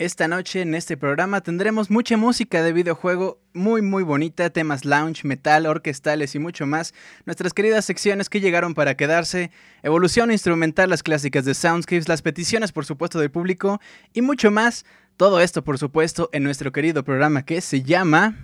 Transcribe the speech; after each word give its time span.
Esta 0.00 0.28
noche 0.28 0.62
en 0.62 0.74
este 0.74 0.96
programa 0.96 1.42
tendremos 1.42 1.90
mucha 1.90 2.16
música 2.16 2.62
de 2.62 2.72
videojuego 2.72 3.38
muy 3.52 3.82
muy 3.82 4.02
bonita, 4.02 4.48
temas 4.48 4.86
lounge, 4.86 5.26
metal, 5.28 5.66
orquestales 5.66 6.34
y 6.34 6.38
mucho 6.38 6.66
más. 6.66 6.94
Nuestras 7.26 7.52
queridas 7.52 7.84
secciones 7.84 8.30
que 8.30 8.40
llegaron 8.40 8.72
para 8.72 8.96
quedarse, 8.96 9.50
evolución 9.82 10.32
instrumental, 10.32 10.88
las 10.88 11.02
clásicas 11.02 11.44
de 11.44 11.52
Soundscapes, 11.52 12.08
las 12.08 12.22
peticiones 12.22 12.72
por 12.72 12.86
supuesto 12.86 13.18
del 13.18 13.30
público 13.30 13.78
y 14.14 14.22
mucho 14.22 14.50
más. 14.50 14.86
Todo 15.18 15.38
esto 15.38 15.62
por 15.62 15.76
supuesto 15.76 16.30
en 16.32 16.44
nuestro 16.44 16.72
querido 16.72 17.04
programa 17.04 17.44
que 17.44 17.60
se 17.60 17.82
llama 17.82 18.38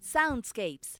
Soundscapes. 0.00 0.99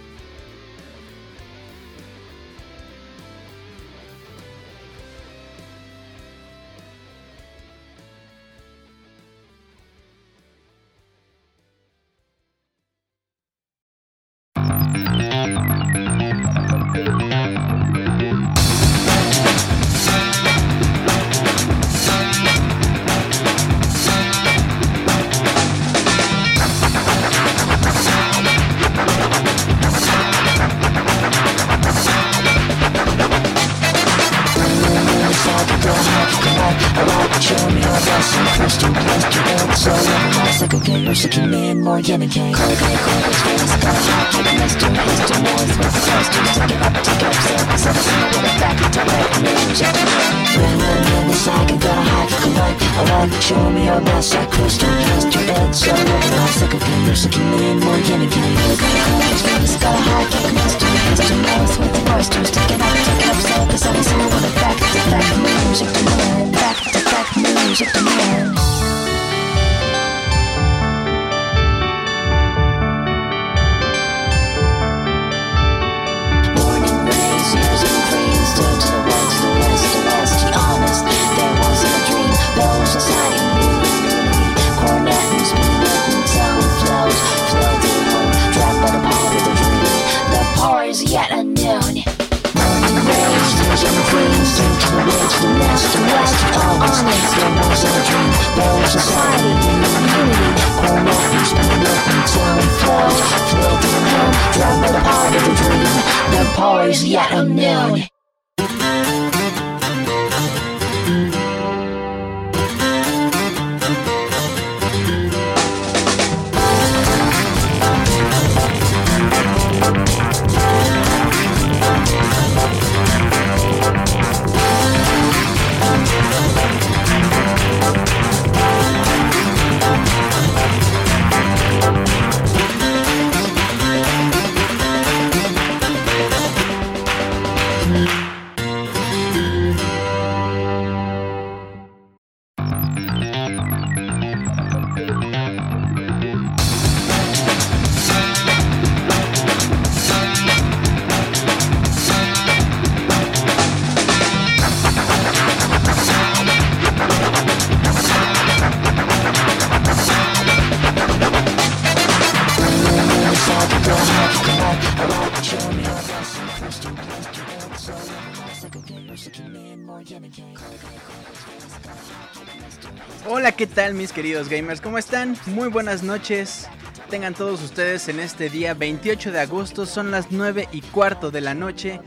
Mis 173.93 174.11
queridos 174.11 174.49
gamers? 174.49 174.81
¿Cómo 174.81 174.97
están? 174.97 175.37
Muy 175.47 175.69
buenas 175.69 176.03
noches. 176.03 176.67
Tengan 177.09 177.33
todos 177.33 177.61
ustedes 177.61 178.07
en 178.07 178.19
este 178.19 178.49
día 178.49 178.73
28 178.73 179.31
de 179.31 179.39
agosto, 179.39 179.85
son 179.85 180.11
las 180.11 180.31
9 180.31 180.69
y 180.71 180.81
cuarto 180.81 181.31
de 181.31 181.41
la 181.41 181.53
noche. 181.53 181.99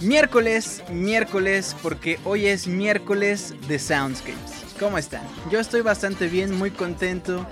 Miércoles, 0.00 0.82
miércoles, 0.90 1.76
porque 1.82 2.18
hoy 2.24 2.46
es 2.46 2.66
miércoles 2.66 3.54
de 3.68 3.78
Soundscapes. 3.78 4.76
¿Cómo 4.78 4.98
están? 4.98 5.22
Yo 5.50 5.60
estoy 5.60 5.82
bastante 5.82 6.28
bien, 6.28 6.56
muy 6.56 6.70
contento, 6.70 7.46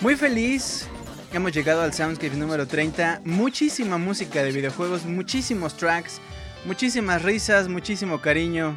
muy 0.00 0.16
feliz 0.16 0.88
hemos 1.34 1.52
llegado 1.52 1.82
al 1.82 1.92
Soundscape 1.92 2.36
número 2.36 2.66
30. 2.66 3.22
Muchísima 3.24 3.98
música 3.98 4.42
de 4.42 4.52
videojuegos, 4.52 5.04
muchísimos 5.04 5.76
tracks, 5.76 6.20
muchísimas 6.64 7.22
risas, 7.22 7.68
muchísimo 7.68 8.20
cariño, 8.20 8.76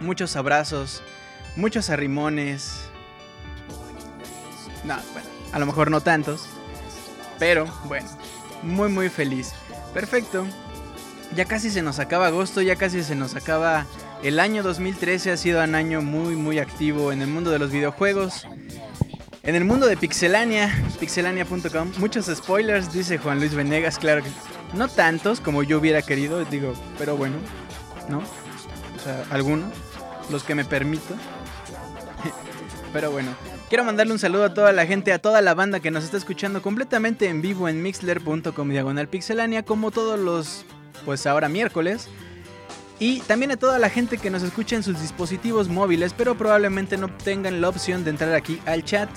muchos 0.00 0.36
abrazos, 0.36 1.02
muchos 1.56 1.88
arrimones. 1.88 2.91
No, 4.84 4.96
bueno, 5.12 5.28
a 5.52 5.58
lo 5.58 5.66
mejor 5.66 5.90
no 5.90 6.00
tantos, 6.00 6.46
pero 7.38 7.66
bueno, 7.84 8.08
muy 8.62 8.88
muy 8.88 9.08
feliz. 9.08 9.52
Perfecto. 9.94 10.46
Ya 11.34 11.44
casi 11.46 11.70
se 11.70 11.82
nos 11.82 11.98
acaba 11.98 12.26
agosto, 12.26 12.60
ya 12.60 12.76
casi 12.76 13.02
se 13.02 13.14
nos 13.14 13.34
acaba 13.36 13.86
el 14.22 14.38
año 14.38 14.62
2013. 14.62 15.32
Ha 15.32 15.36
sido 15.36 15.62
un 15.62 15.74
año 15.74 16.02
muy 16.02 16.36
muy 16.36 16.58
activo 16.58 17.12
en 17.12 17.22
el 17.22 17.28
mundo 17.28 17.50
de 17.50 17.58
los 17.58 17.70
videojuegos. 17.70 18.46
En 19.44 19.56
el 19.56 19.64
mundo 19.64 19.86
de 19.88 19.96
Pixelania, 19.96 20.72
pixelania.com, 21.00 21.92
muchos 21.98 22.26
spoilers, 22.26 22.92
dice 22.92 23.18
Juan 23.18 23.40
Luis 23.40 23.54
Venegas, 23.54 23.98
claro 23.98 24.22
que 24.22 24.30
no 24.72 24.86
tantos 24.86 25.40
como 25.40 25.64
yo 25.64 25.80
hubiera 25.80 26.00
querido, 26.00 26.44
digo, 26.44 26.74
pero 26.96 27.16
bueno, 27.16 27.34
¿no? 28.08 28.18
O 28.18 29.02
sea, 29.02 29.24
algunos, 29.30 29.72
los 30.30 30.44
que 30.44 30.54
me 30.54 30.64
permito. 30.64 31.14
pero 32.92 33.10
bueno, 33.10 33.34
quiero 33.72 33.84
mandarle 33.84 34.12
un 34.12 34.18
saludo 34.18 34.44
a 34.44 34.52
toda 34.52 34.70
la 34.70 34.84
gente, 34.84 35.14
a 35.14 35.18
toda 35.18 35.40
la 35.40 35.54
banda 35.54 35.80
que 35.80 35.90
nos 35.90 36.04
está 36.04 36.18
escuchando 36.18 36.60
completamente 36.60 37.30
en 37.30 37.40
vivo 37.40 37.70
en 37.70 37.82
mixler.com 37.82 38.68
diagonal 38.68 39.08
pixelania, 39.08 39.64
como 39.64 39.90
todos 39.90 40.20
los, 40.20 40.66
pues 41.06 41.26
ahora 41.26 41.48
miércoles. 41.48 42.10
Y 42.98 43.20
también 43.20 43.50
a 43.50 43.56
toda 43.56 43.78
la 43.78 43.88
gente 43.88 44.18
que 44.18 44.28
nos 44.28 44.42
escucha 44.42 44.76
en 44.76 44.82
sus 44.82 45.00
dispositivos 45.00 45.70
móviles, 45.70 46.12
pero 46.12 46.36
probablemente 46.36 46.98
no 46.98 47.08
tengan 47.08 47.62
la 47.62 47.70
opción 47.70 48.04
de 48.04 48.10
entrar 48.10 48.34
aquí 48.34 48.60
al 48.66 48.84
chat. 48.84 49.08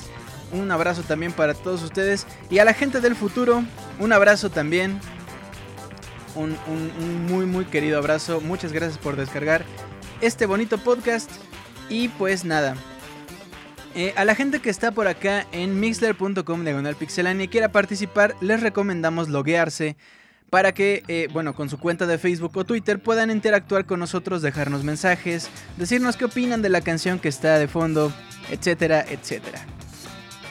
Un 0.54 0.72
abrazo 0.72 1.04
también 1.04 1.34
para 1.34 1.54
todos 1.54 1.84
ustedes. 1.84 2.26
Y 2.50 2.60
a 2.60 2.64
la 2.64 2.74
gente 2.74 3.02
del 3.02 3.18
futuro, 3.18 3.62
un 4.00 4.14
abrazo 4.14 4.50
también. 4.50 5.02
Un, 6.34 6.58
muy 7.28 7.46
muy 7.46 7.66
querido 7.66 7.98
abrazo. 7.98 8.40
Muchas 8.40 8.72
gracias 8.72 9.00
por 9.00 9.18
descargar 9.18 9.66
este 10.22 10.46
bonito 10.46 10.78
podcast. 10.78 11.30
Y 11.90 12.08
pues 12.08 12.46
nada. 12.46 12.78
Eh, 13.98 14.14
a 14.18 14.26
la 14.26 14.36
gente 14.36 14.60
que 14.60 14.70
está 14.70 14.92
por 14.92 15.08
acá 15.08 15.48
en 15.54 15.80
mixler.com 15.80 16.64
diagonal 16.66 16.98
pixelania 16.98 17.46
y 17.46 17.48
quiera 17.48 17.70
participar, 17.70 18.36
les 18.42 18.60
recomendamos 18.60 19.30
loguearse 19.30 19.96
para 20.50 20.74
que, 20.74 21.04
eh, 21.08 21.30
bueno, 21.32 21.56
con 21.56 21.70
su 21.70 21.80
cuenta 21.80 22.06
de 22.06 22.18
Facebook 22.18 22.58
o 22.58 22.66
Twitter 22.66 23.00
puedan 23.00 23.32
interactuar 23.32 23.86
con 23.86 24.02
nosotros, 24.02 24.42
dejarnos 24.42 24.84
mensajes, 24.84 25.50
decirnos 25.78 26.18
qué 26.18 26.26
opinan 26.26 26.62
de 26.62 26.68
la 26.68 26.82
canción 26.82 27.20
que 27.20 27.30
está 27.30 27.58
de 27.58 27.70
fondo, 27.70 28.12
etcétera, 28.52 29.06
etcétera. 29.08 29.66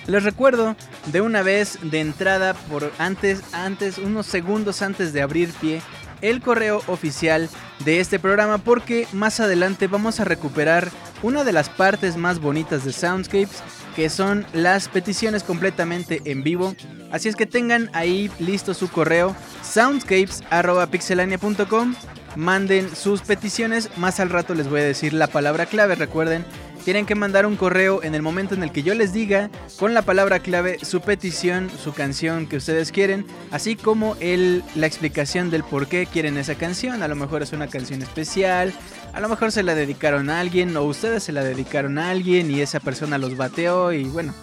Les 0.06 0.25
recuerdo 0.25 0.75
de 1.12 1.20
una 1.20 1.43
vez 1.43 1.79
de 1.82 2.00
entrada 2.00 2.55
por 2.55 2.93
antes, 2.96 3.43
antes, 3.52 3.99
unos 3.99 4.25
segundos 4.25 4.81
antes 4.81 5.12
de 5.12 5.20
abrir 5.20 5.50
pie, 5.61 5.82
el 6.20 6.40
correo 6.40 6.82
oficial 6.87 7.49
de 7.84 8.00
este 8.00 8.19
programa 8.19 8.58
porque 8.58 9.06
más 9.12 9.40
adelante 9.40 9.87
vamos 9.87 10.20
a 10.20 10.25
recuperar 10.25 10.90
una 11.22 11.44
de 11.44 11.52
las 11.52 11.69
partes 11.69 12.16
más 12.16 12.40
bonitas 12.40 12.84
de 12.84 12.93
Soundscapes 12.93 13.62
que 13.94 14.11
son 14.11 14.46
las 14.52 14.88
peticiones 14.88 15.43
completamente 15.43 16.20
en 16.25 16.43
vivo. 16.43 16.75
Así 17.11 17.28
es 17.28 17.37
que 17.37 17.46
tengan 17.46 17.88
ahí 17.93 18.31
listo 18.38 18.75
su 18.75 18.90
correo 18.90 19.34
soundscapes.pixelania.com. 19.62 21.94
Manden 22.37 22.94
sus 22.94 23.22
peticiones. 23.22 23.90
Más 23.96 24.19
al 24.19 24.31
rato 24.31 24.55
les 24.55 24.69
voy 24.69 24.81
a 24.81 24.84
decir 24.84 25.12
la 25.12 25.28
palabra 25.28 25.67
clave. 25.67 25.94
Recuerden, 25.94 26.44
tienen 26.84 27.06
que 27.06 27.14
mandar 27.14 27.46
un 27.46 27.56
correo 27.56 28.02
en 28.02 28.14
el 28.14 28.22
momento 28.22 28.54
en 28.54 28.62
el 28.62 28.70
que 28.70 28.82
yo 28.82 28.94
les 28.94 29.12
diga 29.12 29.50
con 29.78 29.94
la 29.94 30.02
palabra 30.02 30.40
clave 30.40 30.78
su 30.82 31.00
petición, 31.00 31.70
su 31.82 31.94
canción 31.94 32.46
que 32.46 32.58
ustedes 32.58 32.92
quieren, 32.92 33.26
así 33.50 33.75
como 33.75 34.16
el, 34.20 34.62
la 34.75 34.86
explicación 34.86 35.50
del 35.50 35.64
por 35.64 35.86
qué 35.86 36.06
quieren 36.06 36.36
esa 36.36 36.56
canción. 36.56 37.02
A 37.02 37.08
lo 37.08 37.16
mejor 37.16 37.42
es 37.42 37.52
una 37.52 37.69
canción 37.69 38.02
especial, 38.02 38.75
a 39.14 39.20
lo 39.20 39.28
mejor 39.28 39.50
se 39.50 39.62
la 39.62 39.75
dedicaron 39.75 40.28
a 40.28 40.40
alguien 40.40 40.76
o 40.76 40.82
ustedes 40.82 41.22
se 41.22 41.32
la 41.32 41.42
dedicaron 41.42 41.98
a 41.98 42.10
alguien 42.10 42.50
y 42.50 42.60
esa 42.60 42.81
persona 42.81 43.16
los 43.16 43.36
bateó 43.36 43.92
y 43.92 44.04
bueno, 44.04 44.34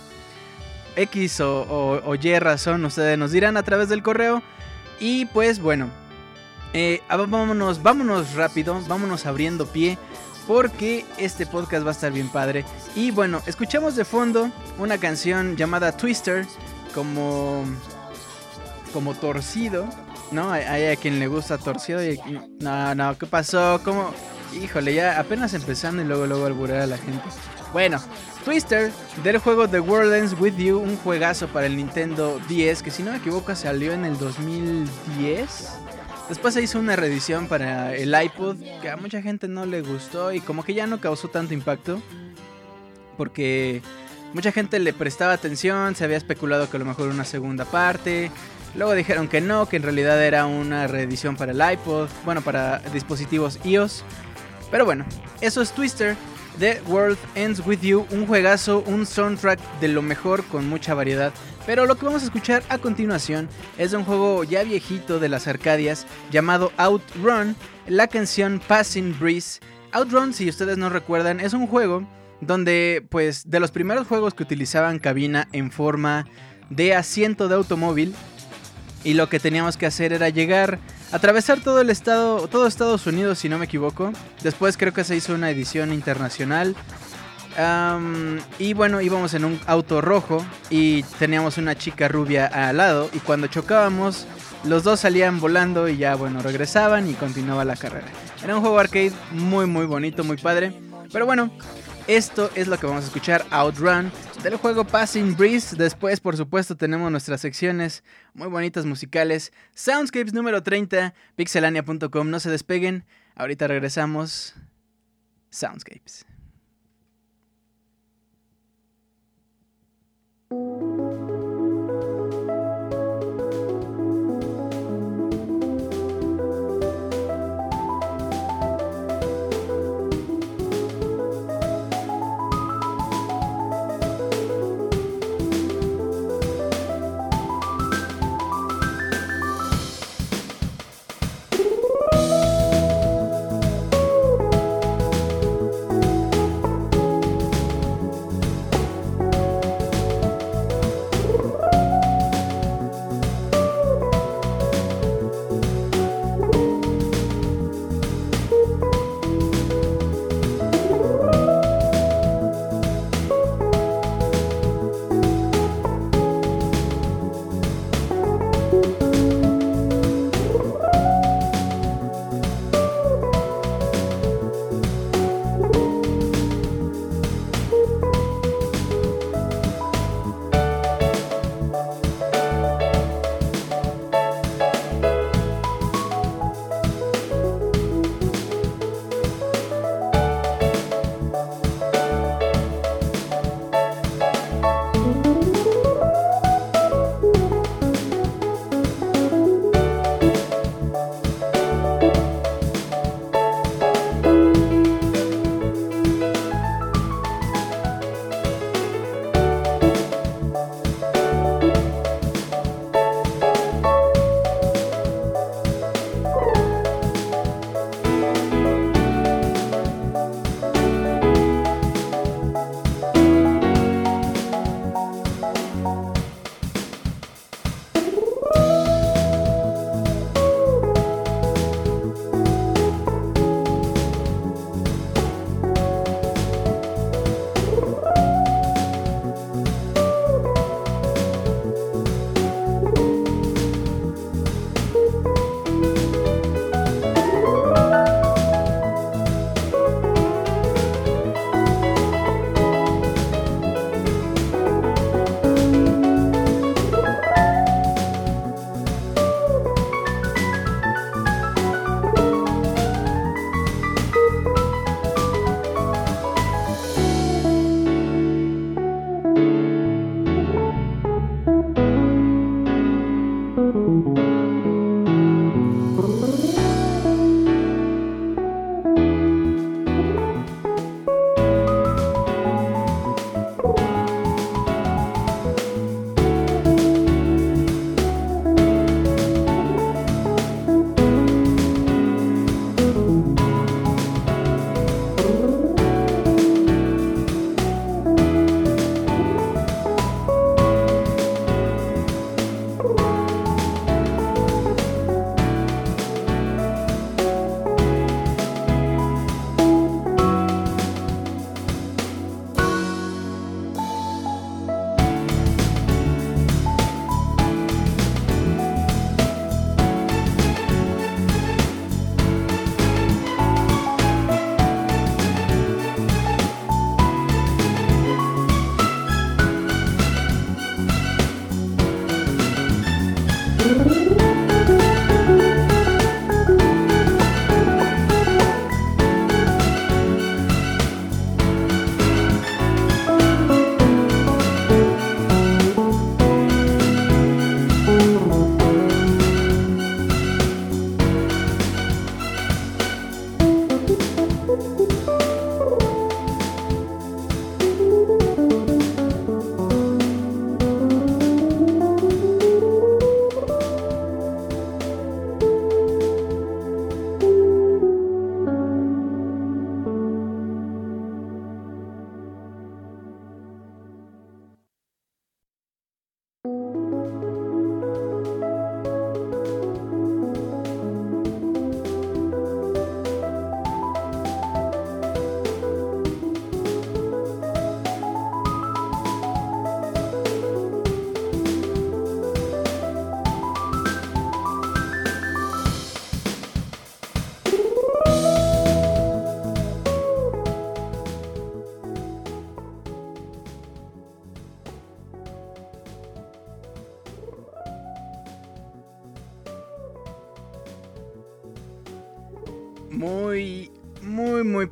X 0.96 1.42
o, 1.42 2.16
Y 2.20 2.40
razón 2.40 2.84
ustedes 2.86 3.18
nos 3.18 3.32
dirán 3.32 3.56
a 3.56 3.64
través 3.64 3.88
del 3.88 4.02
correo. 4.02 4.42
Y 5.00 5.26
pues 5.26 5.60
bueno, 5.60 5.90
eh, 6.74 7.02
vámonos, 7.10 7.84
vámonos 7.84 8.34
rápido, 8.34 8.80
vámonos 8.88 9.26
abriendo 9.26 9.66
pie 9.68 9.98
porque 10.52 11.06
este 11.18 11.46
podcast 11.46 11.86
va 11.86 11.92
a 11.92 11.94
estar 11.94 12.12
bien 12.12 12.28
padre. 12.28 12.66
Y 12.94 13.12
bueno, 13.12 13.42
escuchamos 13.46 13.96
de 13.96 14.04
fondo 14.04 14.52
una 14.80 14.98
canción 14.98 15.56
llamada 15.56 15.96
Twister, 15.96 16.46
como 16.94 17.64
como 18.92 19.14
torcido, 19.14 19.88
¿no? 20.32 20.52
Hay, 20.52 20.88
a 20.88 20.96
quien 20.98 21.20
le 21.20 21.28
gusta 21.28 21.58
torcido 21.58 22.04
y 22.04 22.20
no, 22.60 22.94
no, 22.94 23.18
¿qué 23.18 23.28
pasó? 23.28 23.80
¿Cómo? 23.86 24.14
Híjole, 24.62 24.94
ya 24.94 25.22
apenas 25.22 25.54
empezando 25.54 26.02
y 26.02 26.06
luego 26.06 26.28
luego 26.28 26.46
alburar 26.48 26.82
a 26.82 26.88
la 26.88 26.98
gente. 26.98 27.24
Bueno, 27.72 28.02
Twister 28.44 28.92
del 29.24 29.38
juego 29.38 29.70
The 29.70 29.80
World 29.80 30.14
Ends 30.14 30.36
With 30.38 30.58
You, 30.58 30.80
un 30.80 30.98
juegazo 30.98 31.48
para 31.48 31.68
el 31.68 31.78
Nintendo 31.78 32.42
10 32.50 32.84
que 32.84 32.92
si 32.92 33.04
no 33.04 33.12
me 33.12 33.20
equivoco 33.20 33.56
salió 33.56 33.94
en 33.94 34.04
el 34.04 34.18
2010. 34.18 35.70
Después 36.32 36.54
se 36.54 36.62
hizo 36.62 36.80
una 36.80 36.96
reedición 36.96 37.48
para 37.48 37.94
el 37.94 38.16
iPod 38.16 38.56
que 38.82 38.90
a 38.90 38.96
mucha 38.96 39.22
gente 39.22 39.50
no 39.50 39.66
le 39.66 39.82
gustó 39.82 40.32
y 40.32 40.40
como 40.40 40.64
que 40.64 40.74
ya 40.74 40.88
no 40.88 41.02
causó 41.02 41.28
tanto 41.28 41.54
impacto. 41.54 42.02
Porque 43.18 43.82
mucha 44.34 44.54
gente 44.54 44.80
le 44.80 44.94
prestaba 44.94 45.34
atención, 45.34 45.94
se 45.94 46.06
había 46.06 46.16
especulado 46.16 46.70
que 46.70 46.78
a 46.78 46.80
lo 46.80 46.86
mejor 46.86 47.10
una 47.10 47.26
segunda 47.26 47.66
parte. 47.66 48.32
Luego 48.76 48.94
dijeron 48.94 49.28
que 49.28 49.42
no, 49.42 49.68
que 49.68 49.76
en 49.76 49.84
realidad 49.84 50.24
era 50.24 50.46
una 50.46 50.88
reedición 50.88 51.36
para 51.36 51.52
el 51.52 51.74
iPod, 51.74 52.08
bueno, 52.24 52.40
para 52.40 52.80
dispositivos 52.94 53.60
iOS. 53.66 54.06
Pero 54.72 54.86
bueno, 54.86 55.04
eso 55.42 55.62
es 55.62 55.74
Twister. 55.74 56.16
The 56.60 56.82
World 56.88 57.18
Ends 57.36 57.62
With 57.66 57.82
You, 57.82 58.08
un 58.10 58.26
juegazo, 58.26 58.86
un 58.88 59.06
soundtrack 59.06 59.60
de 59.82 59.90
lo 59.90 60.02
mejor 60.02 60.46
con 60.46 60.70
mucha 60.70 60.94
variedad. 60.94 61.34
Pero 61.66 61.86
lo 61.86 61.96
que 61.96 62.06
vamos 62.06 62.24
a 62.24 62.26
escuchar 62.26 62.64
a 62.70 62.80
continuación 62.80 63.48
es 63.78 63.92
de 63.92 63.98
un 63.98 64.04
juego 64.04 64.44
ya 64.44 64.64
viejito 64.64 65.20
de 65.20 65.30
las 65.30 65.48
Arcadias 65.48 66.08
llamado 66.32 66.72
Outrun, 66.78 67.56
la 67.88 68.08
canción 68.08 68.62
Passing 68.68 69.18
Breeze. 69.20 69.60
Outrun, 69.92 70.34
si 70.34 70.50
ustedes 70.50 70.78
no 70.78 70.90
recuerdan, 70.90 71.40
es 71.40 71.54
un 71.54 71.68
juego 71.68 72.08
donde, 72.42 73.06
pues, 73.10 73.50
de 73.50 73.60
los 73.60 73.72
primeros 73.72 74.08
juegos 74.08 74.34
que 74.34 74.44
utilizaban 74.44 74.98
cabina 74.98 75.48
en 75.52 75.72
forma 75.72 76.26
de 76.70 76.96
asiento 76.96 77.48
de 77.48 77.56
automóvil. 77.56 78.16
Y 79.04 79.14
lo 79.14 79.30
que 79.30 79.40
teníamos 79.40 79.78
que 79.78 79.86
hacer 79.86 80.14
era 80.14 80.30
llegar, 80.30 80.80
atravesar 81.12 81.60
todo 81.60 81.82
el 81.82 81.90
estado, 81.90 82.48
todo 82.48 82.68
Estados 82.68 83.06
Unidos, 83.08 83.40
si 83.40 83.50
no 83.50 83.58
me 83.58 83.66
equivoco. 83.66 84.12
Después 84.44 84.78
creo 84.78 84.94
que 84.94 85.04
se 85.04 85.16
hizo 85.16 85.34
una 85.34 85.52
edición 85.52 85.94
internacional 85.94 86.76
y 88.60 88.74
bueno, 88.74 89.02
íbamos 89.02 89.34
en 89.34 89.46
un 89.46 89.60
auto 89.68 90.02
rojo 90.02 90.46
y 90.70 91.04
teníamos 91.20 91.58
una 91.58 91.76
chica 91.76 92.08
rubia 92.08 92.48
al 92.48 92.78
lado 92.78 93.10
y 93.14 93.20
cuando 93.20 93.48
chocábamos 93.48 94.26
los 94.64 94.84
dos 94.84 95.00
salían 95.00 95.40
volando 95.40 95.90
y 95.90 95.98
ya 95.98 96.16
bueno, 96.16 96.42
regresaban 96.42 97.10
y 97.10 97.14
continuaba 97.14 97.66
la 97.66 97.76
carrera. 97.76 98.08
Era 98.44 98.56
un 98.56 98.62
juego 98.62 98.80
arcade 98.80 99.12
muy 99.32 99.66
muy 99.66 99.86
bonito, 99.86 100.24
muy 100.24 100.38
padre. 100.38 100.74
Pero 101.12 101.26
bueno, 101.26 101.52
esto 102.08 102.50
es 102.56 102.68
lo 102.68 102.78
que 102.78 102.88
vamos 102.88 103.04
a 103.04 103.08
escuchar, 103.08 103.46
Outrun, 103.52 104.12
del 104.44 104.56
juego 104.56 104.86
Passing 104.86 105.36
Breeze. 105.36 105.76
Después, 105.76 106.20
por 106.20 106.38
supuesto, 106.38 106.76
tenemos 106.76 107.12
nuestras 107.12 107.42
secciones 107.42 108.04
muy 108.34 108.48
bonitas 108.48 108.86
musicales. 108.86 109.52
Soundscapes 109.76 110.34
número 110.34 110.64
30, 110.64 111.14
pixelania.com, 111.36 112.30
no 112.30 112.40
se 112.40 112.50
despeguen. 112.50 113.06
Ahorita 113.36 113.68
regresamos. 113.68 114.56
Soundscapes. 115.50 116.26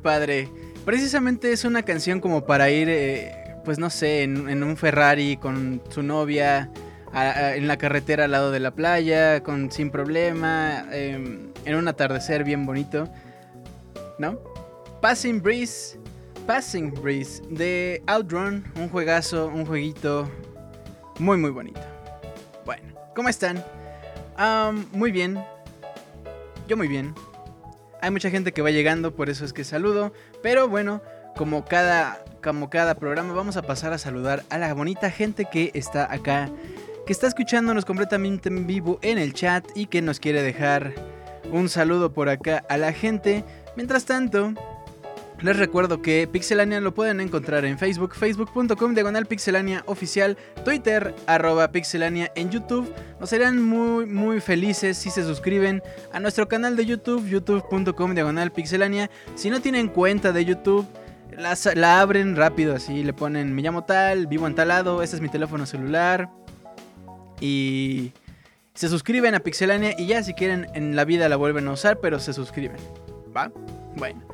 Padre. 0.00 0.48
Precisamente 0.84 1.52
es 1.52 1.64
una 1.64 1.82
canción 1.82 2.20
como 2.20 2.44
para 2.44 2.70
ir, 2.70 2.88
eh, 2.88 3.32
pues 3.64 3.78
no 3.78 3.90
sé, 3.90 4.22
en, 4.22 4.62
un 4.62 4.76
Ferrari 4.76 5.36
con 5.36 5.82
su 5.90 6.02
novia, 6.02 6.70
en 7.12 7.68
la 7.68 7.76
carretera 7.76 8.24
al 8.24 8.30
lado 8.30 8.50
de 8.50 8.60
la 8.60 8.70
playa, 8.70 9.42
con 9.42 9.70
sin 9.70 9.90
problema, 9.90 10.86
em, 10.92 11.52
en 11.64 11.74
un 11.74 11.88
atardecer 11.88 12.44
bien 12.44 12.64
bonito, 12.66 13.08
¿no? 14.18 14.38
Passing 15.00 15.42
Breeze, 15.42 15.98
Passing 16.46 16.92
Breeze 17.02 17.42
de 17.50 18.02
Outrun, 18.06 18.64
un 18.76 18.88
juegazo, 18.88 19.48
un 19.48 19.66
jueguito 19.66 20.30
muy 21.18 21.36
muy 21.36 21.50
bonito. 21.50 21.80
Bueno, 22.64 22.94
¿cómo 23.14 23.28
están? 23.28 23.62
muy 24.92 25.12
bien, 25.12 25.38
yo 26.66 26.76
muy 26.76 26.88
bien. 26.88 27.14
Hay 28.02 28.10
mucha 28.10 28.30
gente 28.30 28.52
que 28.52 28.62
va 28.62 28.70
llegando, 28.70 29.14
por 29.14 29.30
eso 29.30 29.44
es 29.44 29.52
que 29.52 29.64
saludo. 29.64 30.12
Pero 30.42 30.68
bueno, 30.68 31.02
como 31.36 31.64
cada, 31.64 32.24
como 32.42 32.70
cada 32.70 32.94
programa, 32.94 33.32
vamos 33.32 33.56
a 33.56 33.62
pasar 33.62 33.92
a 33.92 33.98
saludar 33.98 34.44
a 34.50 34.58
la 34.58 34.72
bonita 34.74 35.10
gente 35.10 35.46
que 35.50 35.70
está 35.74 36.12
acá, 36.12 36.50
que 37.06 37.12
está 37.12 37.26
escuchándonos 37.26 37.84
completamente 37.84 38.48
en 38.48 38.66
vivo 38.66 38.98
en 39.02 39.18
el 39.18 39.32
chat 39.34 39.64
y 39.74 39.86
que 39.86 40.02
nos 40.02 40.20
quiere 40.20 40.42
dejar 40.42 40.94
un 41.52 41.68
saludo 41.68 42.12
por 42.12 42.28
acá 42.28 42.64
a 42.68 42.76
la 42.76 42.92
gente. 42.92 43.44
Mientras 43.76 44.04
tanto, 44.04 44.54
les 45.42 45.56
recuerdo 45.56 46.02
que 46.02 46.28
Pixelania 46.30 46.80
lo 46.80 46.92
pueden 46.92 47.20
encontrar 47.20 47.64
en 47.64 47.78
Facebook, 47.78 48.14
facebook.com 48.14 48.94
diagonal 48.94 49.26
pixelania 49.26 49.82
oficial, 49.86 50.36
Twitter, 50.64 51.14
arroba 51.26 51.72
pixelania 51.72 52.30
en 52.34 52.50
YouTube. 52.50 52.92
Nos 53.18 53.30
serán 53.30 53.62
muy, 53.62 54.06
muy 54.06 54.40
felices 54.40 54.98
si 54.98 55.10
se 55.10 55.22
suscriben 55.22 55.82
a 56.12 56.20
nuestro 56.20 56.48
canal 56.48 56.76
de 56.76 56.84
YouTube, 56.84 57.26
youtube.com 57.26 58.14
diagonal 58.14 58.52
pixelania. 58.52 59.10
Si 59.34 59.48
no 59.48 59.60
tienen 59.60 59.88
cuenta 59.88 60.32
de 60.32 60.44
YouTube, 60.44 60.86
la, 61.36 61.56
la, 61.74 62.00
abren 62.00 62.36
rápido 62.36 62.74
así, 62.74 63.02
le 63.02 63.14
ponen 63.14 63.54
me 63.54 63.62
llamo 63.62 63.84
tal, 63.84 64.26
vivo 64.26 64.46
en 64.46 64.54
tal 64.54 64.68
lado, 64.68 65.02
este 65.02 65.16
es 65.16 65.22
mi 65.22 65.28
teléfono 65.30 65.64
celular. 65.64 66.28
Y 67.40 68.12
se 68.74 68.90
suscriben 68.90 69.34
a 69.34 69.40
Pixelania 69.40 69.94
y 69.98 70.06
ya 70.06 70.22
si 70.22 70.34
quieren 70.34 70.66
en 70.74 70.94
la 70.96 71.06
vida 71.06 71.30
la 71.30 71.36
vuelven 71.36 71.66
a 71.68 71.72
usar, 71.72 71.98
pero 72.00 72.18
se 72.18 72.34
suscriben. 72.34 72.76
¿Va? 73.34 73.50
Bueno 73.96 74.29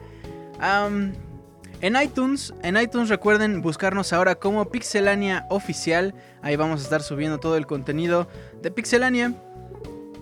en 0.61 1.97
iTunes, 2.03 2.55
en 2.63 2.77
iTunes 2.77 3.09
recuerden 3.09 3.63
buscarnos 3.63 4.13
ahora 4.13 4.35
como 4.35 4.71
Pixelania 4.71 5.47
Oficial. 5.51 6.15
Ahí 6.43 6.57
vamos 6.57 6.81
a 6.81 6.85
estar 6.85 7.03
subiendo 7.03 7.39
todo 7.39 7.57
el 7.57 7.67
contenido 7.67 8.29
de 8.63 8.71
Pixelania. 8.71 9.35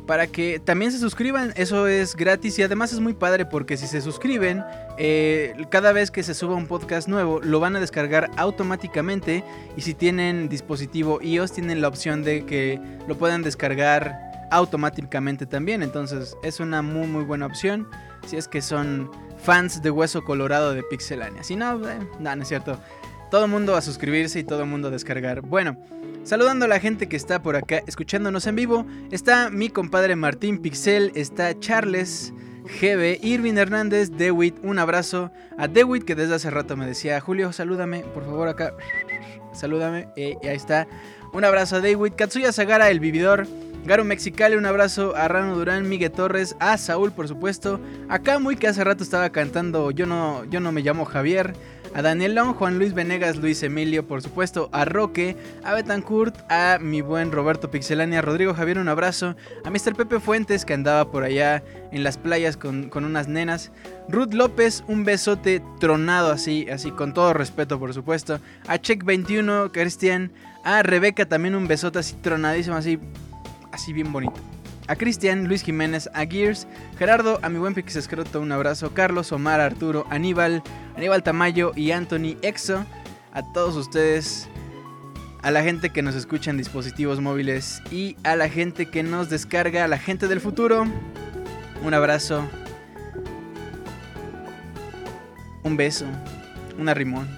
Para 0.07 0.27
que 0.27 0.59
también 0.59 0.93
se 0.93 0.99
suscriban, 0.99 1.55
eso 1.57 1.87
es 1.87 2.15
gratis 2.15 2.59
y 2.59 2.63
además 2.63 2.93
es 2.93 3.01
muy 3.01 3.15
padre 3.15 3.47
porque 3.47 3.79
si 3.79 3.87
se 3.87 4.03
suscriben, 4.03 4.63
eh, 4.99 5.55
cada 5.71 5.93
vez 5.93 6.11
que 6.11 6.23
se 6.23 6.35
suba 6.35 6.57
un 6.57 6.67
podcast 6.67 7.09
nuevo 7.09 7.41
lo 7.41 7.59
van 7.59 7.75
a 7.75 7.81
descargar 7.81 8.31
automáticamente 8.37 9.43
y 9.79 9.81
si 9.81 9.95
tienen 9.95 10.51
dispositivo 10.51 11.23
iOS 11.23 11.53
tienen 11.53 11.81
la 11.81 11.89
opción 11.89 12.23
de 12.23 12.45
que 12.45 12.79
lo 13.09 13.17
puedan 13.17 13.43
descargar 13.43 14.49
automáticamente 14.51 15.47
también, 15.47 15.83
entonces 15.83 16.37
es 16.43 16.61
una 16.61 16.83
muy 16.83 17.07
muy 17.07 17.25
buena 17.25 17.47
opción 17.47 17.89
si 18.27 18.37
es 18.37 18.47
que 18.47 18.61
son 18.61 19.11
fans 19.45 19.83
de 19.83 19.91
Hueso 19.91 20.25
Colorado 20.25 20.75
de 20.75 20.83
Pixelania. 20.83 21.45
Si 21.45 21.55
no, 21.55 21.89
eh, 21.89 21.99
no, 22.19 22.33
es 22.33 22.49
cierto. 22.49 22.81
Todo 23.31 23.45
el 23.45 23.51
mundo 23.51 23.77
a 23.77 23.83
suscribirse 23.83 24.39
y 24.39 24.45
todo 24.45 24.63
el 24.63 24.69
mundo 24.69 24.89
a 24.89 24.91
descargar. 24.91 25.43
Bueno, 25.43 25.77
saludando 26.25 26.65
a 26.65 26.69
la 26.69 26.81
gente 26.81 27.09
que 27.09 27.17
está 27.17 27.43
por 27.43 27.57
acá 27.57 27.83
escuchándonos 27.87 28.47
en 28.47 28.57
vivo, 28.57 28.87
está 29.11 29.51
mi 29.51 29.69
compadre 29.69 30.17
Martín 30.17 30.59
Pixel, 30.59 31.13
está 31.15 31.59
Charles. 31.59 32.33
GB, 32.65 33.19
Irving 33.23 33.59
Hernández, 33.59 34.13
Dewitt, 34.13 34.57
un 34.63 34.79
abrazo 34.79 35.31
a 35.59 35.69
Dewitt 35.69 36.05
que 36.05 36.15
desde 36.15 36.37
hace 36.37 36.49
rato 36.49 36.79
me 36.79 36.87
decía, 36.87 37.21
Julio, 37.21 37.53
salúdame, 37.53 38.01
por 38.15 38.25
favor 38.25 38.49
acá, 38.49 38.73
salúdame, 39.53 40.09
eh, 40.17 40.39
ahí 40.43 40.57
está, 40.57 40.89
un 41.35 41.45
abrazo 41.45 41.77
a 41.77 41.81
Dewitt, 41.81 42.15
Katsuya 42.15 42.53
Sagara, 42.53 42.89
el 42.89 43.01
vividor, 43.01 43.47
Garo 43.85 44.03
Mexicali, 44.03 44.57
un 44.57 44.65
abrazo 44.65 45.15
a 45.15 45.29
Rano 45.29 45.57
Durán, 45.57 45.87
Miguel 45.87 46.11
Torres, 46.11 46.57
a 46.59 46.79
Saúl, 46.79 47.13
por 47.13 47.29
supuesto. 47.29 47.79
Acá 48.09 48.39
muy 48.39 48.57
que 48.57 48.67
hace 48.67 48.83
rato 48.83 49.05
estaba 49.05 49.29
cantando 49.29 49.91
Yo 49.91 50.07
no, 50.07 50.43
yo 50.47 50.61
no 50.61 50.73
me 50.73 50.81
llamo 50.81 51.05
Javier. 51.05 51.55
A 51.95 52.01
Daniel 52.01 52.35
Long, 52.35 52.55
Juan 52.55 52.79
Luis 52.79 52.95
Venegas, 52.95 53.37
Luis 53.37 53.63
Emilio, 53.63 54.07
por 54.07 54.23
supuesto, 54.23 54.71
a 54.73 54.85
Roque, 54.87 55.37
a 55.63 55.75
Betancourt, 55.75 56.35
a 56.51 56.79
mi 56.81 57.03
buen 57.03 57.31
Roberto 57.31 57.71
Pixelania, 57.71 58.23
Rodrigo 58.23 58.53
Javier, 58.55 58.79
un 58.79 58.89
abrazo, 58.89 59.37
a 59.65 59.71
Mr. 59.71 59.95
Pepe 59.95 60.19
Fuentes, 60.19 60.65
que 60.65 60.75
andaba 60.75 61.13
por 61.13 61.23
allá 61.23 61.63
en 61.93 62.03
las 62.03 62.19
playas 62.19 62.57
con, 62.57 62.89
con 62.89 63.05
unas 63.05 63.29
nenas, 63.29 63.71
Ruth 64.09 64.35
López, 64.35 64.83
un 64.89 65.05
besote 65.05 65.63
tronado 65.79 66.33
así, 66.33 66.69
así, 66.69 66.91
con 66.91 67.15
todo 67.15 67.33
respeto, 67.33 67.79
por 67.79 67.95
supuesto, 67.95 68.41
a 68.67 68.77
Check21, 68.77 69.71
Cristian, 69.71 70.33
a 70.65 70.83
Rebeca 70.83 71.27
también 71.27 71.55
un 71.55 71.69
besote 71.69 72.01
así 72.01 72.17
tronadísimo, 72.21 72.75
así, 72.75 72.99
así 73.75 73.93
bien 73.93 74.13
bonito. 74.13 74.35
A 74.87 74.97
Cristian, 74.97 75.49
Luis 75.49 75.63
Jiménez, 75.63 76.09
a 76.15 76.27
Gears, 76.27 76.67
Gerardo, 76.99 77.39
a 77.43 77.49
mi 77.49 77.59
buen 77.59 77.75
Escroto, 77.77 78.41
un 78.41 78.53
abrazo. 78.53 78.93
Carlos, 78.95 79.33
Omar, 79.33 79.61
Arturo, 79.61 80.07
Aníbal, 80.11 80.63
Aníbal 80.97 81.23
Tamayo 81.23 81.73
y 81.75 81.91
Anthony 81.91 82.37
Exo. 82.43 82.85
A 83.33 83.43
todos 83.53 83.77
ustedes, 83.77 84.49
a 85.43 85.51
la 85.51 85.63
gente 85.63 85.91
que 85.91 86.03
nos 86.03 86.15
escucha 86.15 86.51
en 86.51 86.59
dispositivos 86.59 87.21
móviles 87.21 87.83
y 87.91 88.17
a 88.23 88.37
la 88.37 88.49
gente 88.49 88.87
que 88.87 89.03
nos 89.03 89.29
descarga, 89.29 89.85
a 89.85 89.89
la 89.89 89.99
gente 89.99 90.29
del 90.29 90.41
futuro. 90.41 90.87
Un 91.83 91.95
abrazo. 91.95 92.45
Un 95.65 95.77
beso. 95.77 96.07
Un 96.79 96.89
arrimón. 96.89 97.29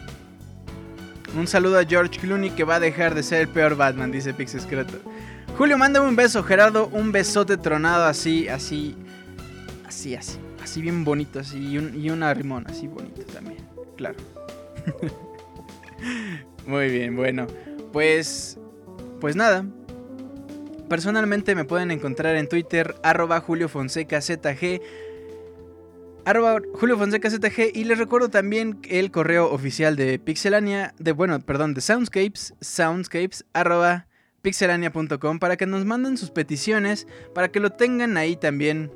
Un 1.36 1.46
saludo 1.46 1.78
a 1.78 1.84
George 1.84 2.18
Clooney 2.18 2.50
que 2.50 2.64
va 2.64 2.76
a 2.76 2.80
dejar 2.80 3.14
de 3.14 3.22
ser 3.22 3.42
el 3.42 3.48
peor 3.48 3.76
Batman, 3.76 4.10
dice 4.10 4.34
Pixescroto. 4.34 4.98
Julio, 5.56 5.78
mándame 5.78 6.06
un 6.06 6.16
beso. 6.16 6.42
Gerardo, 6.42 6.88
un 6.88 7.12
besote 7.12 7.56
tronado 7.56 8.04
así, 8.04 8.46
así, 8.46 8.94
así, 9.86 10.14
así. 10.14 10.38
Así 10.62 10.82
bien 10.82 11.02
bonito, 11.02 11.40
así. 11.40 11.58
Y 11.58 11.78
un, 11.78 11.94
y 11.94 12.10
arrimón 12.22 12.66
así 12.68 12.88
bonito 12.88 13.22
también. 13.32 13.66
Claro. 13.96 14.16
Muy 16.66 16.90
bien, 16.90 17.16
bueno. 17.16 17.46
Pues, 17.90 18.58
pues 19.18 19.34
nada. 19.34 19.64
Personalmente 20.90 21.54
me 21.54 21.64
pueden 21.64 21.90
encontrar 21.90 22.36
en 22.36 22.50
Twitter, 22.50 22.94
arroba 23.02 23.40
Julio 23.40 23.70
Fonseca 23.70 24.20
ZG. 24.20 24.82
Arroba 26.26 26.60
Julio 26.74 26.98
Fonseca 26.98 27.30
ZG. 27.30 27.70
Y 27.72 27.84
les 27.84 27.96
recuerdo 27.96 28.28
también 28.28 28.78
el 28.90 29.10
correo 29.10 29.50
oficial 29.50 29.96
de 29.96 30.18
Pixelania. 30.18 30.92
De, 30.98 31.12
bueno, 31.12 31.40
perdón, 31.40 31.72
de 31.72 31.80
Soundscapes. 31.80 32.52
Soundscapes, 32.60 33.46
arroba 33.54 34.06
pixelania.com 34.46 35.38
para 35.40 35.56
que 35.56 35.66
nos 35.66 35.84
manden 35.84 36.16
sus 36.16 36.30
peticiones, 36.30 37.08
para 37.34 37.48
que 37.48 37.58
lo 37.58 37.70
tengan 37.70 38.16
ahí 38.16 38.36
también 38.36 38.92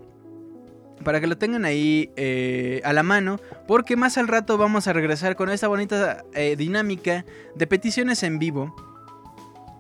para 1.03 1.21
que 1.21 1.27
lo 1.27 1.37
tengan 1.39 1.65
ahí 1.65 2.13
eh, 2.15 2.81
a 2.85 2.93
la 2.93 3.03
mano, 3.03 3.41
porque 3.67 3.97
más 3.97 4.17
al 4.17 4.29
rato 4.29 4.59
vamos 4.59 4.87
a 4.87 4.93
regresar 4.93 5.35
con 5.35 5.51
esta 5.51 5.67
bonita 5.67 6.23
eh, 6.35 6.55
dinámica 6.57 7.25
de 7.57 7.67
peticiones 7.67 8.23
en 8.23 8.39
vivo. 8.39 8.77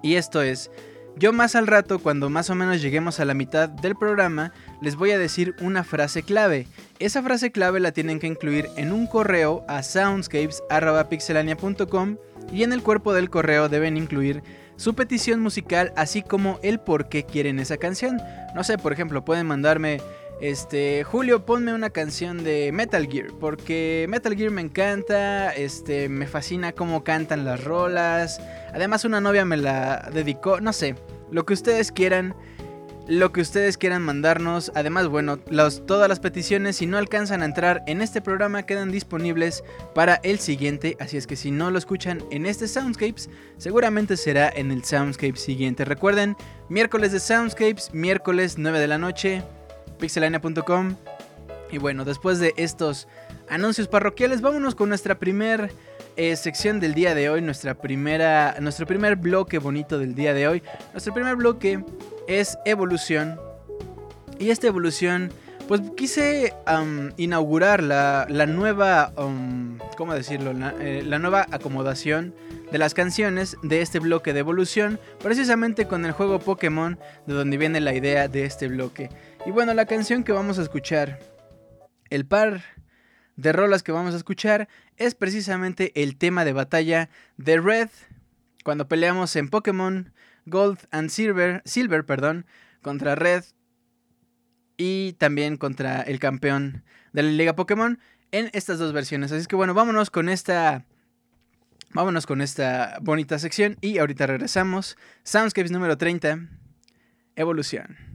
Y 0.02 0.16
esto 0.16 0.42
es, 0.42 0.72
yo 1.16 1.32
más 1.32 1.54
al 1.54 1.68
rato, 1.68 2.00
cuando 2.00 2.30
más 2.30 2.50
o 2.50 2.56
menos 2.56 2.82
lleguemos 2.82 3.20
a 3.20 3.24
la 3.24 3.34
mitad 3.34 3.68
del 3.68 3.94
programa, 3.94 4.52
les 4.80 4.96
voy 4.96 5.12
a 5.12 5.18
decir 5.18 5.54
una 5.60 5.84
frase 5.84 6.24
clave. 6.24 6.66
Esa 6.98 7.22
frase 7.22 7.52
clave 7.52 7.78
la 7.78 7.92
tienen 7.92 8.18
que 8.18 8.26
incluir 8.26 8.68
en 8.76 8.90
un 8.90 9.06
correo 9.06 9.64
a 9.68 9.84
soundscapes.pixelania.com 9.84 12.16
y 12.52 12.64
en 12.64 12.72
el 12.72 12.82
cuerpo 12.82 13.12
del 13.12 13.30
correo 13.30 13.68
deben 13.68 13.96
incluir 13.96 14.42
su 14.80 14.94
petición 14.94 15.40
musical, 15.40 15.92
así 15.94 16.22
como 16.22 16.58
el 16.62 16.80
por 16.80 17.10
qué 17.10 17.24
quieren 17.24 17.58
esa 17.58 17.76
canción. 17.76 18.18
No 18.54 18.64
sé, 18.64 18.78
por 18.78 18.94
ejemplo, 18.94 19.22
pueden 19.26 19.46
mandarme, 19.46 20.00
este, 20.40 21.04
Julio, 21.04 21.44
ponme 21.44 21.74
una 21.74 21.90
canción 21.90 22.42
de 22.42 22.72
Metal 22.72 23.06
Gear, 23.06 23.26
porque 23.38 24.06
Metal 24.08 24.34
Gear 24.34 24.50
me 24.50 24.62
encanta, 24.62 25.50
este, 25.50 26.08
me 26.08 26.26
fascina 26.26 26.72
cómo 26.72 27.04
cantan 27.04 27.44
las 27.44 27.62
rolas. 27.62 28.40
Además, 28.72 29.04
una 29.04 29.20
novia 29.20 29.44
me 29.44 29.58
la 29.58 30.08
dedicó, 30.14 30.62
no 30.62 30.72
sé, 30.72 30.94
lo 31.30 31.44
que 31.44 31.52
ustedes 31.52 31.92
quieran 31.92 32.34
lo 33.06 33.32
que 33.32 33.40
ustedes 33.40 33.76
quieran 33.76 34.02
mandarnos. 34.02 34.72
Además, 34.74 35.08
bueno, 35.08 35.38
todas 35.38 36.08
las 36.08 36.20
peticiones, 36.20 36.76
si 36.76 36.86
no 36.86 36.98
alcanzan 36.98 37.42
a 37.42 37.44
entrar 37.44 37.82
en 37.86 38.02
este 38.02 38.20
programa, 38.20 38.64
quedan 38.64 38.90
disponibles 38.90 39.64
para 39.94 40.16
el 40.22 40.38
siguiente. 40.38 40.96
Así 41.00 41.16
es 41.16 41.26
que 41.26 41.36
si 41.36 41.50
no 41.50 41.70
lo 41.70 41.78
escuchan 41.78 42.22
en 42.30 42.46
este 42.46 42.68
Soundscapes, 42.68 43.30
seguramente 43.56 44.16
será 44.16 44.48
en 44.48 44.70
el 44.70 44.84
Soundscape 44.84 45.36
siguiente. 45.36 45.84
Recuerden, 45.84 46.36
miércoles 46.68 47.12
de 47.12 47.20
Soundscapes, 47.20 47.92
miércoles 47.92 48.56
9 48.58 48.78
de 48.78 48.88
la 48.88 48.98
noche, 48.98 49.42
pixelania.com. 49.98 50.96
Y 51.72 51.78
bueno, 51.78 52.04
después 52.04 52.38
de 52.38 52.54
estos 52.56 53.06
anuncios 53.48 53.88
parroquiales, 53.88 54.40
vámonos 54.40 54.74
con 54.74 54.88
nuestra 54.88 55.18
primer 55.18 55.72
eh, 56.16 56.36
sección 56.36 56.80
del 56.80 56.94
día 56.94 57.14
de 57.14 57.30
hoy, 57.30 57.40
nuestra 57.40 57.74
primera, 57.74 58.56
nuestro 58.60 58.86
primer 58.86 59.16
bloque 59.16 59.58
bonito 59.58 59.98
del 59.98 60.14
día 60.14 60.34
de 60.34 60.48
hoy. 60.48 60.62
Nuestro 60.92 61.14
primer 61.14 61.36
bloque 61.36 61.82
es 62.38 62.58
evolución. 62.64 63.40
Y 64.38 64.50
esta 64.50 64.68
evolución 64.68 65.32
pues 65.66 65.82
quise 65.96 66.52
inaugurar 67.16 67.82
la, 67.82 68.26
nueva, 68.48 69.12
¿cómo 69.96 70.14
decirlo? 70.14 70.52
Eh, 70.80 71.02
la, 71.06 71.20
nueva 71.20 71.46
acomodación 71.52 72.34
de 72.72 72.78
las 72.78 72.92
canciones 72.92 73.56
de 73.62 73.80
este 73.80 74.00
bloque 74.00 74.32
de 74.32 74.40
evolución, 74.40 74.98
precisamente 75.22 75.86
con 75.86 76.04
el 76.04 76.10
juego 76.10 76.40
Pokémon, 76.40 76.98
de 77.26 77.34
donde 77.34 77.56
viene 77.56 77.80
la 77.80 77.94
idea 77.94 78.26
de 78.26 78.46
este 78.46 78.66
bloque. 78.66 79.10
Y 79.46 79.52
bueno, 79.52 79.72
la 79.74 79.86
canción 79.86 80.24
que 80.24 80.32
vamos 80.32 80.58
a 80.58 80.62
escuchar, 80.62 81.20
el 82.10 82.26
par 82.26 82.64
de 83.36 83.52
rolas 83.52 83.84
que 83.84 83.92
vamos 83.92 84.14
a 84.14 84.16
escuchar, 84.16 84.68
es 84.96 85.14
precisamente 85.14 85.92
el 86.02 86.16
tema 86.16 86.44
de 86.44 86.52
batalla 86.52 87.10
de 87.36 87.60
Red, 87.60 87.90
cuando 88.64 88.88
peleamos 88.88 89.36
en 89.36 89.48
Pokémon 89.48 90.12
Gold 90.50 90.80
and 90.90 91.08
Silver, 91.08 91.62
Silver 91.64 92.04
perdón, 92.04 92.46
contra 92.82 93.14
Red 93.14 93.44
y 94.76 95.14
también 95.14 95.56
contra 95.56 96.02
el 96.02 96.18
campeón 96.18 96.84
de 97.12 97.22
la 97.22 97.30
Liga 97.30 97.56
Pokémon 97.56 97.98
en 98.32 98.50
estas 98.52 98.78
dos 98.78 98.92
versiones. 98.92 99.32
Así 99.32 99.46
que 99.46 99.56
bueno, 99.56 99.74
vámonos 99.74 100.10
con 100.10 100.28
esta 100.28 100.84
vámonos 101.92 102.26
con 102.26 102.40
esta 102.40 102.98
bonita 103.00 103.38
sección 103.38 103.76
y 103.80 103.98
ahorita 103.98 104.26
regresamos. 104.26 104.96
Soundscapes 105.24 105.70
número 105.70 105.98
30, 105.98 106.48
Evolución. 107.36 108.09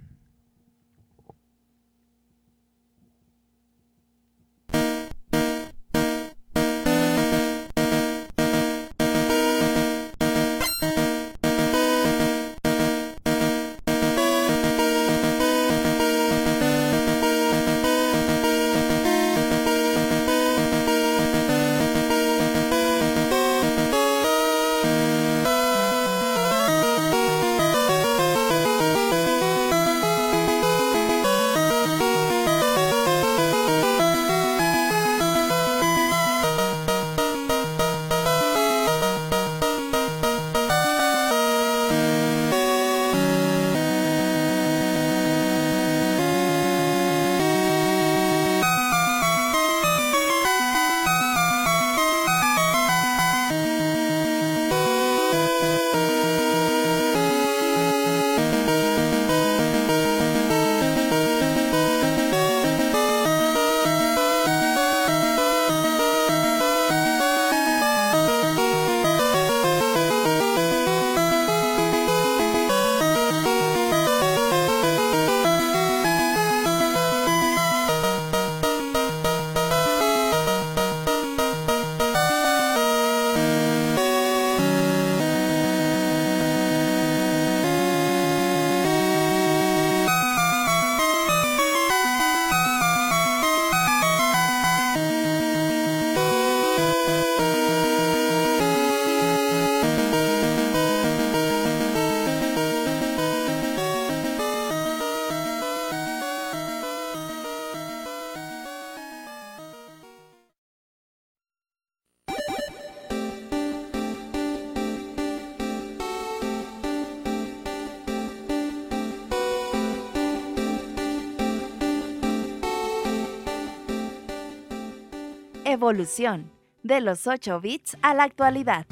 Evolución, 125.86 126.52
de 126.82 127.00
los 127.00 127.28
8 127.28 127.62
bits 127.62 127.96
a 128.02 128.16
la 128.16 128.24
actualidad. 128.24 128.88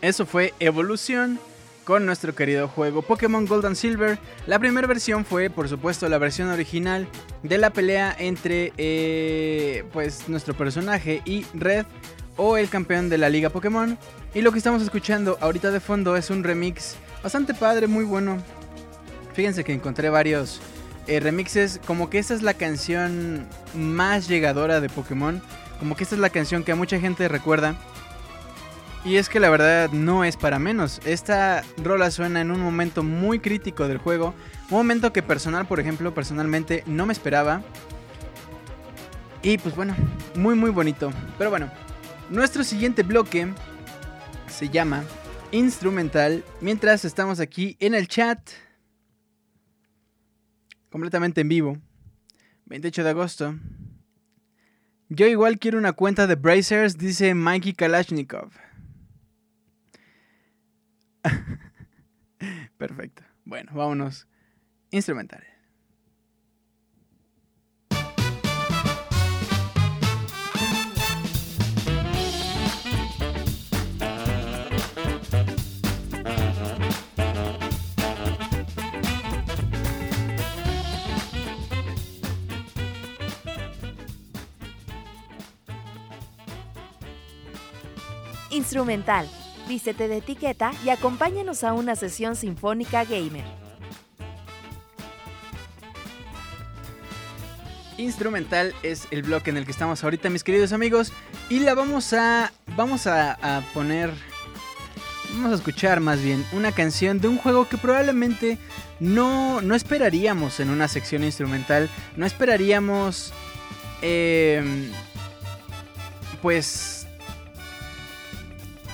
Eso 0.00 0.26
fue 0.26 0.54
Evolución 0.60 1.38
con 1.84 2.06
nuestro 2.06 2.34
querido 2.34 2.68
juego 2.68 3.02
Pokémon 3.02 3.46
Gold 3.46 3.66
and 3.66 3.76
Silver. 3.76 4.18
La 4.46 4.58
primera 4.58 4.86
versión 4.86 5.24
fue, 5.24 5.50
por 5.50 5.68
supuesto, 5.68 6.08
la 6.08 6.18
versión 6.18 6.48
original 6.48 7.08
de 7.42 7.58
la 7.58 7.70
pelea 7.70 8.14
entre 8.18 8.72
eh, 8.76 9.84
pues 9.92 10.28
nuestro 10.28 10.54
personaje 10.54 11.22
y 11.24 11.44
Red 11.54 11.86
o 12.36 12.56
el 12.56 12.68
campeón 12.68 13.08
de 13.08 13.18
la 13.18 13.28
liga 13.28 13.50
Pokémon. 13.50 13.98
Y 14.34 14.40
lo 14.42 14.52
que 14.52 14.58
estamos 14.58 14.82
escuchando 14.82 15.38
ahorita 15.40 15.70
de 15.70 15.80
fondo 15.80 16.16
es 16.16 16.30
un 16.30 16.44
remix 16.44 16.96
bastante 17.22 17.54
padre, 17.54 17.86
muy 17.86 18.04
bueno. 18.04 18.38
Fíjense 19.34 19.64
que 19.64 19.72
encontré 19.72 20.08
varios 20.10 20.60
eh, 21.06 21.20
remixes, 21.20 21.80
como 21.86 22.10
que 22.10 22.18
esta 22.18 22.34
es 22.34 22.42
la 22.42 22.54
canción 22.54 23.46
más 23.74 24.28
llegadora 24.28 24.80
de 24.80 24.88
Pokémon, 24.88 25.42
como 25.78 25.96
que 25.96 26.04
esta 26.04 26.14
es 26.14 26.20
la 26.20 26.30
canción 26.30 26.64
que 26.64 26.72
a 26.72 26.76
mucha 26.76 26.98
gente 27.00 27.28
recuerda. 27.28 27.76
Y 29.04 29.16
es 29.16 29.28
que 29.28 29.40
la 29.40 29.50
verdad 29.50 29.90
no 29.90 30.22
es 30.22 30.36
para 30.36 30.60
menos. 30.60 31.00
Esta 31.04 31.64
rola 31.82 32.10
suena 32.12 32.40
en 32.40 32.52
un 32.52 32.60
momento 32.60 33.02
muy 33.02 33.40
crítico 33.40 33.88
del 33.88 33.98
juego. 33.98 34.32
Un 34.70 34.76
momento 34.78 35.12
que 35.12 35.22
personal, 35.22 35.66
por 35.66 35.80
ejemplo, 35.80 36.14
personalmente 36.14 36.84
no 36.86 37.04
me 37.04 37.12
esperaba. 37.12 37.62
Y 39.42 39.58
pues 39.58 39.74
bueno, 39.74 39.96
muy 40.36 40.54
muy 40.54 40.70
bonito. 40.70 41.12
Pero 41.36 41.50
bueno, 41.50 41.68
nuestro 42.30 42.62
siguiente 42.62 43.02
bloque 43.02 43.52
se 44.46 44.68
llama 44.68 45.02
Instrumental. 45.50 46.44
Mientras 46.60 47.04
estamos 47.04 47.40
aquí 47.40 47.76
en 47.80 47.94
el 47.94 48.06
chat. 48.06 48.38
Completamente 50.90 51.40
en 51.40 51.48
vivo. 51.48 51.78
28 52.66 53.02
de 53.02 53.10
agosto. 53.10 53.54
Yo 55.08 55.26
igual 55.26 55.58
quiero 55.58 55.76
una 55.76 55.92
cuenta 55.92 56.28
de 56.28 56.36
Brazers, 56.36 56.96
dice 56.96 57.34
Mikey 57.34 57.72
Kalashnikov. 57.72 58.50
Perfecto. 62.78 63.22
Bueno, 63.44 63.72
vámonos. 63.74 64.26
Instrumental. 64.90 65.44
Instrumental 88.50 89.41
vístete 89.72 90.06
de 90.06 90.18
etiqueta 90.18 90.70
y 90.84 90.90
acompáñanos 90.90 91.64
a 91.64 91.72
una 91.72 91.96
sesión 91.96 92.36
sinfónica 92.36 93.04
gamer. 93.04 93.44
Instrumental 97.96 98.74
es 98.82 99.08
el 99.10 99.22
bloque 99.22 99.48
en 99.48 99.56
el 99.56 99.64
que 99.64 99.70
estamos 99.70 100.04
ahorita, 100.04 100.28
mis 100.28 100.44
queridos 100.44 100.74
amigos, 100.74 101.14
y 101.48 101.60
la 101.60 101.74
vamos 101.74 102.12
a 102.12 102.52
vamos 102.76 103.06
a, 103.06 103.62
poner 103.72 104.10
vamos 105.32 105.52
a 105.52 105.54
escuchar 105.54 106.00
más 106.00 106.20
bien 106.20 106.44
una 106.52 106.72
canción 106.72 107.18
de 107.18 107.28
un 107.28 107.38
juego 107.38 107.66
que 107.66 107.78
probablemente 107.78 108.58
no, 109.00 109.62
no 109.62 109.74
esperaríamos 109.74 110.60
en 110.60 110.68
una 110.68 110.86
sección 110.86 111.24
instrumental, 111.24 111.88
no 112.16 112.26
esperaríamos 112.26 113.32
em, 114.02 114.90
pues 116.42 117.06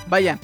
vaya, 0.08 0.38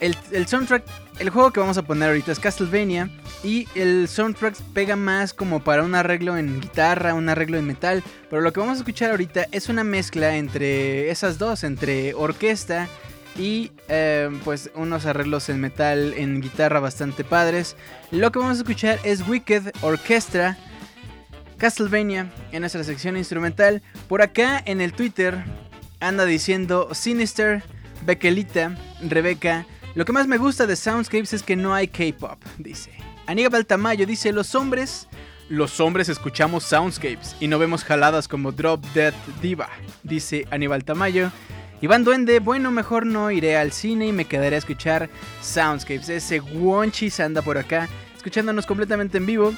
el, 0.00 0.46
soundtrack, 0.46 0.82
el 1.18 1.30
juego 1.30 1.52
que 1.52 1.60
vamos 1.60 1.78
a 1.78 1.82
poner 1.82 2.08
ahorita 2.08 2.32
es 2.32 2.40
Castlevania. 2.40 3.10
Y 3.42 3.68
el 3.74 4.08
soundtrack 4.08 4.56
pega 4.74 4.96
más 4.96 5.32
como 5.32 5.60
para 5.60 5.82
un 5.82 5.94
arreglo 5.94 6.36
en 6.36 6.60
guitarra, 6.60 7.14
un 7.14 7.28
arreglo 7.28 7.58
en 7.58 7.66
metal. 7.66 8.02
Pero 8.28 8.42
lo 8.42 8.52
que 8.52 8.60
vamos 8.60 8.76
a 8.76 8.80
escuchar 8.80 9.10
ahorita 9.10 9.46
es 9.52 9.68
una 9.68 9.84
mezcla 9.84 10.36
entre 10.36 11.10
esas 11.10 11.38
dos, 11.38 11.64
entre 11.64 12.14
orquesta 12.14 12.88
y 13.36 13.70
eh, 13.88 14.28
pues 14.44 14.70
unos 14.74 15.06
arreglos 15.06 15.48
en 15.48 15.60
metal, 15.60 16.14
en 16.16 16.40
guitarra 16.40 16.80
bastante 16.80 17.24
padres. 17.24 17.76
Lo 18.10 18.32
que 18.32 18.38
vamos 18.38 18.58
a 18.58 18.60
escuchar 18.60 18.98
es 19.04 19.26
Wicked 19.26 19.72
Orchestra 19.82 20.58
Castlevania 21.60 22.30
en 22.52 22.60
nuestra 22.60 22.82
sección 22.84 23.16
instrumental. 23.16 23.82
Por 24.08 24.22
acá 24.22 24.60
en 24.64 24.80
el 24.80 24.92
Twitter 24.92 25.44
anda 26.00 26.24
diciendo 26.24 26.88
Sinister, 26.92 27.62
Bequelita, 28.04 28.76
Rebeca. 29.06 29.66
Lo 29.94 30.04
que 30.04 30.12
más 30.12 30.28
me 30.28 30.38
gusta 30.38 30.66
de 30.66 30.76
Soundscapes 30.76 31.32
es 31.32 31.42
que 31.42 31.56
no 31.56 31.74
hay 31.74 31.88
K-pop, 31.88 32.38
dice. 32.58 32.92
Aníbal 33.26 33.66
Tamayo 33.66 34.06
dice: 34.06 34.32
Los 34.32 34.54
hombres. 34.54 35.08
Los 35.48 35.80
hombres 35.80 36.08
escuchamos 36.08 36.62
Soundscapes 36.62 37.34
y 37.40 37.48
no 37.48 37.58
vemos 37.58 37.82
jaladas 37.82 38.28
como 38.28 38.52
Drop 38.52 38.84
Dead 38.94 39.12
Diva, 39.42 39.68
dice 40.04 40.46
Aníbal 40.52 40.84
Tamayo. 40.84 41.32
Iván 41.80 42.04
Duende, 42.04 42.38
bueno, 42.38 42.70
mejor 42.70 43.04
no 43.04 43.32
iré 43.32 43.56
al 43.56 43.72
cine 43.72 44.06
y 44.06 44.12
me 44.12 44.26
quedaré 44.26 44.54
a 44.54 44.60
escuchar 44.60 45.10
Soundscapes. 45.42 46.08
Ese 46.08 46.38
Wonchis 46.38 47.18
anda 47.18 47.42
por 47.42 47.58
acá, 47.58 47.88
escuchándonos 48.16 48.64
completamente 48.64 49.18
en 49.18 49.26
vivo. 49.26 49.52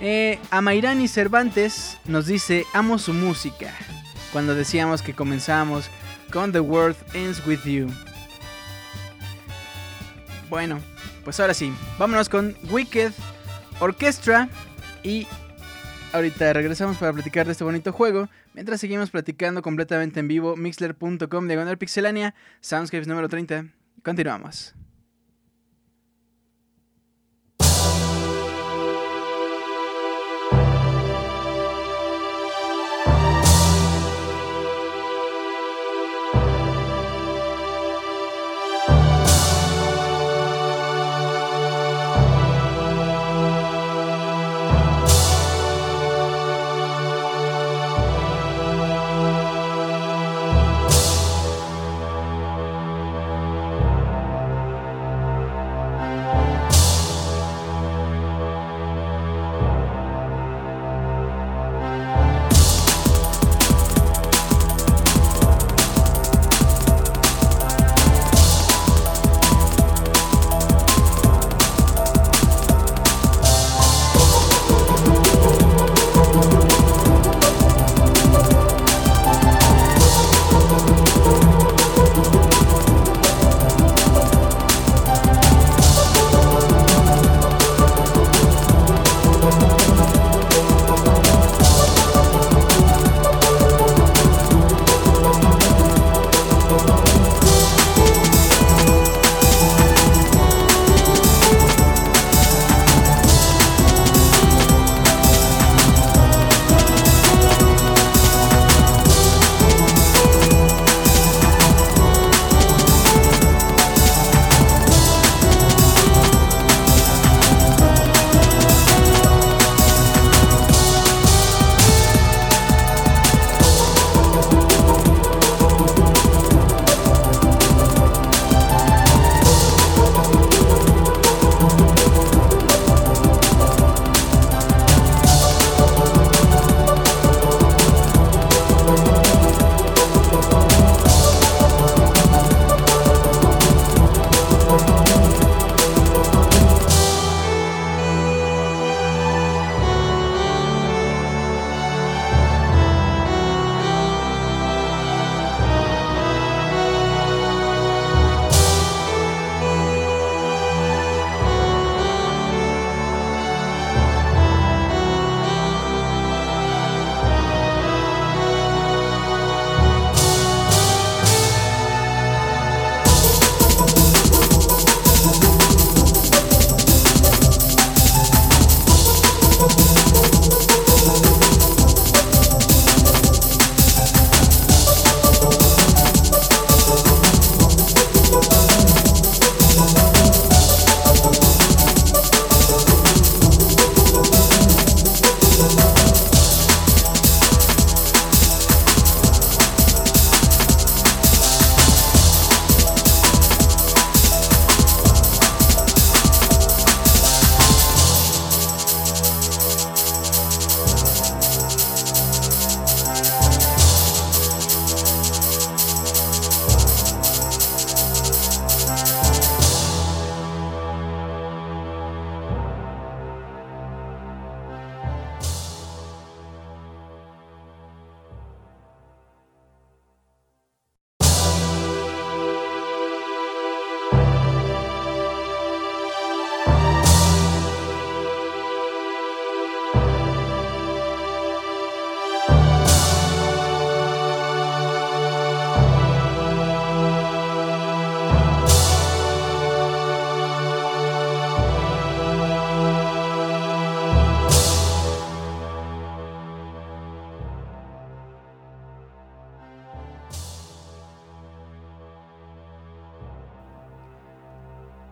Eh, 0.00 0.38
Amairani 0.50 1.08
Cervantes 1.08 1.98
nos 2.04 2.26
dice: 2.26 2.64
Amo 2.72 2.98
su 2.98 3.12
música. 3.12 3.74
Cuando 4.32 4.54
decíamos 4.54 5.02
que 5.02 5.12
comenzamos 5.12 5.90
con 6.32 6.52
The 6.52 6.60
World 6.60 6.96
Ends 7.14 7.44
With 7.44 7.64
You. 7.64 7.88
Bueno, 10.52 10.78
pues 11.24 11.40
ahora 11.40 11.54
sí, 11.54 11.72
vámonos 11.98 12.28
con 12.28 12.54
Wicked 12.70 13.12
Orchestra 13.80 14.50
y 15.02 15.26
ahorita 16.12 16.52
regresamos 16.52 16.98
para 16.98 17.10
platicar 17.10 17.46
de 17.46 17.52
este 17.52 17.64
bonito 17.64 17.90
juego. 17.90 18.28
Mientras 18.52 18.78
seguimos 18.78 19.08
platicando 19.08 19.62
completamente 19.62 20.20
en 20.20 20.28
vivo, 20.28 20.54
mixler.com 20.54 21.48
diagonal 21.48 21.78
pixelania, 21.78 22.34
Soundscapes 22.60 23.08
número 23.08 23.30
30. 23.30 23.68
Continuamos. 24.04 24.74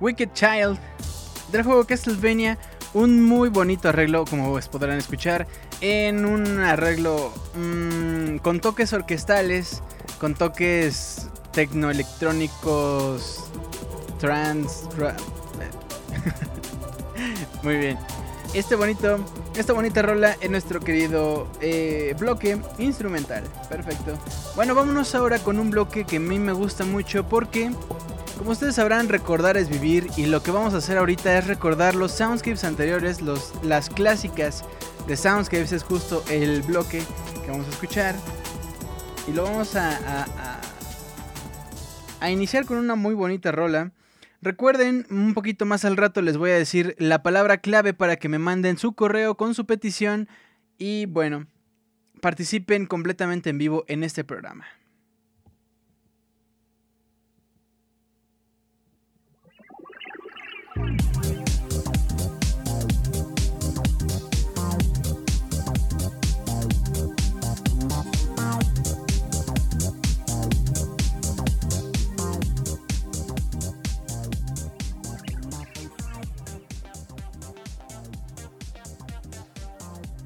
Wicked 0.00 0.30
Child 0.32 0.78
del 1.52 1.62
juego 1.62 1.84
Castlevania. 1.84 2.58
Un 2.92 3.24
muy 3.24 3.50
bonito 3.50 3.88
arreglo, 3.88 4.24
como 4.24 4.58
podrán 4.72 4.98
escuchar, 4.98 5.46
en 5.80 6.24
un 6.24 6.58
arreglo 6.58 7.32
mm, 7.54 8.38
con 8.38 8.60
toques 8.60 8.92
orquestales, 8.92 9.80
con 10.18 10.34
toques 10.34 11.28
tecnoelectrónicos, 11.52 13.44
trans. 14.18 14.88
muy 17.62 17.76
bien. 17.76 17.96
Este 18.52 18.74
bonito, 18.74 19.24
esta 19.54 19.72
bonita 19.72 20.02
rola 20.02 20.36
en 20.40 20.50
nuestro 20.50 20.80
querido 20.80 21.46
eh, 21.60 22.16
bloque 22.18 22.58
instrumental. 22.78 23.44
Perfecto. 23.68 24.18
Bueno, 24.56 24.74
vámonos 24.74 25.14
ahora 25.14 25.38
con 25.38 25.60
un 25.60 25.70
bloque 25.70 26.04
que 26.04 26.16
a 26.16 26.20
mí 26.20 26.40
me 26.40 26.52
gusta 26.52 26.84
mucho 26.84 27.28
porque 27.28 27.70
como 28.40 28.52
ustedes 28.52 28.76
sabrán, 28.76 29.10
recordar 29.10 29.58
es 29.58 29.68
vivir 29.68 30.06
y 30.16 30.24
lo 30.24 30.42
que 30.42 30.50
vamos 30.50 30.72
a 30.72 30.78
hacer 30.78 30.96
ahorita 30.96 31.36
es 31.36 31.46
recordar 31.46 31.94
los 31.94 32.12
soundscapes 32.12 32.64
anteriores, 32.64 33.20
los, 33.20 33.52
las 33.62 33.90
clásicas 33.90 34.64
de 35.06 35.14
soundscapes, 35.18 35.72
es 35.72 35.82
justo 35.82 36.24
el 36.30 36.62
bloque 36.62 37.02
que 37.44 37.50
vamos 37.50 37.66
a 37.66 37.70
escuchar. 37.70 38.14
Y 39.28 39.32
lo 39.32 39.42
vamos 39.42 39.76
a, 39.76 40.22
a, 40.22 40.60
a 42.20 42.30
iniciar 42.30 42.64
con 42.64 42.78
una 42.78 42.94
muy 42.94 43.12
bonita 43.12 43.52
rola. 43.52 43.92
Recuerden, 44.40 45.06
un 45.10 45.34
poquito 45.34 45.66
más 45.66 45.84
al 45.84 45.98
rato 45.98 46.22
les 46.22 46.38
voy 46.38 46.52
a 46.52 46.54
decir 46.54 46.96
la 46.98 47.22
palabra 47.22 47.58
clave 47.58 47.92
para 47.92 48.16
que 48.16 48.30
me 48.30 48.38
manden 48.38 48.78
su 48.78 48.94
correo 48.94 49.36
con 49.36 49.54
su 49.54 49.66
petición 49.66 50.30
y 50.78 51.04
bueno, 51.04 51.46
participen 52.22 52.86
completamente 52.86 53.50
en 53.50 53.58
vivo 53.58 53.84
en 53.86 54.02
este 54.02 54.24
programa. 54.24 54.64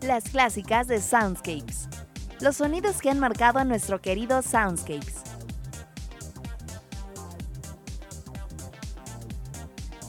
Las 0.06 0.24
clásicas 0.24 0.86
de 0.86 1.00
Soundscapes. 1.00 1.88
Los 2.40 2.56
sonidos 2.56 3.00
que 3.00 3.08
han 3.08 3.18
marcado 3.18 3.58
a 3.58 3.64
nuestro 3.64 4.02
querido 4.02 4.42
Soundscapes. 4.42 5.22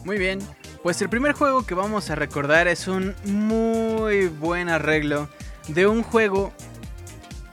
Muy 0.03 0.17
bien, 0.17 0.39
pues 0.83 1.01
el 1.01 1.07
primer 1.07 1.31
juego 1.31 1.65
que 1.65 1.75
vamos 1.75 2.09
a 2.09 2.15
recordar 2.15 2.67
es 2.67 2.89
un 2.89 3.15
muy 3.23 4.27
buen 4.27 4.67
arreglo 4.67 5.29
de 5.69 5.87
un 5.87 6.03
juego. 6.03 6.51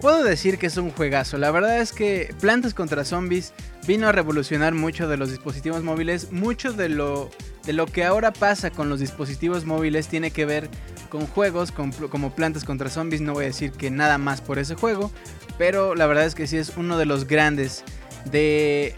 Puedo 0.01 0.24
decir 0.24 0.59
que 0.59 0.66
es 0.66 0.76
un 0.76 0.90
juegazo. 0.90 1.38
La 1.38 1.53
verdad 1.53 1.78
es 1.78 1.93
que 1.93 2.34
Plantas 2.40 2.74
contra 2.74 3.05
Zombies 3.05 3.55
vino 3.86 4.09
a 4.09 4.12
revolucionar 4.12 4.74
mucho 4.74 5.07
de 5.07 5.16
los 5.16 5.30
dispositivos 5.30 5.84
móviles. 5.84 6.32
Mucho 6.32 6.72
de 6.72 6.88
lo, 6.88 7.30
de 7.64 7.72
lo 7.72 7.86
que 7.86 8.05
ahora 8.05 8.32
pasa 8.32 8.70
con 8.70 8.88
los 8.88 8.99
dispositivos 8.99 9.64
móviles 9.64 10.09
tiene 10.09 10.32
que 10.32 10.45
ver 10.45 10.68
con 11.12 11.26
juegos 11.26 11.72
como 11.72 12.34
Plantas 12.34 12.64
contra 12.64 12.88
Zombies. 12.88 13.20
No 13.20 13.34
voy 13.34 13.44
a 13.44 13.48
decir 13.48 13.70
que 13.72 13.90
nada 13.90 14.16
más 14.16 14.40
por 14.40 14.58
ese 14.58 14.76
juego. 14.76 15.12
Pero 15.58 15.94
la 15.94 16.06
verdad 16.06 16.24
es 16.24 16.34
que 16.34 16.46
sí 16.46 16.56
es 16.56 16.72
uno 16.78 16.96
de 16.96 17.04
los 17.04 17.26
grandes 17.26 17.84
de, 18.24 18.94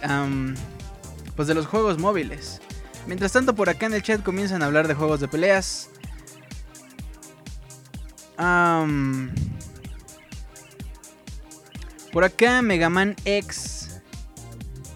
pues 1.34 1.48
de 1.48 1.54
los 1.54 1.66
juegos 1.66 1.98
móviles. 1.98 2.60
Mientras 3.08 3.32
tanto, 3.32 3.56
por 3.56 3.68
acá 3.68 3.86
en 3.86 3.94
el 3.94 4.02
chat 4.04 4.22
comienzan 4.22 4.62
a 4.62 4.66
hablar 4.66 4.86
de 4.86 4.94
juegos 4.94 5.18
de 5.18 5.26
peleas. 5.26 5.90
por 12.12 12.22
acá 12.22 12.62
Megaman 12.62 13.16
X 13.24 14.00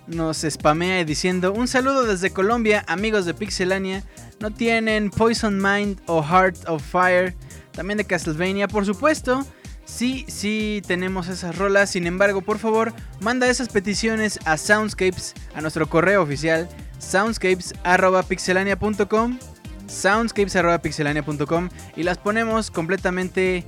nos 0.07 0.39
spamea 0.49 1.05
diciendo 1.05 1.53
un 1.53 1.67
saludo 1.67 2.05
desde 2.05 2.31
Colombia, 2.31 2.85
amigos 2.87 3.27
de 3.27 3.35
Pixelania. 3.35 4.05
No 4.41 4.53
tienen 4.53 5.11
Poison 5.11 5.61
Mind 5.61 6.01
o 6.07 6.23
Heart 6.23 6.69
of 6.69 6.83
Fire, 6.83 7.35
también 7.73 7.99
de 7.99 8.05
Castlevania, 8.05 8.69
por 8.69 8.87
supuesto. 8.87 9.45
Sí, 9.85 10.25
sí 10.29 10.81
tenemos 10.87 11.27
esas 11.29 11.57
rolas. 11.57 11.91
Sin 11.91 12.07
embargo, 12.07 12.41
por 12.43 12.59
favor, 12.59 12.93
manda 13.21 13.49
esas 13.49 13.69
peticiones 13.69 14.39
a 14.45 14.57
Soundscapes, 14.57 15.35
a 15.55 15.61
nuestro 15.61 15.89
correo 15.89 16.23
oficial 16.23 16.69
soundscapes.pixelania.com 16.99 19.39
soundscapes.pixelania.com 19.87 21.69
y 21.97 22.03
las 22.03 22.19
ponemos 22.19 22.71
completamente 22.71 23.65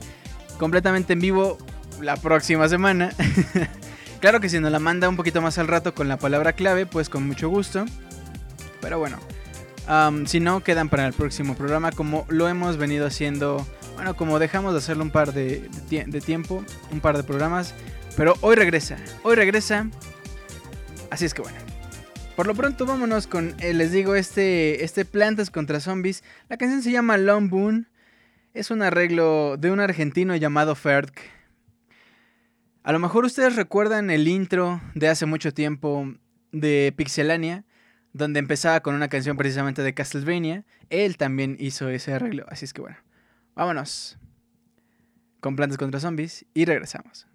completamente 0.59 1.15
en 1.15 1.21
vivo 1.21 1.57
la 2.01 2.17
próxima 2.17 2.69
semana. 2.69 3.11
claro 4.21 4.41
que 4.41 4.51
si 4.51 4.61
nos 4.61 4.71
la 4.71 4.79
manda 4.79 5.09
un 5.09 5.17
poquito 5.17 5.41
más 5.41 5.57
al 5.59 5.67
rato 5.69 5.95
con 5.95 6.09
la 6.09 6.19
palabra 6.19 6.53
clave, 6.53 6.85
pues 6.87 7.09
con 7.09 7.27
mucho 7.27 7.49
gusto. 7.49 7.87
Pero 8.83 8.99
bueno, 8.99 9.19
si 10.27 10.41
no, 10.41 10.63
quedan 10.63 10.89
para 10.89 11.07
el 11.07 11.13
próximo 11.13 11.55
programa 11.55 11.93
como 11.93 12.27
lo 12.29 12.49
hemos 12.49 12.77
venido 12.77 13.07
haciendo. 13.07 13.67
Bueno, 13.95 14.17
como 14.17 14.39
dejamos 14.39 14.73
de 14.73 14.79
hacerlo 14.79 15.03
un 15.03 15.11
par 15.11 15.33
de, 15.33 15.69
de 15.89 16.21
tiempo, 16.21 16.65
un 16.91 17.01
par 17.01 17.17
de 17.17 17.25
programas. 17.25 17.75
Pero 18.17 18.35
hoy 18.41 18.57
regresa, 18.57 18.97
hoy 19.23 19.37
regresa. 19.37 19.89
Así 21.11 21.25
es 21.25 21.35
que 21.35 21.43
bueno. 21.43 21.59
Por 22.37 22.47
lo 22.47 22.55
pronto 22.55 22.87
vámonos 22.87 23.27
con, 23.27 23.55
eh, 23.59 23.75
les 23.75 23.93
digo, 23.93 24.15
este, 24.15 24.83
este 24.83 25.05
Plantas 25.05 25.51
contra 25.51 25.79
Zombies. 25.79 26.25
La 26.49 26.57
canción 26.57 26.83
se 26.83 26.91
llama 26.91 27.19
Long 27.19 27.51
Boon. 27.51 27.89
Es 28.55 28.71
un 28.71 28.81
arreglo 28.81 29.57
de 29.59 29.71
un 29.71 29.79
argentino 29.79 30.35
llamado 30.37 30.75
Ferg. 30.75 31.13
A 32.83 32.93
lo 32.93 32.99
mejor 32.99 33.27
ustedes 33.27 33.57
recuerdan 33.57 34.09
el 34.11 34.27
intro 34.27 34.81
de 34.95 35.09
hace 35.09 35.27
mucho 35.27 35.53
tiempo 35.53 36.15
de 36.51 36.95
Pixelania, 36.97 37.65
donde 38.13 38.39
empezaba 38.41 38.81
con 38.81 38.95
una 38.95 39.09
canción 39.09 39.37
precisamente 39.37 39.83
de 39.83 39.95
Castlevania. 39.95 40.65
Él 40.89 41.17
también 41.17 41.57
hizo 41.59 41.89
ese 41.89 42.13
arreglo, 42.13 42.45
así 42.49 42.65
es 42.65 42.73
que 42.73 42.81
bueno, 42.81 42.97
vámonos 43.55 44.19
con 45.41 45.57
Plantas 45.57 45.79
contra 45.79 46.01
Zombies 46.01 46.45
y 46.55 46.65
regresamos. 46.65 47.27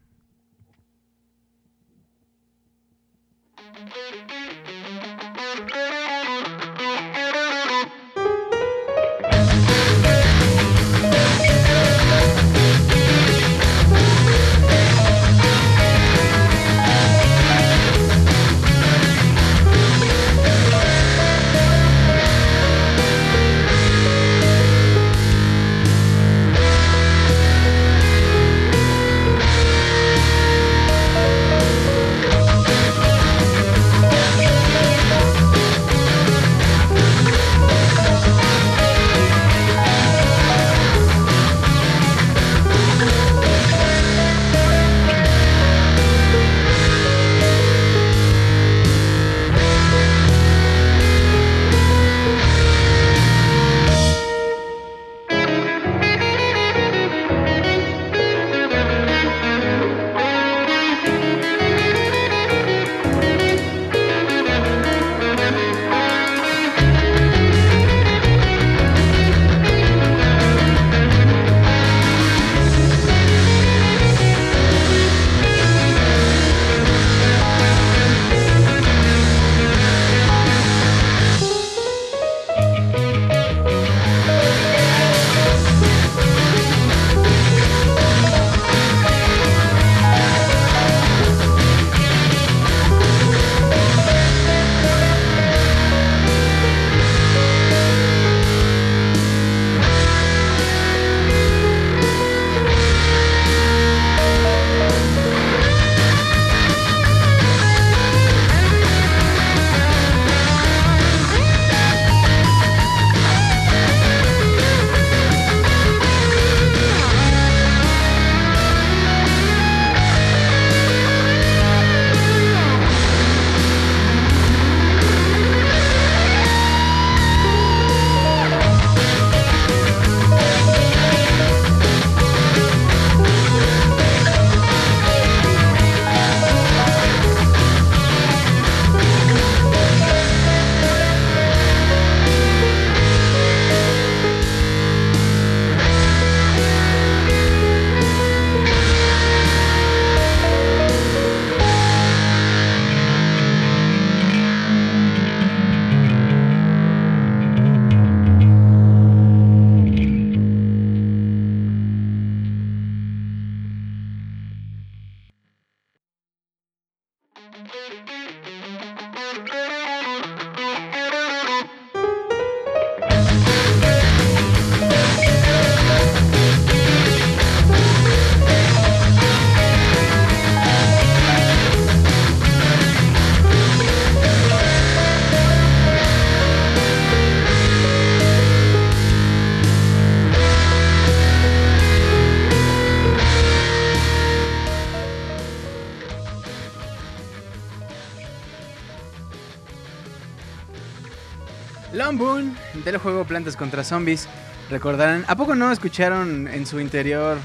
Juego 203.05 203.23
Plantas 203.23 203.55
contra 203.55 203.83
Zombies. 203.83 204.27
Recordarán, 204.71 205.25
¿a 205.27 205.35
poco 205.35 205.53
no 205.53 205.71
escucharon 205.71 206.47
en 206.47 206.65
su 206.65 206.79
interior, 206.79 207.37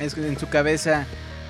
en 0.00 0.38
su 0.38 0.48
cabeza, 0.48 1.04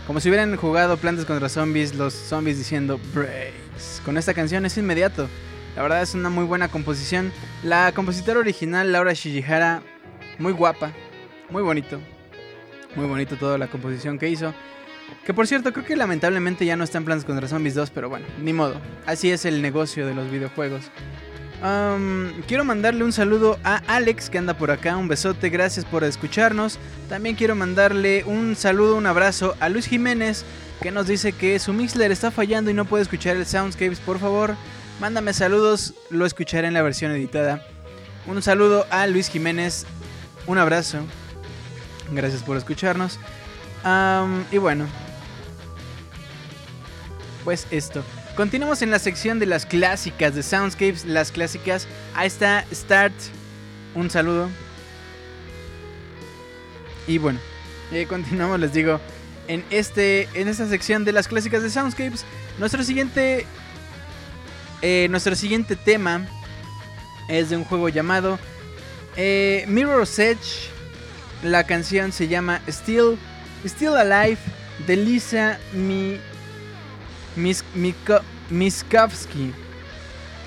como 0.05 0.19
si 0.19 0.29
hubieran 0.29 0.57
jugado 0.57 0.97
Plantas 0.97 1.25
contra 1.27 1.49
Zombies, 1.49 1.95
los 1.95 2.13
zombies 2.13 2.59
diciendo 2.59 2.99
Breaks? 3.15 4.03
Con 4.05 4.19
esta 4.19 4.35
canción 4.35 4.67
es 4.67 4.77
inmediato. 4.79 5.29
La 5.77 5.83
verdad 5.83 6.03
es 6.03 6.15
una 6.15 6.29
muy 6.29 6.45
buena 6.45 6.67
composición. 6.67 7.33
La 7.63 7.93
compositora 7.93 8.41
original, 8.41 8.91
Laura 8.91 9.13
Shijihara, 9.13 9.81
muy 10.41 10.53
guapa, 10.53 10.91
muy 11.49 11.63
bonito. 11.63 12.01
Muy 12.97 13.07
bonito 13.07 13.37
toda 13.37 13.59
la 13.59 13.69
composición 13.69 14.19
que 14.19 14.29
hizo. 14.29 14.53
Que 15.25 15.35
por 15.35 15.47
cierto, 15.47 15.73
creo 15.73 15.85
que 15.85 15.95
lamentablemente 15.95 16.67
ya 16.67 16.75
no 16.75 16.83
está 16.83 16.99
en 16.99 17.05
Plantas 17.05 17.25
contra 17.25 17.47
Zombies 17.47 17.77
2, 17.77 17.91
pero 17.91 18.09
bueno, 18.09 18.27
ni 18.43 18.53
modo. 18.53 18.81
Así 19.07 19.31
es 19.31 19.45
el 19.45 19.63
negocio 19.63 20.05
de 20.05 20.15
los 20.15 20.33
videojuegos 20.33 20.91
quiero 22.47 22.65
mandarle 22.65 23.05
un 23.05 23.13
saludo 23.13 23.59
a 23.65 23.77
Alex 23.87 24.31
que 24.31 24.39
anda 24.39 24.55
por 24.55 24.71
acá, 24.71 24.97
un 24.97 25.09
besote, 25.09 25.49
gracias 25.49 25.85
por 25.85 26.05
escucharnos. 26.05 26.79
También 27.09 27.37
quiero 27.37 27.55
mandarle 27.55 28.25
un 28.25 28.57
saludo, 28.57 28.97
un 28.97 29.07
abrazo 29.07 29.55
a 29.61 29.69
Luis 29.69 29.87
Jiménez 29.87 30.45
que 30.81 30.91
nos 30.91 31.07
dice 31.07 31.33
que 31.33 31.59
su 31.59 31.73
Mixler 31.73 32.13
está 32.13 32.31
fallando 32.31 32.71
y 32.71 32.75
no 32.75 32.85
puede 32.85 33.03
escuchar 33.03 33.37
el 33.37 33.47
Soundscapes. 33.47 34.01
Por 34.01 34.19
favor, 34.19 34.55
mándame 35.01 35.33
saludos, 35.33 35.95
lo 36.11 36.27
escucharé 36.27 36.69
en 36.69 36.75
la 36.75 36.83
versión 36.83 37.13
editada. 37.13 37.67
Un 38.27 38.43
saludo 38.43 38.87
a 38.91 39.07
Luis 39.07 39.29
Jiménez, 39.29 39.87
un 40.47 40.59
abrazo, 40.59 40.99
gracias 42.13 42.43
por 42.43 42.57
escucharnos. 42.57 43.19
y 44.53 44.59
bueno, 44.59 44.87
pues 47.45 47.67
esto. 47.71 48.03
Continuamos 48.37 48.83
en 48.83 48.91
la 48.91 48.99
sección 48.99 49.39
de 49.39 49.47
las 49.47 49.65
clásicas 49.65 50.35
de 50.35 50.43
Soundscapes, 50.43 51.07
las 51.07 51.33
clásicas. 51.33 51.89
Ahí 52.15 52.27
está 52.27 52.67
Start. 52.71 53.15
Un 53.95 54.11
saludo. 54.11 54.51
Y 57.07 57.17
bueno, 57.17 57.39
continuamos, 58.07 58.61
les 58.61 58.75
digo, 58.75 59.01
en, 59.49 59.65
este, 59.71 60.29
en 60.35 60.49
esta 60.49 60.69
sección 60.69 61.07
de 61.07 61.13
las 61.13 61.29
clásicas 61.29 61.63
de 61.63 61.71
Soundscapes. 61.71 62.27
Nuestro 62.59 62.85
siguiente, 62.85 63.47
eh, 64.83 65.07
nuestro 65.09 65.35
siguiente 65.35 65.75
tema 65.75 66.29
es 67.29 67.49
de 67.49 67.57
un 67.57 67.65
juego 67.65 67.89
llamado 67.89 68.39
eh, 69.17 69.65
Mirror's 69.67 70.19
Edge. 70.19 70.69
La 71.43 71.65
canción 71.65 72.13
se 72.13 72.29
llama 72.29 72.61
Still, 72.69 73.17
Still 73.65 73.97
Alive 73.97 74.39
de 74.87 74.97
Lisa 74.97 75.59
Mi 75.73 76.19
Mis, 77.37 77.65
Miskowski. 78.51 79.53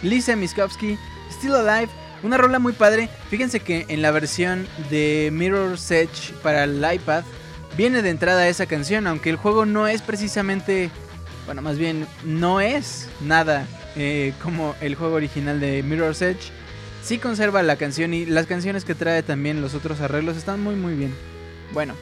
Lisa 0.01 0.35
Miskowski, 0.35 0.97
Still 1.31 1.55
Alive. 1.55 1.91
Una 2.23 2.37
rola 2.37 2.59
muy 2.59 2.73
padre. 2.73 3.09
Fíjense 3.29 3.61
que 3.61 3.85
en 3.87 4.01
la 4.01 4.11
versión 4.11 4.67
de 4.89 5.29
Mirror's 5.31 5.89
Edge 5.91 6.33
para 6.43 6.65
el 6.65 6.85
iPad 6.93 7.23
viene 7.77 8.01
de 8.01 8.09
entrada 8.09 8.47
esa 8.47 8.65
canción, 8.65 9.07
aunque 9.07 9.29
el 9.29 9.37
juego 9.37 9.65
no 9.65 9.87
es 9.87 10.01
precisamente, 10.01 10.89
bueno, 11.45 11.61
más 11.61 11.77
bien 11.77 12.05
no 12.25 12.59
es 12.59 13.07
nada 13.21 13.65
eh, 13.95 14.33
como 14.43 14.75
el 14.81 14.95
juego 14.95 15.15
original 15.15 15.59
de 15.59 15.83
Mirror's 15.83 16.21
Edge. 16.21 16.51
Sí 17.03 17.17
conserva 17.17 17.63
la 17.63 17.77
canción 17.77 18.13
y 18.13 18.25
las 18.25 18.45
canciones 18.45 18.83
que 18.83 18.95
trae 18.95 19.23
también 19.23 19.61
los 19.61 19.73
otros 19.73 20.01
arreglos 20.01 20.35
están 20.35 20.61
muy 20.61 20.75
muy 20.75 20.95
bien. 20.95 21.15
Bueno, 21.73 21.95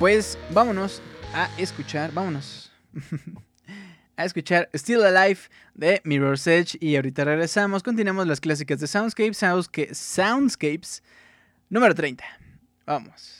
pues 0.00 0.38
vámonos 0.50 1.00
a 1.32 1.48
escuchar, 1.56 2.12
vámonos. 2.12 2.69
a 4.16 4.24
escuchar 4.24 4.68
Still 4.74 5.02
Alive 5.02 5.40
de 5.74 6.00
Mirror's 6.04 6.46
Edge 6.46 6.76
y 6.80 6.96
ahorita 6.96 7.24
regresamos, 7.24 7.82
continuamos 7.82 8.26
las 8.26 8.40
clásicas 8.40 8.80
de 8.80 8.86
Soundscapes, 8.86 9.38
Soundscapes 9.96 11.02
número 11.68 11.94
30. 11.94 12.24
Vamos. 12.86 13.39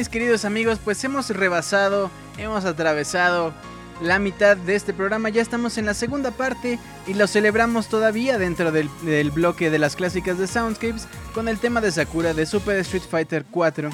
Mis 0.00 0.08
queridos 0.08 0.46
amigos, 0.46 0.78
pues 0.82 1.04
hemos 1.04 1.28
rebasado, 1.28 2.10
hemos 2.38 2.64
atravesado 2.64 3.52
la 4.00 4.18
mitad 4.18 4.56
de 4.56 4.74
este 4.74 4.94
programa. 4.94 5.28
Ya 5.28 5.42
estamos 5.42 5.76
en 5.76 5.84
la 5.84 5.92
segunda 5.92 6.30
parte 6.30 6.78
y 7.06 7.12
lo 7.12 7.26
celebramos 7.26 7.90
todavía 7.90 8.38
dentro 8.38 8.72
del, 8.72 8.88
bloque 9.30 9.68
de 9.68 9.78
las 9.78 9.96
clásicas 9.96 10.38
de 10.38 10.46
Soundscapes 10.46 11.06
con 11.34 11.48
el 11.48 11.58
tema 11.58 11.82
de 11.82 11.92
Sakura 11.92 12.32
de 12.32 12.46
Super 12.46 12.78
Street 12.78 13.02
Fighter 13.10 13.44
4. 13.50 13.90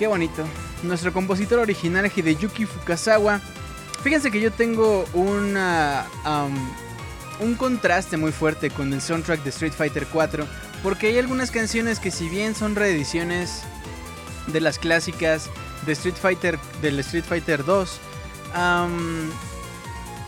Qué 0.00 0.08
bonito. 0.08 0.44
Nuestro 0.82 1.12
compositor 1.12 1.60
original 1.60 2.10
Hideyuki 2.12 2.66
Fukasawa. 2.66 3.40
Fíjense 4.02 4.32
que 4.32 4.40
yo 4.40 4.50
tengo 4.50 5.04
una, 5.14 6.06
un 7.38 7.54
contraste 7.54 8.16
muy 8.16 8.32
fuerte 8.32 8.70
con 8.70 8.92
el 8.92 9.00
soundtrack 9.00 9.44
de 9.44 9.50
Street 9.50 9.74
Fighter 9.74 10.08
4 10.12 10.44
porque 10.82 11.06
hay 11.06 11.18
algunas 11.18 11.52
canciones 11.52 12.00
que 12.00 12.10
si 12.10 12.28
bien 12.28 12.56
son 12.56 12.74
reediciones 12.74 13.62
de 14.48 14.60
las 14.60 14.78
clásicas 14.78 15.48
de 15.86 15.92
Street 15.92 16.14
Fighter, 16.20 16.58
del 16.82 16.98
Street 17.00 17.24
Fighter 17.24 17.64
2. 17.64 18.00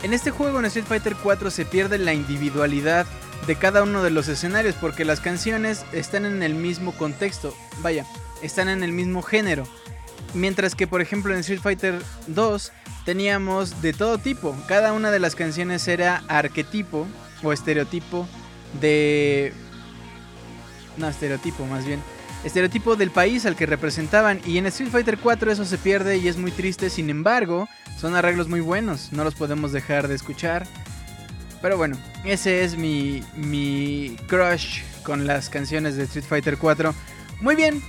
en 0.03 0.13
este 0.13 0.31
juego, 0.31 0.59
en 0.59 0.65
Street 0.65 0.85
Fighter 0.85 1.15
4, 1.21 1.51
se 1.51 1.65
pierde 1.65 1.97
la 1.97 2.13
individualidad 2.13 3.05
de 3.47 3.55
cada 3.55 3.83
uno 3.83 4.03
de 4.03 4.09
los 4.09 4.27
escenarios 4.27 4.75
porque 4.79 5.05
las 5.05 5.19
canciones 5.19 5.85
están 5.91 6.25
en 6.25 6.43
el 6.43 6.55
mismo 6.55 6.93
contexto, 6.93 7.53
vaya, 7.81 8.05
están 8.41 8.69
en 8.69 8.83
el 8.83 8.91
mismo 8.91 9.21
género. 9.21 9.67
Mientras 10.33 10.75
que, 10.75 10.87
por 10.87 11.01
ejemplo, 11.01 11.33
en 11.33 11.41
Street 11.41 11.61
Fighter 11.61 12.01
2 12.27 12.71
teníamos 13.05 13.81
de 13.81 13.93
todo 13.93 14.17
tipo. 14.17 14.55
Cada 14.67 14.93
una 14.93 15.11
de 15.11 15.19
las 15.19 15.35
canciones 15.35 15.87
era 15.87 16.23
arquetipo 16.27 17.05
o 17.43 17.53
estereotipo 17.53 18.27
de... 18.79 19.53
No, 20.97 21.07
estereotipo 21.07 21.65
más 21.65 21.85
bien 21.85 22.01
estereotipo 22.43 22.95
del 22.95 23.11
país 23.11 23.45
al 23.45 23.55
que 23.55 23.65
representaban 23.65 24.41
y 24.45 24.57
en 24.57 24.65
Street 24.67 24.89
Fighter 24.89 25.17
4 25.17 25.51
eso 25.51 25.65
se 25.65 25.77
pierde 25.77 26.17
y 26.17 26.27
es 26.27 26.37
muy 26.37 26.51
triste, 26.51 26.89
sin 26.89 27.09
embargo, 27.09 27.67
son 27.97 28.15
arreglos 28.15 28.49
muy 28.49 28.59
buenos, 28.59 29.11
no 29.11 29.23
los 29.23 29.35
podemos 29.35 29.71
dejar 29.71 30.07
de 30.07 30.15
escuchar. 30.15 30.67
Pero 31.61 31.77
bueno, 31.77 31.97
ese 32.25 32.63
es 32.65 32.75
mi, 32.75 33.23
mi 33.35 34.17
crush 34.27 34.81
con 35.03 35.25
las 35.25 35.49
canciones 35.49 35.95
de 35.95 36.03
Street 36.03 36.25
Fighter 36.25 36.57
4. 36.57 36.93
Muy 37.39 37.55
bien, 37.55 37.81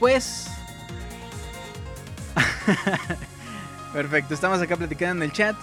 pues... 0.00 0.48
Perfecto, 3.92 4.34
estamos 4.34 4.60
acá 4.60 4.76
platicando 4.76 5.22
en 5.24 5.30
el 5.30 5.32
chat. 5.32 5.56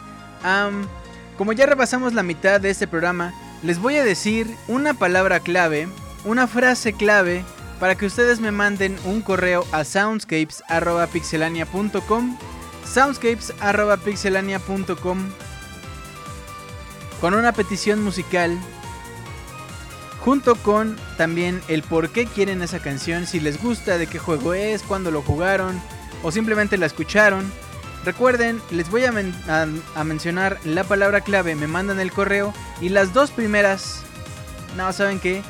como 1.38 1.52
ya 1.52 1.66
repasamos 1.66 2.14
la 2.14 2.24
mitad 2.24 2.62
de 2.62 2.70
este 2.70 2.88
programa, 2.88 3.34
les 3.62 3.80
voy 3.80 3.98
a 3.98 4.04
decir 4.06 4.48
una 4.68 4.94
palabra 4.94 5.42
clave, 5.42 5.90
una 6.24 6.48
frase 6.48 6.94
clave 6.94 7.44
para 7.84 7.96
que 7.96 8.06
ustedes 8.06 8.40
me 8.40 8.54
manden 8.54 8.96
un 9.04 9.22
correo 9.22 9.66
a 9.74 9.84
soundscapes.pixelania.com 9.84 12.38
soundscapes.pixelania.com 12.86 15.30
con 17.20 17.34
una 17.34 17.52
petición 17.52 18.02
musical 18.02 18.58
junto 20.22 20.56
con 20.56 20.96
también 21.18 21.62
el 21.68 21.84
por 21.84 22.12
qué 22.12 22.26
quieren 22.26 22.62
esa 22.62 22.80
canción, 22.80 23.28
si 23.28 23.42
les 23.42 23.62
gusta, 23.62 23.98
de 23.98 24.08
qué 24.08 24.18
juego 24.18 24.54
es, 24.54 24.82
cuándo 24.82 25.12
lo 25.12 25.22
jugaron 25.22 25.82
o 26.24 26.32
simplemente 26.32 26.78
la 26.78 26.86
escucharon. 26.86 27.52
Recuerden, 28.06 28.62
les 28.72 28.90
voy 28.90 29.04
a, 29.04 29.12
mencionar 30.06 30.58
la 30.64 30.86
palabra 30.86 31.20
clave, 31.20 31.56
me 31.56 31.68
mandan 31.68 32.00
el 32.00 32.14
correo 32.14 32.54
y 32.80 32.88
las 32.88 33.12
dos 33.12 33.32
primeras, 33.32 34.04
no, 34.78 34.94
¿saben 34.94 35.20
qué? 35.20 35.44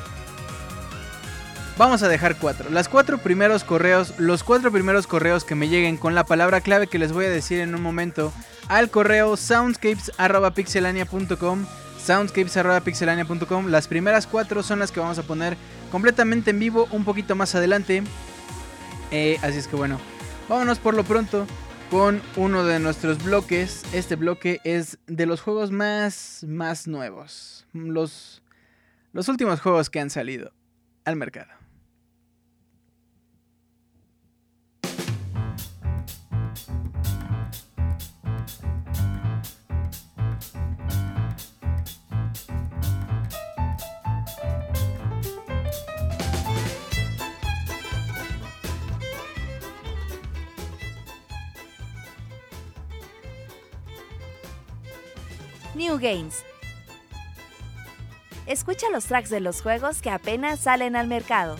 Vamos 1.76 2.04
a 2.04 2.08
dejar 2.08 2.36
cuatro. 2.36 2.70
Las 2.70 2.88
cuatro 2.88 3.18
primeros 3.18 3.64
correos, 3.64 4.14
los 4.18 4.44
cuatro 4.44 4.70
primeros 4.70 5.08
correos 5.08 5.42
que 5.42 5.56
me 5.56 5.68
lleguen 5.68 5.96
con 5.96 6.14
la 6.14 6.24
palabra 6.24 6.60
clave 6.60 6.86
que 6.86 7.00
les 7.00 7.12
voy 7.12 7.24
a 7.24 7.30
decir 7.30 7.58
en 7.58 7.74
un 7.74 7.82
momento 7.82 8.32
al 8.68 8.90
correo 8.90 9.36
soundscapes.pixelania.com 9.36 11.66
soundscapes.pixelania.com 11.98 13.66
Las 13.66 13.88
primeras 13.88 14.28
cuatro 14.28 14.62
son 14.62 14.78
las 14.78 14.92
que 14.92 15.00
vamos 15.00 15.18
a 15.18 15.24
poner 15.24 15.56
completamente 15.90 16.50
en 16.50 16.60
vivo 16.60 16.86
un 16.92 17.04
poquito 17.04 17.34
más 17.34 17.56
adelante. 17.56 18.04
Eh, 19.10 19.38
así 19.42 19.58
es 19.58 19.66
que 19.66 19.74
bueno, 19.74 19.98
vámonos 20.48 20.78
por 20.78 20.94
lo 20.94 21.02
pronto 21.02 21.44
con 21.90 22.22
uno 22.36 22.64
de 22.64 22.78
nuestros 22.78 23.24
bloques. 23.24 23.82
Este 23.92 24.14
bloque 24.14 24.60
es 24.62 24.98
de 25.08 25.26
los 25.26 25.40
juegos 25.40 25.72
más, 25.72 26.44
más 26.46 26.86
nuevos. 26.86 27.66
Los, 27.72 28.42
los 29.12 29.28
últimos 29.28 29.60
juegos 29.60 29.90
que 29.90 29.98
han 29.98 30.10
salido 30.10 30.52
al 31.04 31.16
mercado. 31.16 31.63
New 55.84 55.98
Games. 55.98 56.42
Escucha 58.46 58.88
los 58.90 59.04
tracks 59.04 59.28
de 59.28 59.40
los 59.40 59.60
juegos 59.60 60.00
que 60.00 60.08
apenas 60.08 60.60
salen 60.60 60.96
al 60.96 61.08
mercado. 61.08 61.58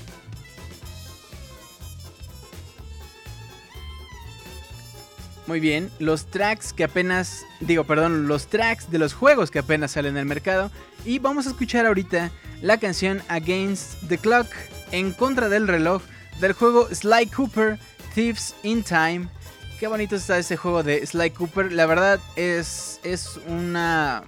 Muy 5.47 5.61
bien, 5.61 5.91
los 5.99 6.25
tracks 6.25 6.73
que 6.73 6.85
apenas, 6.85 7.45
digo, 7.61 7.85
perdón, 7.85 8.27
los 8.27 8.47
tracks 8.47 8.91
de 8.91 8.99
los 8.99 9.13
juegos 9.13 9.51
que 9.51 9.59
apenas 9.59 9.91
salen 9.91 10.17
al 10.17 10.25
mercado. 10.25 10.71
Y 11.05 11.19
vamos 11.19 11.47
a 11.47 11.51
escuchar 11.51 11.85
ahorita 11.85 12.31
la 12.63 12.79
canción 12.79 13.21
Against 13.29 14.09
the 14.09 14.17
Clock, 14.17 14.49
en 14.91 15.13
contra 15.13 15.51
del 15.51 15.69
reloj, 15.69 16.03
del 16.41 16.55
juego 16.55 16.89
Sly 16.91 17.27
Cooper 17.27 17.79
Thieves 18.15 18.55
in 18.63 18.83
Time 18.83 19.29
Qué 19.79 19.89
bonito 19.89 20.15
está 20.17 20.39
este 20.39 20.57
juego 20.57 20.83
de 20.83 21.05
Sly 21.05 21.31
Cooper. 21.31 21.73
La 21.73 21.87
verdad 21.87 22.21
es, 22.37 23.01
es 23.03 23.39
una... 23.49 24.23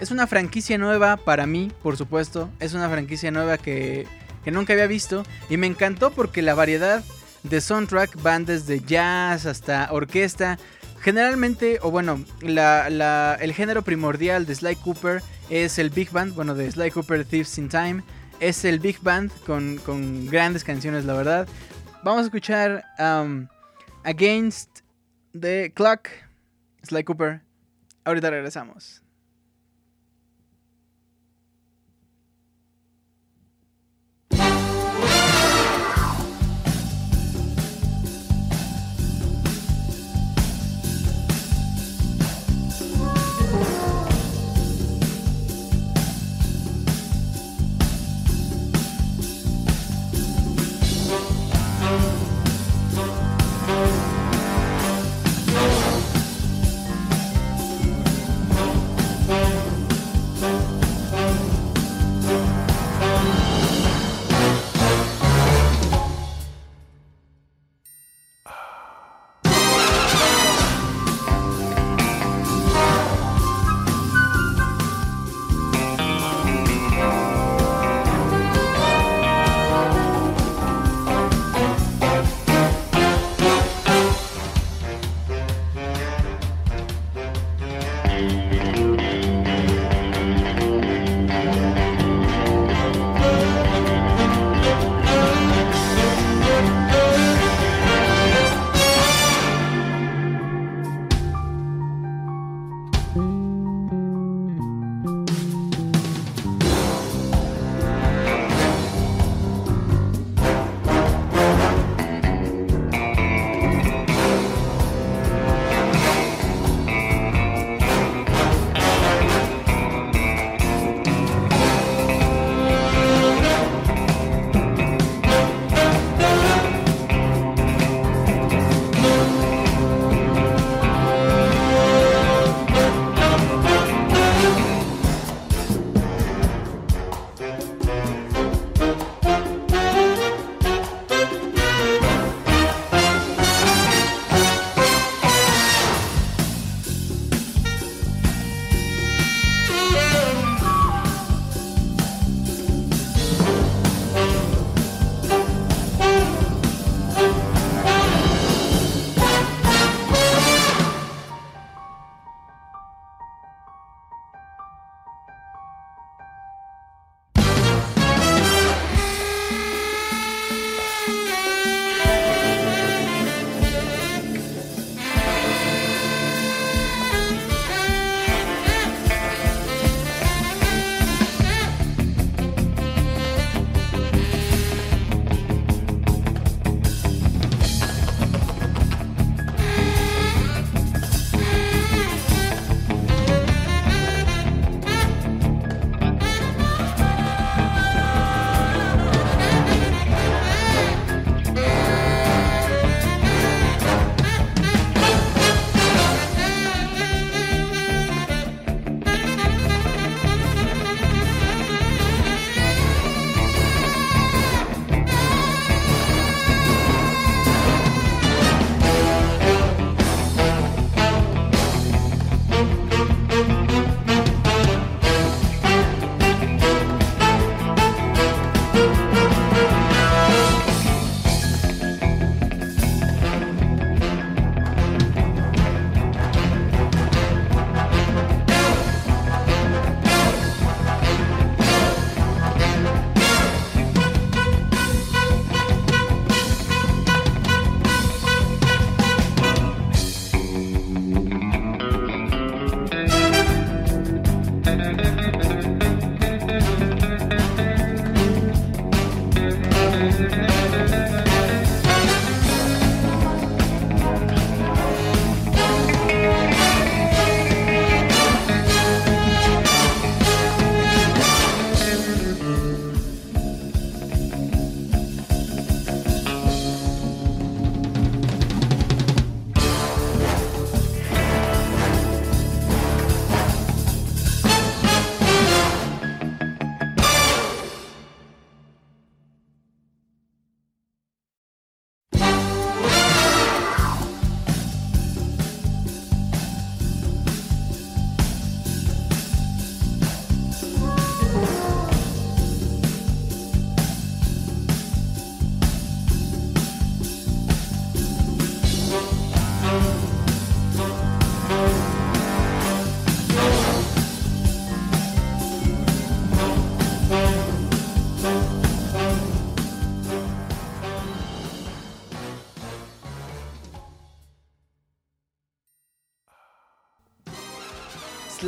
Es 0.00 0.10
una 0.10 0.26
franquicia 0.26 0.78
nueva 0.78 1.16
para 1.16 1.46
mí, 1.46 1.70
por 1.80 1.96
supuesto. 1.96 2.50
Es 2.58 2.74
una 2.74 2.90
franquicia 2.90 3.30
nueva 3.30 3.56
que, 3.56 4.06
que 4.44 4.50
nunca 4.50 4.72
había 4.72 4.88
visto. 4.88 5.22
Y 5.48 5.58
me 5.58 5.68
encantó 5.68 6.10
porque 6.10 6.42
la 6.42 6.54
variedad 6.54 7.04
de 7.44 7.60
soundtrack 7.60 8.20
van 8.20 8.44
desde 8.44 8.80
jazz 8.80 9.46
hasta 9.46 9.92
orquesta. 9.92 10.58
Generalmente, 11.00 11.78
o 11.82 11.92
bueno, 11.92 12.24
la, 12.40 13.36
el 13.40 13.52
género 13.54 13.82
primordial 13.82 14.44
de 14.44 14.56
Sly 14.56 14.74
Cooper 14.76 15.22
es 15.50 15.78
el 15.78 15.90
Big 15.90 16.10
Band. 16.10 16.34
Bueno, 16.34 16.56
de 16.56 16.68
Sly 16.68 16.90
Cooper 16.90 17.24
Thieves 17.24 17.56
in 17.58 17.68
Time. 17.68 18.02
Es 18.40 18.64
el 18.64 18.80
Big 18.80 19.00
Band 19.02 19.30
con, 19.46 19.78
con 19.78 20.26
grandes 20.26 20.64
canciones, 20.64 21.04
la 21.04 21.14
verdad. 21.14 21.46
Vamos 22.02 22.22
a 22.22 22.24
escuchar 22.24 22.84
um, 22.98 23.46
Against 24.04 24.82
the 25.32 25.70
Clock. 25.74 26.10
Sly 26.82 27.04
Cooper. 27.04 27.42
Ahorita 28.04 28.30
regresamos. 28.30 29.01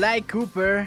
Sly 0.05 0.21
Cooper, 0.31 0.87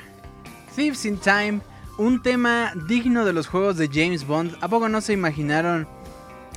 Thieves 0.76 1.04
in 1.06 1.18
Time, 1.18 1.62
un 1.98 2.22
tema 2.22 2.72
digno 2.88 3.26
de 3.26 3.34
los 3.34 3.48
juegos 3.48 3.76
de 3.78 3.90
James 3.92 4.28
Bond. 4.28 4.56
¿A 4.62 4.68
poco 4.68 4.90
no 4.90 5.02
se 5.02 5.14
imaginaron 5.14 5.88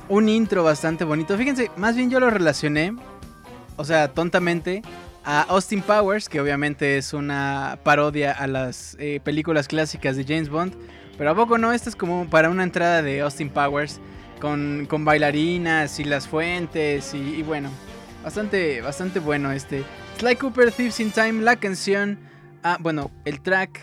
un 0.09 0.29
intro 0.29 0.63
bastante 0.63 1.03
bonito? 1.03 1.35
Fíjense, 1.35 1.71
más 1.75 1.95
bien 1.95 2.11
yo 2.11 2.19
lo 2.19 2.29
relacioné, 2.29 2.95
o 3.77 3.83
sea, 3.83 4.09
tontamente, 4.09 4.83
a 5.25 5.41
Austin 5.41 5.81
Powers, 5.81 6.29
que 6.29 6.39
obviamente 6.39 6.99
es 6.99 7.13
una 7.13 7.79
parodia 7.83 8.31
a 8.31 8.45
las 8.45 8.95
eh, 8.99 9.19
películas 9.23 9.67
clásicas 9.67 10.15
de 10.15 10.23
James 10.23 10.49
Bond. 10.49 10.75
Pero 11.17 11.31
¿a 11.31 11.35
poco 11.35 11.57
no? 11.57 11.73
Esta 11.73 11.89
es 11.89 11.95
como 11.95 12.29
para 12.29 12.51
una 12.51 12.61
entrada 12.61 13.01
de 13.01 13.21
Austin 13.21 13.49
Powers 13.49 13.99
con, 14.39 14.87
bailarinas 14.99 15.99
y 15.99 16.03
las 16.03 16.27
fuentes 16.27 17.15
y, 17.15 17.41
bueno, 17.41 17.71
bastante, 18.23 18.81
bastante 18.81 19.19
bueno 19.19 19.51
este. 19.51 19.83
Sly 20.19 20.35
Cooper, 20.35 20.71
Thieves 20.71 20.99
in 20.99 21.09
Time, 21.09 21.41
la 21.41 21.55
canción 21.55 22.29
Ah, 22.63 22.77
bueno, 22.79 23.09
el 23.25 23.41
track 23.41 23.79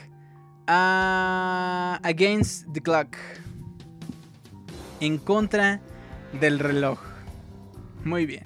ah, 0.67 1.99
Against 2.03 2.67
the 2.73 2.81
Clock. 2.81 3.17
En 5.01 5.19
contra 5.19 5.81
del 6.41 6.59
reloj. 6.59 7.01
Muy 8.05 8.27
bien. 8.27 8.45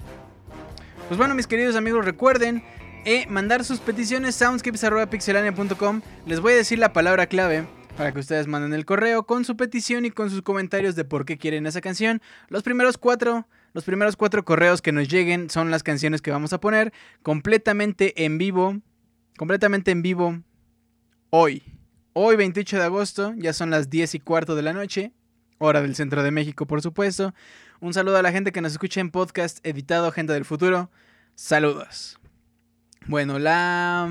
Pues 1.07 1.17
bueno, 1.17 1.35
mis 1.35 1.47
queridos 1.47 1.75
amigos, 1.75 2.05
recuerden 2.05 2.63
eh, 3.05 3.25
mandar 3.27 3.63
sus 3.63 3.79
peticiones 3.79 4.35
soundscapes.pixelania.com. 4.35 6.01
Les 6.25 6.39
voy 6.39 6.53
a 6.53 6.55
decir 6.55 6.79
la 6.79 6.93
palabra 6.93 7.27
clave 7.27 7.67
para 7.97 8.11
que 8.11 8.19
ustedes 8.19 8.47
manden 8.47 8.73
el 8.73 8.85
correo 8.85 9.23
con 9.27 9.45
su 9.45 9.55
petición 9.55 10.05
y 10.05 10.11
con 10.11 10.31
sus 10.31 10.41
comentarios 10.41 10.95
de 10.95 11.05
por 11.05 11.25
qué 11.25 11.37
quieren 11.37 11.67
esa 11.67 11.81
canción. 11.81 12.21
Los 12.47 12.63
primeros 12.63 12.97
cuatro, 12.97 13.47
los 13.73 13.83
primeros 13.83 14.15
cuatro 14.15 14.43
correos 14.43 14.81
que 14.81 14.91
nos 14.91 15.07
lleguen 15.07 15.51
son 15.51 15.69
las 15.69 15.83
canciones 15.83 16.21
que 16.21 16.31
vamos 16.31 16.53
a 16.53 16.59
poner 16.59 16.91
completamente 17.21 18.25
en 18.25 18.39
vivo 18.39 18.81
completamente 19.37 19.91
en 19.91 20.01
vivo 20.01 20.41
hoy. 21.29 21.63
Hoy 22.13 22.35
28 22.35 22.77
de 22.77 22.83
agosto, 22.83 23.33
ya 23.37 23.53
son 23.53 23.71
las 23.71 23.89
10 23.89 24.15
y 24.15 24.19
cuarto 24.19 24.55
de 24.55 24.61
la 24.61 24.73
noche, 24.73 25.13
hora 25.57 25.81
del 25.81 25.95
centro 25.95 26.21
de 26.21 26.31
México 26.31 26.67
por 26.67 26.81
supuesto. 26.81 27.33
Un 27.79 27.93
saludo 27.93 28.17
a 28.17 28.21
la 28.21 28.31
gente 28.31 28.51
que 28.51 28.61
nos 28.61 28.73
escucha 28.73 29.01
en 29.01 29.11
podcast 29.11 29.65
editado 29.65 30.11
Gente 30.11 30.33
del 30.33 30.45
Futuro. 30.45 30.89
Saludos. 31.35 32.19
Bueno, 33.07 33.39
la... 33.39 34.09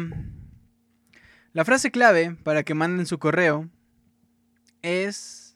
La 1.52 1.64
frase 1.64 1.90
clave 1.90 2.36
para 2.42 2.62
que 2.62 2.74
manden 2.74 3.06
su 3.06 3.18
correo 3.18 3.68
es... 4.82 5.54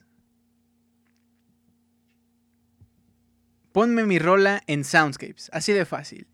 Ponme 3.71 4.05
mi 4.05 4.17
rola 4.17 4.63
en 4.65 4.83
Soundscapes. 4.83 5.51
Así 5.53 5.73
de 5.73 5.85
fácil. 5.85 6.27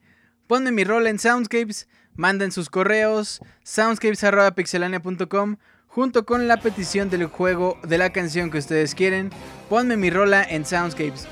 Ponme 0.47 0.71
mi 0.71 0.83
rola 0.83 1.09
en 1.09 1.19
Soundscapes 1.19 1.87
Manden 2.15 2.51
sus 2.51 2.69
correos 2.69 3.41
soundscapes.pixelania.com 3.63 5.57
junto 5.87 6.25
con 6.25 6.47
la 6.47 6.59
petición 6.59 7.09
del 7.09 7.27
juego 7.27 7.77
de 7.83 7.97
la 7.97 8.11
canción 8.11 8.49
que 8.49 8.57
ustedes 8.57 8.95
quieren. 8.95 9.29
Ponme 9.69 9.95
mi 9.97 10.09
rola 10.09 10.43
en 10.43 10.65
Soundscapes. 10.65 11.27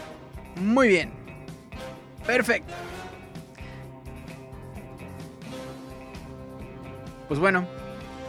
Muy 0.56 0.88
bien. 0.88 1.12
Perfecto. 2.26 2.74
Pues 7.28 7.40
bueno, 7.40 7.66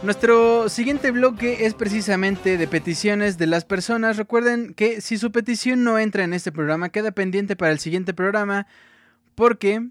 nuestro 0.01 0.69
siguiente 0.69 1.11
bloque 1.11 1.65
es 1.65 1.73
precisamente 1.73 2.57
de 2.57 2.67
peticiones 2.67 3.37
de 3.37 3.47
las 3.47 3.63
personas. 3.63 4.17
Recuerden 4.17 4.73
que 4.73 5.01
si 5.01 5.17
su 5.17 5.31
petición 5.31 5.83
no 5.83 5.99
entra 5.99 6.23
en 6.23 6.33
este 6.33 6.51
programa, 6.51 6.89
queda 6.89 7.11
pendiente 7.11 7.55
para 7.55 7.71
el 7.71 7.79
siguiente 7.79 8.13
programa 8.13 8.65
porque 9.35 9.87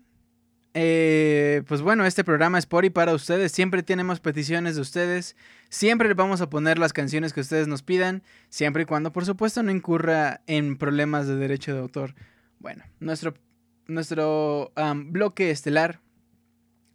eh, 0.75 1.63
pues 1.69 1.83
bueno, 1.83 2.07
este 2.07 2.25
programa 2.25 2.59
es 2.59 2.67
por 2.67 2.85
y 2.85 2.91
para 2.91 3.15
ustedes. 3.15 3.53
Siempre 3.53 3.83
tenemos 3.83 4.21
peticiones 4.21 4.75
de 4.77 4.81
ustedes. 4.81 5.37
Siempre 5.69 6.09
les 6.09 6.17
vamos 6.17 6.41
a 6.41 6.51
poner 6.51 6.79
las 6.79 6.93
canciones 6.93 7.33
que 7.33 7.41
ustedes 7.41 7.69
nos 7.69 7.83
pidan. 7.83 8.23
Siempre 8.49 8.83
y 8.83 8.87
cuando, 8.87 9.13
por 9.13 9.27
supuesto, 9.27 9.63
no 9.63 9.71
incurra 9.71 10.41
en 10.47 10.77
problemas 10.77 11.27
de 11.27 11.37
derecho 11.37 11.75
de 11.75 11.81
autor. 11.81 12.15
Bueno, 12.59 12.85
nuestro, 13.01 13.35
nuestro 13.87 14.73
bloque 15.07 15.51
estelar. 15.51 16.01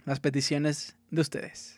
Las 0.05 0.21
peticiones 0.21 0.95
de 1.11 1.21
ustedes. 1.21 1.76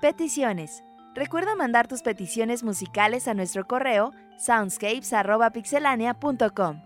Peticiones. 0.00 0.82
Recuerda 1.14 1.54
mandar 1.56 1.86
tus 1.86 2.02
peticiones 2.02 2.62
musicales 2.62 3.28
a 3.28 3.34
nuestro 3.34 3.66
correo 3.66 4.12
soundscapes.pixelania.com. 4.38 6.82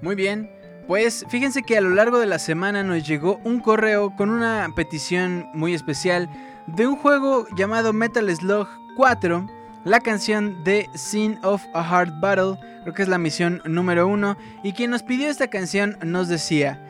Muy 0.00 0.14
bien, 0.14 0.50
pues 0.88 1.26
fíjense 1.28 1.62
que 1.62 1.76
a 1.76 1.82
lo 1.82 1.90
largo 1.90 2.18
de 2.18 2.26
la 2.26 2.38
semana 2.38 2.82
nos 2.82 3.06
llegó 3.06 3.38
un 3.44 3.60
correo 3.60 4.16
con 4.16 4.30
una 4.30 4.66
petición 4.74 5.46
muy 5.52 5.74
especial 5.74 6.30
de 6.66 6.86
un 6.86 6.96
juego 6.96 7.46
llamado 7.54 7.92
Metal 7.92 8.34
Slug 8.34 8.66
4 8.96 9.46
la 9.84 10.00
canción 10.00 10.62
de 10.64 10.88
Scene 10.94 11.38
of 11.42 11.64
a 11.74 11.80
Hard 11.80 12.20
Battle, 12.20 12.58
creo 12.82 12.94
que 12.94 13.02
es 13.02 13.08
la 13.08 13.18
misión 13.18 13.62
número 13.64 14.06
uno, 14.06 14.36
y 14.62 14.72
quien 14.72 14.90
nos 14.90 15.02
pidió 15.02 15.28
esta 15.28 15.48
canción 15.48 15.98
nos 16.04 16.28
decía, 16.28 16.80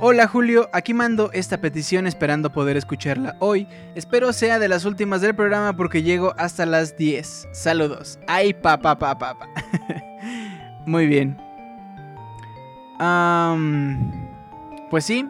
Hola 0.00 0.28
Julio, 0.28 0.70
aquí 0.72 0.94
mando 0.94 1.30
esta 1.32 1.58
petición 1.58 2.06
esperando 2.06 2.52
poder 2.52 2.76
escucharla 2.76 3.34
hoy. 3.40 3.66
Espero 3.96 4.32
sea 4.32 4.60
de 4.60 4.68
las 4.68 4.84
últimas 4.84 5.20
del 5.20 5.34
programa 5.34 5.72
porque 5.72 6.04
llego 6.04 6.34
hasta 6.38 6.66
las 6.66 6.96
10. 6.96 7.48
Saludos. 7.50 8.16
Ay, 8.28 8.54
papá, 8.54 8.96
papá, 8.96 9.34
papá. 9.34 9.48
Muy 10.86 11.08
bien. 11.08 11.36
pues 14.88 15.04
sí, 15.04 15.28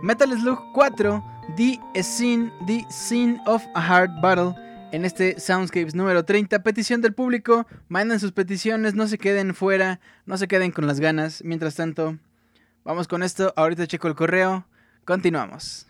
Metal 0.00 0.30
Slug 0.30 0.60
4, 0.72 1.24
The 1.56 1.80
Scene, 2.00 2.52
The 2.68 2.86
Scene 2.90 3.40
of 3.46 3.64
a 3.74 3.80
Hard 3.80 4.20
Battle 4.20 4.54
en 4.94 5.04
este 5.04 5.40
Soundscapes 5.40 5.96
número 5.96 6.24
30. 6.24 6.62
Petición 6.62 7.00
del 7.00 7.14
público. 7.14 7.66
Manden 7.88 8.20
sus 8.20 8.30
peticiones, 8.30 8.94
no 8.94 9.08
se 9.08 9.18
queden 9.18 9.52
fuera, 9.52 9.98
no 10.24 10.38
se 10.38 10.46
queden 10.46 10.70
con 10.70 10.86
las 10.86 11.00
ganas. 11.00 11.42
Mientras 11.42 11.74
tanto, 11.74 12.16
vamos 12.84 13.08
con 13.08 13.24
esto. 13.24 13.52
Ahorita 13.56 13.88
checo 13.88 14.06
el 14.06 14.14
correo. 14.14 14.66
Continuamos. 15.04 15.88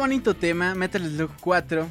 Bonito 0.00 0.32
tema, 0.32 0.74
Metal 0.74 1.02
Slug 1.02 1.30
4. 1.42 1.86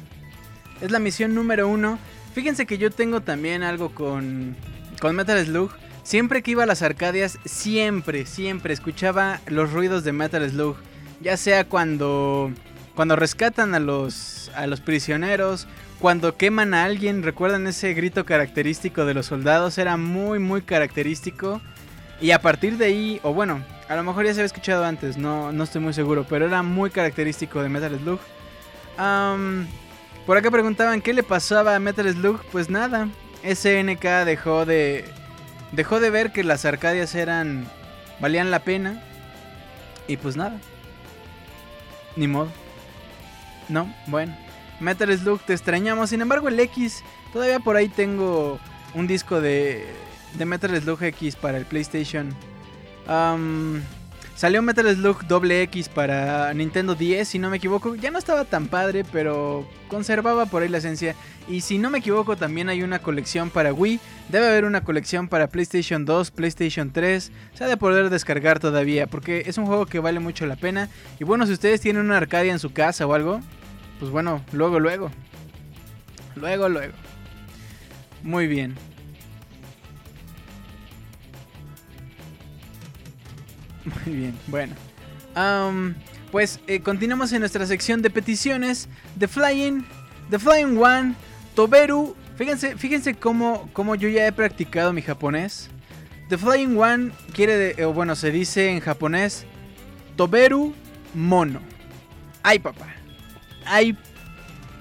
Es 0.80 0.90
la 0.90 0.98
misión 0.98 1.32
número 1.32 1.68
uno. 1.68 1.96
Fíjense 2.34 2.66
que 2.66 2.76
yo 2.76 2.90
tengo 2.90 3.20
también 3.20 3.62
algo 3.62 3.94
con, 3.94 4.56
con 5.00 5.14
Metal 5.14 5.38
Slug. 5.46 5.70
Siempre 6.02 6.42
que 6.42 6.50
iba 6.50 6.64
a 6.64 6.66
las 6.66 6.82
Arcadias, 6.82 7.38
siempre, 7.44 8.26
siempre 8.26 8.74
escuchaba 8.74 9.40
los 9.46 9.72
ruidos 9.72 10.02
de 10.02 10.10
Metal 10.10 10.50
Slug. 10.50 10.74
Ya 11.20 11.36
sea 11.36 11.68
cuando, 11.68 12.50
cuando 12.96 13.14
rescatan 13.14 13.76
a 13.76 13.78
los, 13.78 14.50
a 14.56 14.66
los 14.66 14.80
prisioneros, 14.80 15.68
cuando 16.00 16.36
queman 16.36 16.74
a 16.74 16.82
alguien. 16.82 17.22
¿Recuerdan 17.22 17.68
ese 17.68 17.94
grito 17.94 18.26
característico 18.26 19.04
de 19.04 19.14
los 19.14 19.26
soldados? 19.26 19.78
Era 19.78 19.96
muy, 19.96 20.40
muy 20.40 20.62
característico. 20.62 21.60
Y 22.20 22.32
a 22.32 22.42
partir 22.42 22.76
de 22.76 22.86
ahí, 22.86 23.20
o 23.22 23.32
bueno, 23.32 23.64
a 23.90 23.96
lo 23.96 24.04
mejor 24.04 24.24
ya 24.24 24.32
se 24.32 24.38
había 24.38 24.46
escuchado 24.46 24.84
antes, 24.84 25.16
no, 25.16 25.50
no 25.50 25.64
estoy 25.64 25.80
muy 25.80 25.92
seguro, 25.92 26.24
pero 26.28 26.46
era 26.46 26.62
muy 26.62 26.90
característico 26.90 27.60
de 27.60 27.68
Metal 27.68 27.98
Slug. 27.98 28.20
por 30.24 30.36
acá 30.36 30.48
preguntaban 30.48 31.02
qué 31.02 31.12
le 31.12 31.24
pasaba 31.24 31.74
a 31.74 31.80
Metal 31.80 32.08
Slug. 32.08 32.40
Pues 32.52 32.70
nada, 32.70 33.08
SNK 33.42 34.04
dejó 34.24 34.64
de 34.64 35.04
dejó 35.72 35.98
de 35.98 36.10
ver 36.10 36.30
que 36.30 36.44
las 36.44 36.64
Arcadias 36.64 37.16
eran 37.16 37.66
valían 38.20 38.52
la 38.52 38.60
pena 38.60 39.02
y 40.06 40.16
pues 40.18 40.36
nada. 40.36 40.56
Ni 42.14 42.28
modo. 42.28 42.52
No, 43.68 43.92
bueno. 44.06 44.36
Metal 44.78 45.12
Slug 45.18 45.40
te 45.40 45.52
extrañamos. 45.52 46.10
Sin 46.10 46.20
embargo, 46.20 46.46
el 46.46 46.60
X 46.60 47.02
todavía 47.32 47.58
por 47.58 47.74
ahí 47.74 47.88
tengo 47.88 48.60
un 48.94 49.08
disco 49.08 49.40
de 49.40 49.84
de 50.34 50.46
Metal 50.46 50.80
Slug 50.80 51.02
X 51.02 51.34
para 51.34 51.58
el 51.58 51.64
PlayStation. 51.64 52.32
Salió 54.34 54.62
Metal 54.62 54.88
Slug 54.94 55.26
Doble 55.26 55.62
X 55.62 55.88
para 55.88 56.52
Nintendo 56.54 56.94
10, 56.94 57.28
si 57.28 57.38
no 57.38 57.50
me 57.50 57.58
equivoco. 57.58 57.94
Ya 57.94 58.10
no 58.10 58.18
estaba 58.18 58.44
tan 58.44 58.68
padre, 58.68 59.04
pero 59.12 59.68
conservaba 59.88 60.46
por 60.46 60.62
ahí 60.62 60.68
la 60.68 60.78
esencia. 60.78 61.14
Y 61.48 61.62
si 61.62 61.78
no 61.78 61.90
me 61.90 61.98
equivoco, 61.98 62.36
también 62.36 62.68
hay 62.68 62.82
una 62.82 63.00
colección 63.00 63.50
para 63.50 63.72
Wii. 63.72 64.00
Debe 64.28 64.48
haber 64.48 64.64
una 64.64 64.82
colección 64.82 65.28
para 65.28 65.48
PlayStation 65.48 66.04
2, 66.04 66.30
PlayStation 66.30 66.92
3. 66.92 67.32
Se 67.54 67.64
ha 67.64 67.66
de 67.66 67.76
poder 67.76 68.08
descargar 68.08 68.60
todavía, 68.60 69.06
porque 69.06 69.42
es 69.46 69.58
un 69.58 69.66
juego 69.66 69.86
que 69.86 69.98
vale 69.98 70.20
mucho 70.20 70.46
la 70.46 70.56
pena. 70.56 70.88
Y 71.18 71.24
bueno, 71.24 71.46
si 71.46 71.52
ustedes 71.52 71.80
tienen 71.80 72.04
una 72.04 72.16
Arcadia 72.16 72.52
en 72.52 72.60
su 72.60 72.72
casa 72.72 73.06
o 73.06 73.14
algo, 73.14 73.40
pues 73.98 74.10
bueno, 74.10 74.42
luego, 74.52 74.78
luego. 74.78 75.10
Luego, 76.36 76.68
luego. 76.68 76.94
Muy 78.22 78.46
bien. 78.46 78.89
Muy 84.06 84.14
bien, 84.14 84.38
bueno. 84.46 84.74
pues 86.30 86.60
eh, 86.66 86.80
continuamos 86.80 87.32
en 87.32 87.40
nuestra 87.40 87.66
sección 87.66 88.02
de 88.02 88.10
peticiones. 88.10 88.88
The 89.18 89.28
Flying, 89.28 89.84
The 90.30 90.38
Flying 90.38 90.76
One, 90.76 91.14
Toberu. 91.54 92.16
Fíjense, 92.36 92.76
fíjense 92.76 93.14
cómo, 93.14 93.68
cómo 93.72 93.94
yo 93.94 94.08
ya 94.08 94.26
he 94.26 94.32
practicado 94.32 94.92
mi 94.92 95.02
japonés. 95.02 95.70
The 96.28 96.38
Flying 96.38 96.78
One 96.78 97.10
quiere, 97.34 97.84
o 97.84 97.92
bueno, 97.92 98.14
se 98.14 98.30
dice 98.30 98.70
en 98.70 98.80
japonés 98.80 99.44
Toberu 100.16 100.74
Mono. 101.14 101.60
Ay, 102.42 102.58
papá. 102.58 102.86
Ay, 103.66 103.96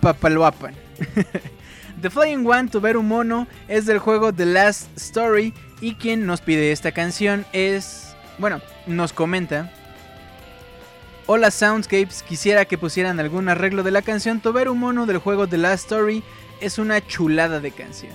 papaloapan. 0.01 0.73
The 2.01 2.09
Flying 2.09 2.45
One, 2.45 2.69
Toberu 2.69 3.03
Mono, 3.03 3.47
es 3.67 3.85
del 3.85 3.99
juego 3.99 4.31
The 4.31 4.45
Last 4.45 4.95
Story. 4.95 5.53
Y 5.81 5.95
quien 5.95 6.25
nos 6.25 6.41
pide 6.41 6.71
esta 6.71 6.91
canción 6.91 7.45
es 7.51 8.08
bueno, 8.39 8.61
nos 8.87 9.13
comenta. 9.13 9.71
Hola 11.27 11.51
Soundscapes, 11.51 12.23
quisiera 12.23 12.65
que 12.65 12.77
pusieran 12.77 13.19
algún 13.19 13.49
arreglo 13.49 13.83
de 13.83 13.91
la 13.91 14.01
canción 14.01 14.39
Toberu 14.39 14.73
Mono 14.73 15.05
del 15.05 15.19
juego 15.19 15.47
The 15.47 15.57
Last 15.57 15.85
Story. 15.85 16.23
Es 16.59 16.79
una 16.79 17.05
chulada 17.05 17.59
de 17.59 17.71
canción. 17.71 18.13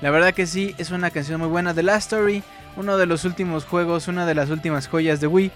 La 0.00 0.10
verdad 0.10 0.34
que 0.34 0.46
sí, 0.46 0.74
es 0.78 0.90
una 0.90 1.10
canción 1.10 1.40
muy 1.40 1.48
buena. 1.48 1.74
The 1.74 1.82
Last 1.82 2.12
Story, 2.12 2.42
uno 2.76 2.96
de 2.96 3.06
los 3.06 3.24
últimos 3.24 3.64
juegos, 3.64 4.08
una 4.08 4.26
de 4.26 4.34
las 4.34 4.50
últimas 4.50 4.88
joyas 4.88 5.20
de 5.20 5.26
Wii. 5.26 5.52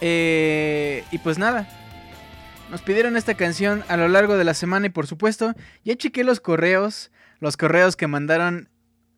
Eh, 0.00 1.04
y 1.10 1.18
pues 1.18 1.38
nada, 1.38 1.68
nos 2.70 2.82
pidieron 2.82 3.16
esta 3.16 3.34
canción 3.34 3.84
a 3.88 3.96
lo 3.96 4.08
largo 4.08 4.36
de 4.36 4.44
la 4.44 4.54
semana 4.54 4.86
y 4.86 4.90
por 4.90 5.06
supuesto, 5.06 5.54
ya 5.84 5.94
chequé 5.96 6.24
los 6.24 6.40
correos, 6.40 7.10
los 7.38 7.56
correos 7.56 7.96
que 7.96 8.06
mandaron 8.06 8.69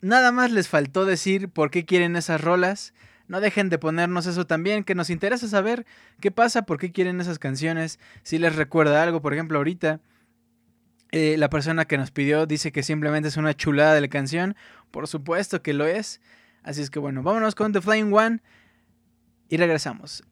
Nada 0.03 0.33
más 0.33 0.51
les 0.51 0.67
faltó 0.67 1.05
decir 1.05 1.47
por 1.47 1.71
qué 1.71 1.85
quieren 1.85 2.17
esas 2.17 2.41
rolas. 2.41 2.93
No 3.29 3.39
dejen 3.39 3.69
de 3.69 3.77
ponernos 3.79 4.25
eso 4.25 4.45
también, 4.45 4.83
que 4.83 4.95
nos 4.95 5.09
interesa 5.09 5.47
saber 5.47 5.85
qué 6.19 6.29
pasa, 6.29 6.63
por 6.63 6.77
qué 6.77 6.91
quieren 6.91 7.21
esas 7.21 7.39
canciones, 7.39 7.99
si 8.21 8.37
les 8.37 8.57
recuerda 8.57 9.01
algo. 9.01 9.21
Por 9.21 9.33
ejemplo, 9.33 9.59
ahorita 9.59 10.01
eh, 11.13 11.37
la 11.37 11.49
persona 11.49 11.85
que 11.85 11.97
nos 11.97 12.11
pidió 12.11 12.45
dice 12.45 12.73
que 12.73 12.83
simplemente 12.83 13.29
es 13.29 13.37
una 13.37 13.53
chulada 13.53 13.93
de 13.93 14.01
la 14.01 14.09
canción. 14.09 14.57
Por 14.91 15.07
supuesto 15.07 15.61
que 15.61 15.71
lo 15.71 15.85
es. 15.85 16.19
Así 16.63 16.81
es 16.81 16.89
que 16.89 16.99
bueno, 16.99 17.23
vámonos 17.23 17.55
con 17.55 17.71
The 17.71 17.79
Flying 17.79 18.11
One 18.11 18.41
y 19.47 19.55
regresamos. 19.55 20.25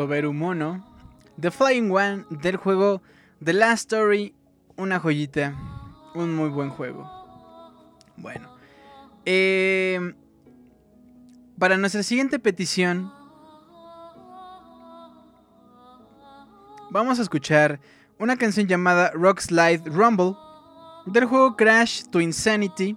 Toberumono, 0.00 0.82
The 1.38 1.50
Flying 1.50 1.90
One 1.90 2.24
del 2.30 2.56
juego 2.56 3.02
The 3.44 3.52
Last 3.52 3.92
Story, 3.92 4.34
una 4.76 4.98
joyita, 4.98 5.54
un 6.14 6.34
muy 6.34 6.48
buen 6.48 6.70
juego. 6.70 7.06
Bueno, 8.16 8.48
em, 9.26 10.14
para 11.58 11.76
nuestra 11.76 12.02
siguiente 12.02 12.38
petición, 12.38 13.12
vamos 16.90 17.18
a 17.18 17.22
escuchar 17.22 17.78
una 18.18 18.36
canción 18.36 18.66
llamada 18.68 19.10
Rock 19.10 19.40
Slide 19.40 19.82
Rumble 19.84 20.32
del 21.04 21.26
juego 21.26 21.58
Crash 21.58 22.04
to 22.04 22.22
Insanity, 22.22 22.96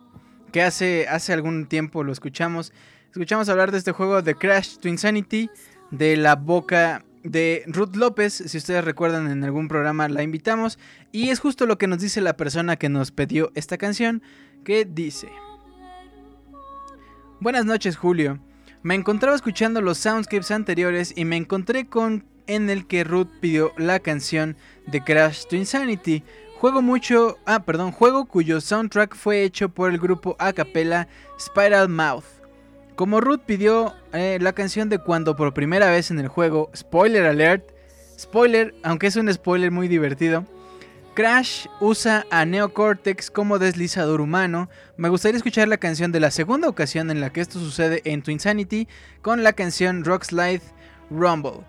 que 0.53 0.63
hace, 0.63 1.05
hace 1.09 1.33
algún 1.33 1.67
tiempo 1.67 2.01
lo 2.01 2.13
escuchamos. 2.13 2.71
Escuchamos 3.11 3.49
hablar 3.49 3.73
de 3.73 3.79
este 3.79 3.91
juego 3.91 4.21
de 4.21 4.35
Crash 4.35 4.77
to 4.77 4.87
Insanity 4.87 5.49
de 5.93 6.17
la 6.17 6.35
boca 6.35 7.05
de 7.23 7.63
Ruth 7.67 7.95
López. 7.95 8.33
Si 8.33 8.57
ustedes 8.57 8.83
recuerdan, 8.83 9.29
en 9.29 9.43
algún 9.43 9.67
programa 9.67 10.09
la 10.09 10.23
invitamos. 10.23 10.79
Y 11.11 11.29
es 11.29 11.39
justo 11.39 11.65
lo 11.65 11.77
que 11.77 11.87
nos 11.87 11.99
dice 11.99 12.19
la 12.19 12.35
persona 12.35 12.75
que 12.75 12.89
nos 12.89 13.11
pidió 13.11 13.51
esta 13.55 13.77
canción, 13.77 14.21
que 14.65 14.85
dice... 14.85 15.29
Buenas 17.39 17.65
noches, 17.65 17.97
Julio. 17.97 18.39
Me 18.81 18.95
encontraba 18.95 19.35
escuchando 19.35 19.81
los 19.81 19.97
soundscapes 19.97 20.51
anteriores 20.51 21.13
y 21.15 21.25
me 21.25 21.37
encontré 21.37 21.87
con 21.87 22.25
en 22.47 22.69
el 22.69 22.87
que 22.87 23.03
Ruth 23.03 23.29
pidió 23.39 23.71
la 23.77 23.99
canción 23.99 24.57
de 24.87 25.01
Crash 25.03 25.45
to 25.45 25.55
Insanity. 25.55 26.23
Juego 26.57 26.81
mucho, 26.81 27.37
ah, 27.45 27.63
perdón, 27.63 27.91
juego 27.91 28.25
cuyo 28.25 28.61
soundtrack 28.61 29.15
fue 29.15 29.43
hecho 29.43 29.69
por 29.69 29.91
el 29.91 29.99
grupo 29.99 30.35
a 30.39 30.53
capella 30.53 31.07
Spiral 31.39 31.89
Mouth. 31.89 32.42
Como 32.95 33.21
Ruth 33.21 33.41
pidió 33.45 33.95
eh, 34.13 34.37
la 34.39 34.53
canción 34.53 34.87
de 34.87 34.99
cuando 34.99 35.35
por 35.35 35.53
primera 35.53 35.89
vez 35.89 36.11
en 36.11 36.19
el 36.19 36.27
juego, 36.27 36.69
spoiler 36.75 37.25
alert, 37.25 37.71
spoiler, 38.19 38.75
aunque 38.83 39.07
es 39.07 39.15
un 39.15 39.33
spoiler 39.33 39.71
muy 39.71 39.87
divertido, 39.87 40.45
Crash 41.15 41.67
usa 41.79 42.25
a 42.29 42.45
Neocortex 42.45 43.31
como 43.31 43.57
deslizador 43.57 44.21
humano. 44.21 44.69
Me 44.97 45.09
gustaría 45.09 45.37
escuchar 45.37 45.67
la 45.67 45.77
canción 45.77 46.11
de 46.11 46.19
la 46.19 46.29
segunda 46.29 46.69
ocasión 46.69 47.09
en 47.09 47.19
la 47.19 47.31
que 47.31 47.41
esto 47.41 47.59
sucede 47.59 48.01
en 48.05 48.21
Twinsanity 48.21 48.87
con 49.21 49.43
la 49.43 49.53
canción 49.53 50.03
Rock 50.03 50.25
Slide 50.25 50.61
Rumble. 51.09 51.61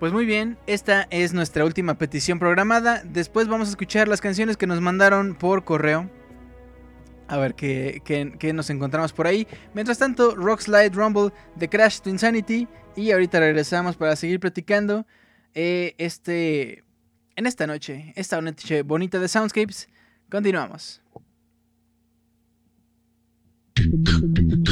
Pues 0.00 0.12
muy 0.12 0.24
bien, 0.24 0.58
esta 0.66 1.06
es 1.10 1.34
nuestra 1.34 1.64
última 1.64 1.94
petición 1.94 2.38
programada. 2.38 3.02
Después 3.04 3.48
vamos 3.48 3.68
a 3.68 3.70
escuchar 3.70 4.08
las 4.08 4.20
canciones 4.20 4.56
que 4.56 4.66
nos 4.66 4.80
mandaron 4.80 5.34
por 5.34 5.64
correo 5.64 6.10
a 7.28 7.38
ver 7.38 7.54
qué, 7.54 8.52
nos 8.54 8.70
encontramos 8.70 9.12
por 9.12 9.26
ahí. 9.26 9.46
Mientras 9.74 9.98
tanto, 9.98 10.34
Rock 10.34 10.60
Slide 10.60 10.90
Rumble 10.90 11.32
de 11.56 11.68
Crash 11.68 12.00
to 12.00 12.10
Insanity. 12.10 12.68
Y 12.96 13.10
ahorita 13.10 13.40
regresamos 13.40 13.96
para 13.96 14.14
seguir 14.14 14.38
platicando 14.38 15.04
eh, 15.54 15.94
este, 15.98 16.84
en 17.34 17.46
esta 17.46 17.66
noche, 17.66 18.12
esta 18.14 18.40
noche 18.40 18.82
bonita 18.82 19.18
de 19.18 19.28
Soundscapes. 19.28 19.88
Continuamos. 20.30 21.02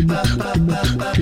Bop, 0.00 0.26
bop, 0.38 0.56
bop, 0.66 0.96
bop. 0.96 1.21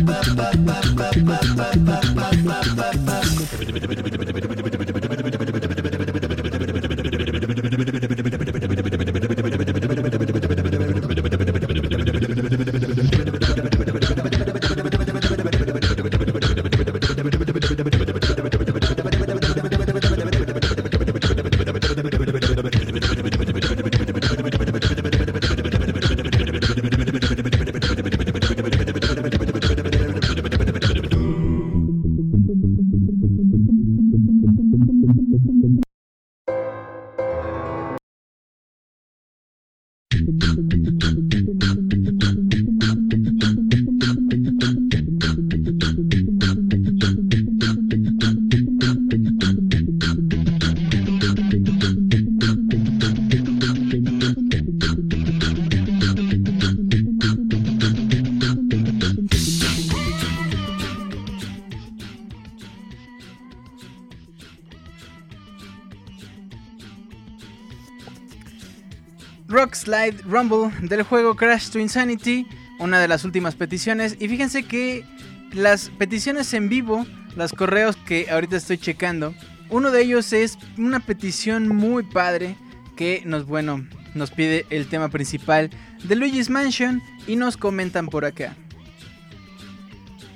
Rumble 70.25 70.71
del 70.83 71.03
juego 71.03 71.37
Crash 71.37 71.71
to 71.71 71.79
Insanity, 71.79 72.47
una 72.79 72.99
de 72.99 73.09
las 73.09 73.25
últimas 73.25 73.55
peticiones. 73.55 74.17
Y 74.19 74.29
fíjense 74.29 74.65
que 74.65 75.05
las 75.53 75.91
peticiones 75.91 76.53
en 76.55 76.69
vivo, 76.69 77.07
los 77.37 77.53
correos 77.53 77.97
que 77.97 78.29
ahorita 78.31 78.57
estoy 78.57 78.79
checando, 78.79 79.35
uno 79.71 79.91
de 79.91 80.03
ellos 80.03 80.33
es 80.33 80.59
una 80.79 81.01
petición 81.01 81.69
muy 81.69 82.03
padre 82.03 82.57
que 82.97 83.23
nos, 83.25 83.47
bueno, 83.47 83.87
nos 84.15 84.31
pide 84.31 84.67
el 84.71 84.89
tema 84.89 85.09
principal 85.09 85.71
de 86.05 86.17
Luigi's 86.17 86.51
Mansion 86.51 87.03
y 87.27 87.37
nos 87.37 87.57
comentan 87.57 88.09
por 88.09 88.25
acá. 88.25 88.57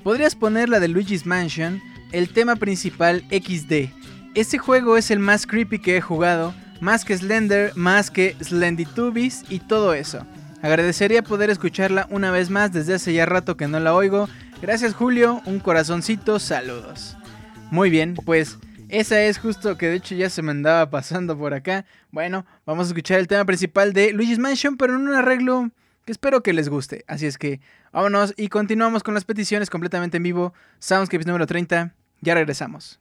Podrías 0.02 0.34
poner 0.34 0.68
la 0.68 0.80
de 0.80 0.88
Luigi's 0.88 1.26
Mansion, 1.26 1.82
el 2.12 2.28
tema 2.28 2.56
principal 2.56 3.24
XD. 3.30 3.90
Este 4.34 4.58
juego 4.58 4.96
es 4.96 5.10
el 5.10 5.18
más 5.18 5.46
creepy 5.46 5.78
que 5.78 5.96
he 5.96 6.00
jugado, 6.00 6.54
más 6.80 7.04
que 7.04 7.16
Slender, 7.16 7.72
más 7.74 8.10
que 8.10 8.36
Slendytubbies 8.40 9.44
y 9.48 9.60
todo 9.60 9.94
eso. 9.94 10.26
Agradecería 10.62 11.22
poder 11.22 11.50
escucharla 11.50 12.06
una 12.10 12.30
vez 12.30 12.50
más 12.50 12.72
desde 12.72 12.94
hace 12.94 13.12
ya 13.12 13.26
rato 13.26 13.56
que 13.56 13.68
no 13.68 13.80
la 13.80 13.94
oigo. 13.94 14.28
Gracias 14.62 14.94
Julio, 14.94 15.42
un 15.44 15.60
corazoncito, 15.60 16.38
saludos. 16.38 17.16
Muy 17.70 17.90
bien, 17.90 18.14
pues 18.24 18.58
esa 18.88 19.20
es 19.22 19.38
justo 19.38 19.76
que 19.76 19.88
de 19.88 19.96
hecho 19.96 20.14
ya 20.14 20.30
se 20.30 20.42
me 20.42 20.52
andaba 20.52 20.88
pasando 20.88 21.36
por 21.36 21.52
acá. 21.52 21.84
Bueno, 22.10 22.46
vamos 22.64 22.86
a 22.86 22.88
escuchar 22.88 23.18
el 23.18 23.28
tema 23.28 23.44
principal 23.44 23.92
de 23.92 24.12
Luigi's 24.12 24.38
Mansion, 24.38 24.76
pero 24.76 24.94
en 24.94 25.08
un 25.08 25.14
arreglo 25.14 25.70
que 26.04 26.12
espero 26.12 26.42
que 26.42 26.52
les 26.52 26.68
guste. 26.68 27.04
Así 27.08 27.26
es 27.26 27.38
que 27.38 27.60
vámonos 27.92 28.34
y 28.36 28.48
continuamos 28.48 29.02
con 29.02 29.14
las 29.14 29.24
peticiones 29.24 29.70
completamente 29.70 30.18
en 30.18 30.22
vivo. 30.22 30.54
Soundscapes 30.78 31.26
número 31.26 31.46
30. 31.46 31.94
Ya 32.20 32.34
regresamos. 32.34 33.00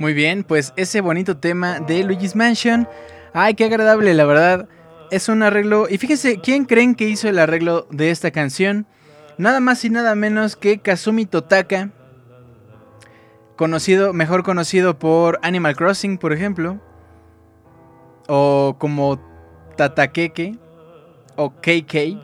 Muy 0.00 0.14
bien, 0.14 0.44
pues 0.44 0.72
ese 0.76 1.02
bonito 1.02 1.36
tema 1.36 1.78
de 1.78 2.02
Luigi's 2.02 2.34
Mansion. 2.34 2.88
Ay, 3.34 3.52
qué 3.52 3.66
agradable, 3.66 4.14
la 4.14 4.24
verdad. 4.24 4.66
Es 5.10 5.28
un 5.28 5.42
arreglo. 5.42 5.88
Y 5.90 5.98
fíjense, 5.98 6.40
¿quién 6.40 6.64
creen 6.64 6.94
que 6.94 7.06
hizo 7.06 7.28
el 7.28 7.38
arreglo 7.38 7.86
de 7.90 8.10
esta 8.10 8.30
canción? 8.30 8.86
Nada 9.36 9.60
más 9.60 9.84
y 9.84 9.90
nada 9.90 10.14
menos 10.14 10.56
que 10.56 10.78
Kazumi 10.78 11.26
Totaka. 11.26 11.90
Conocido, 13.56 14.14
mejor 14.14 14.42
conocido 14.42 14.98
por 14.98 15.38
Animal 15.42 15.76
Crossing, 15.76 16.16
por 16.16 16.32
ejemplo. 16.32 16.80
O 18.26 18.76
como 18.78 19.20
Tatakeke. 19.76 20.56
O 21.36 21.50
KK. 21.50 22.16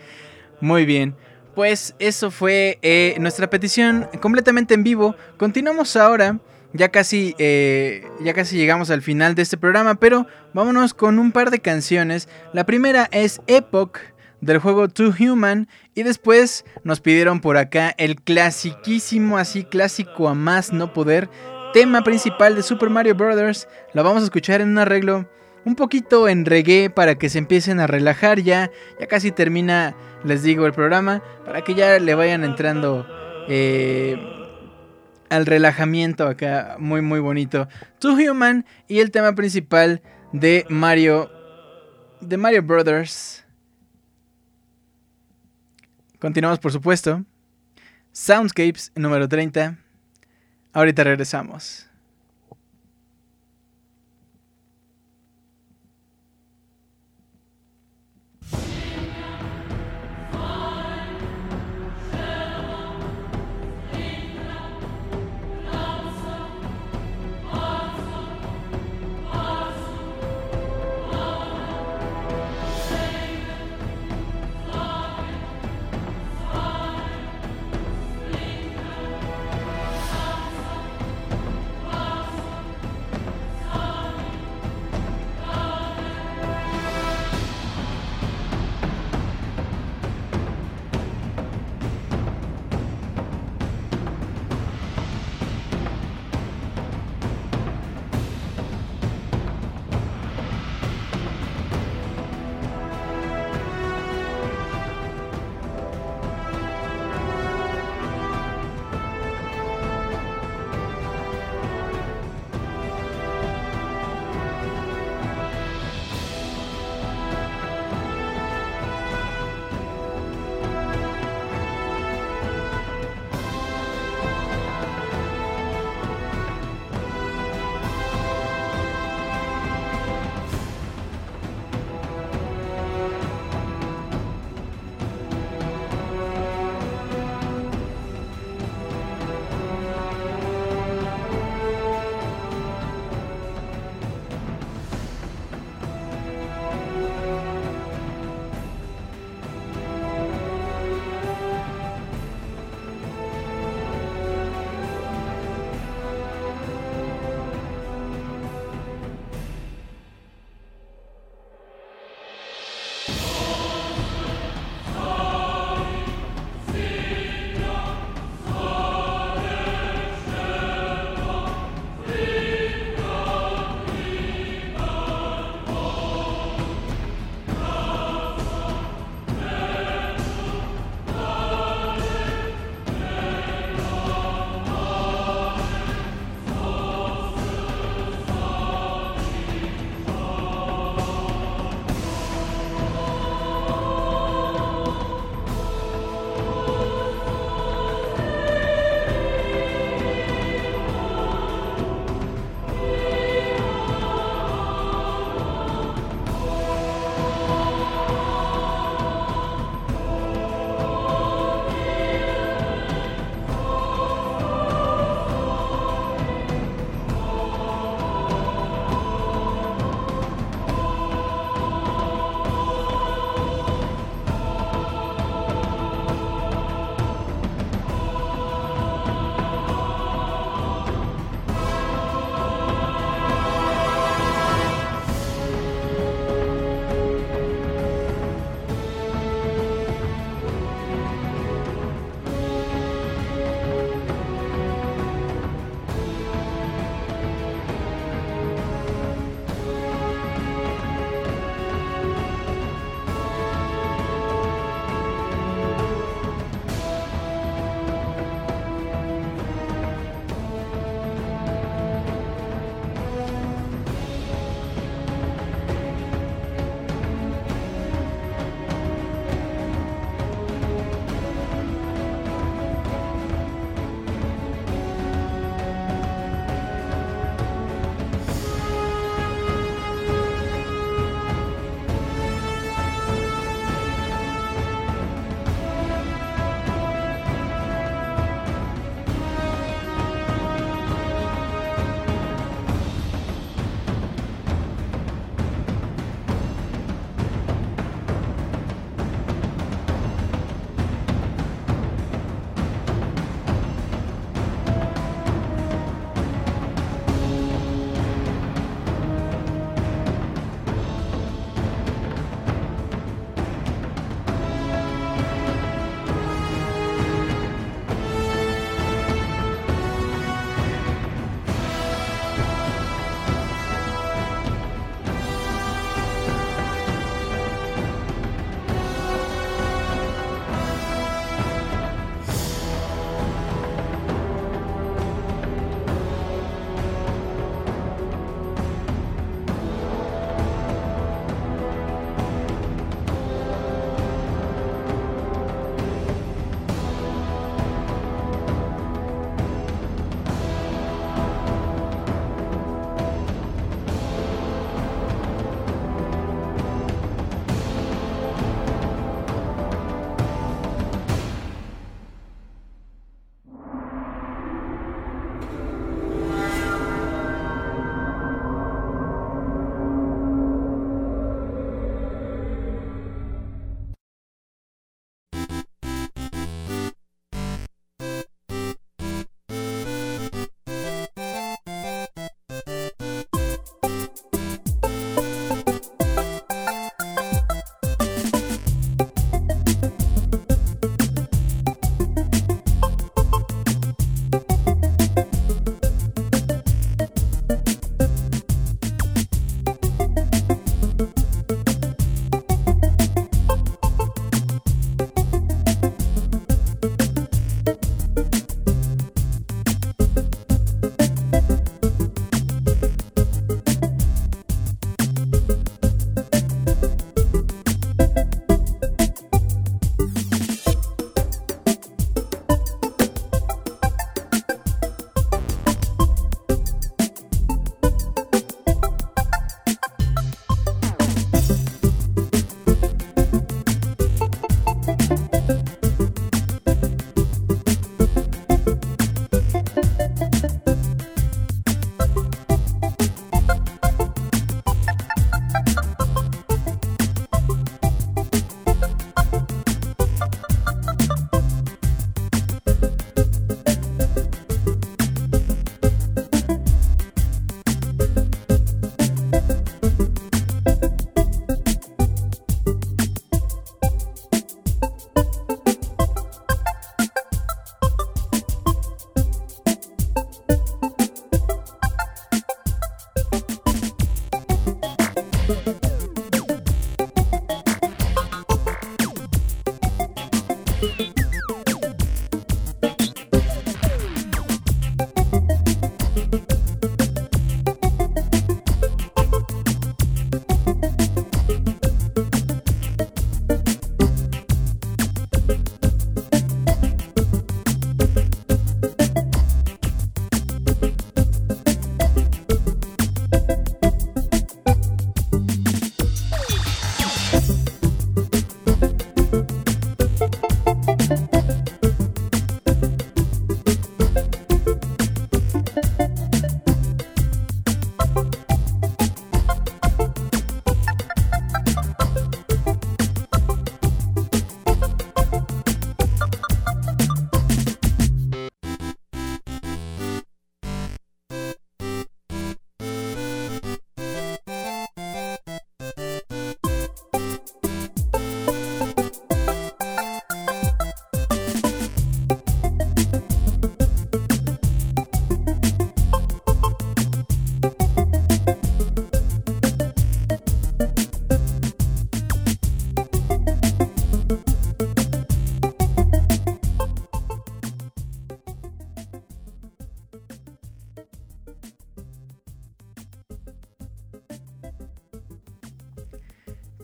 Muy 0.60 0.84
bien. 0.84 1.16
Pues 1.58 1.96
eso 1.98 2.30
fue 2.30 2.78
eh, 2.82 3.16
nuestra 3.18 3.50
petición 3.50 4.08
completamente 4.22 4.74
en 4.74 4.84
vivo. 4.84 5.16
Continuamos 5.38 5.96
ahora. 5.96 6.38
Ya 6.72 6.90
casi, 6.90 7.34
eh, 7.40 8.06
ya 8.20 8.32
casi 8.32 8.56
llegamos 8.56 8.90
al 8.90 9.02
final 9.02 9.34
de 9.34 9.42
este 9.42 9.56
programa, 9.56 9.96
pero 9.96 10.28
vámonos 10.54 10.94
con 10.94 11.18
un 11.18 11.32
par 11.32 11.50
de 11.50 11.58
canciones. 11.58 12.28
La 12.52 12.64
primera 12.64 13.08
es 13.10 13.40
Epoch 13.48 13.98
del 14.40 14.58
juego 14.58 14.86
Too 14.86 15.12
Human 15.18 15.66
y 15.96 16.04
después 16.04 16.64
nos 16.84 17.00
pidieron 17.00 17.40
por 17.40 17.56
acá 17.56 17.92
el 17.98 18.22
clasiquísimo, 18.22 19.36
así 19.36 19.64
clásico 19.64 20.28
a 20.28 20.34
más 20.34 20.72
no 20.72 20.92
poder, 20.92 21.28
tema 21.72 22.04
principal 22.04 22.54
de 22.54 22.62
Super 22.62 22.88
Mario 22.88 23.16
Bros. 23.16 23.66
Lo 23.94 24.04
vamos 24.04 24.22
a 24.22 24.26
escuchar 24.26 24.60
en 24.60 24.68
un 24.68 24.78
arreglo 24.78 25.28
un 25.64 25.74
poquito 25.74 26.28
en 26.28 26.44
reggae 26.44 26.90
para 26.90 27.16
que 27.16 27.28
se 27.28 27.38
empiecen 27.38 27.80
a 27.80 27.86
relajar 27.86 28.40
ya. 28.40 28.70
Ya 29.00 29.06
casi 29.06 29.32
termina, 29.32 29.94
les 30.24 30.42
digo, 30.42 30.66
el 30.66 30.72
programa 30.72 31.22
para 31.44 31.62
que 31.62 31.74
ya 31.74 31.98
le 31.98 32.14
vayan 32.14 32.44
entrando 32.44 33.06
eh, 33.48 34.16
al 35.30 35.46
relajamiento 35.46 36.26
acá, 36.26 36.76
muy 36.78 37.02
muy 37.02 37.20
bonito. 37.20 37.68
Too 37.98 38.14
Human 38.30 38.64
y 38.86 39.00
el 39.00 39.10
tema 39.10 39.34
principal 39.34 40.02
de 40.32 40.66
Mario, 40.68 41.30
de 42.20 42.36
Mario 42.36 42.62
Brothers. 42.62 43.44
Continuamos, 46.18 46.58
por 46.58 46.72
supuesto. 46.72 47.24
Soundscapes 48.12 48.90
número 48.96 49.28
30. 49.28 49.78
Ahorita 50.72 51.04
regresamos. 51.04 51.87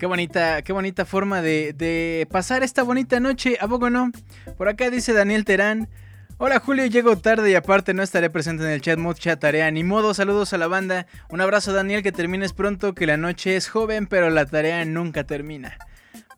Qué 0.05 0.07
bonita, 0.07 0.61
qué 0.61 0.71
bonita 0.71 1.03
forma 1.03 1.41
de, 1.41 2.27
pasar 2.29 2.61
esta 2.61 2.83
bonita 2.83 3.19
noche, 3.19 3.57
¿a 3.59 3.67
poco 3.67 3.89
no? 3.89 4.11
Por 4.55 4.69
acá 4.69 4.91
dice 4.91 5.13
Daniel 5.13 5.45
Terán. 5.45 5.89
Hola 6.37 6.59
Julio, 6.59 6.85
llego 6.85 7.17
tarde 7.17 7.49
y 7.49 7.55
aparte 7.55 7.95
no 7.95 8.03
estaré 8.03 8.29
presente 8.29 8.65
en 8.65 8.69
el 8.69 8.81
chat 8.81 8.99
mucha 8.99 9.35
tarea, 9.37 9.71
ni 9.71 9.83
modo, 9.83 10.13
saludos 10.13 10.53
a 10.53 10.59
la 10.59 10.67
banda. 10.67 11.07
Un 11.29 11.41
abrazo 11.41 11.73
Daniel, 11.73 12.03
que 12.03 12.11
termines 12.11 12.53
pronto, 12.53 12.93
que 12.93 13.07
la 13.07 13.17
noche 13.17 13.55
es 13.55 13.67
joven, 13.67 14.05
pero 14.05 14.29
la 14.29 14.45
tarea 14.45 14.85
nunca 14.85 15.23
termina. 15.23 15.75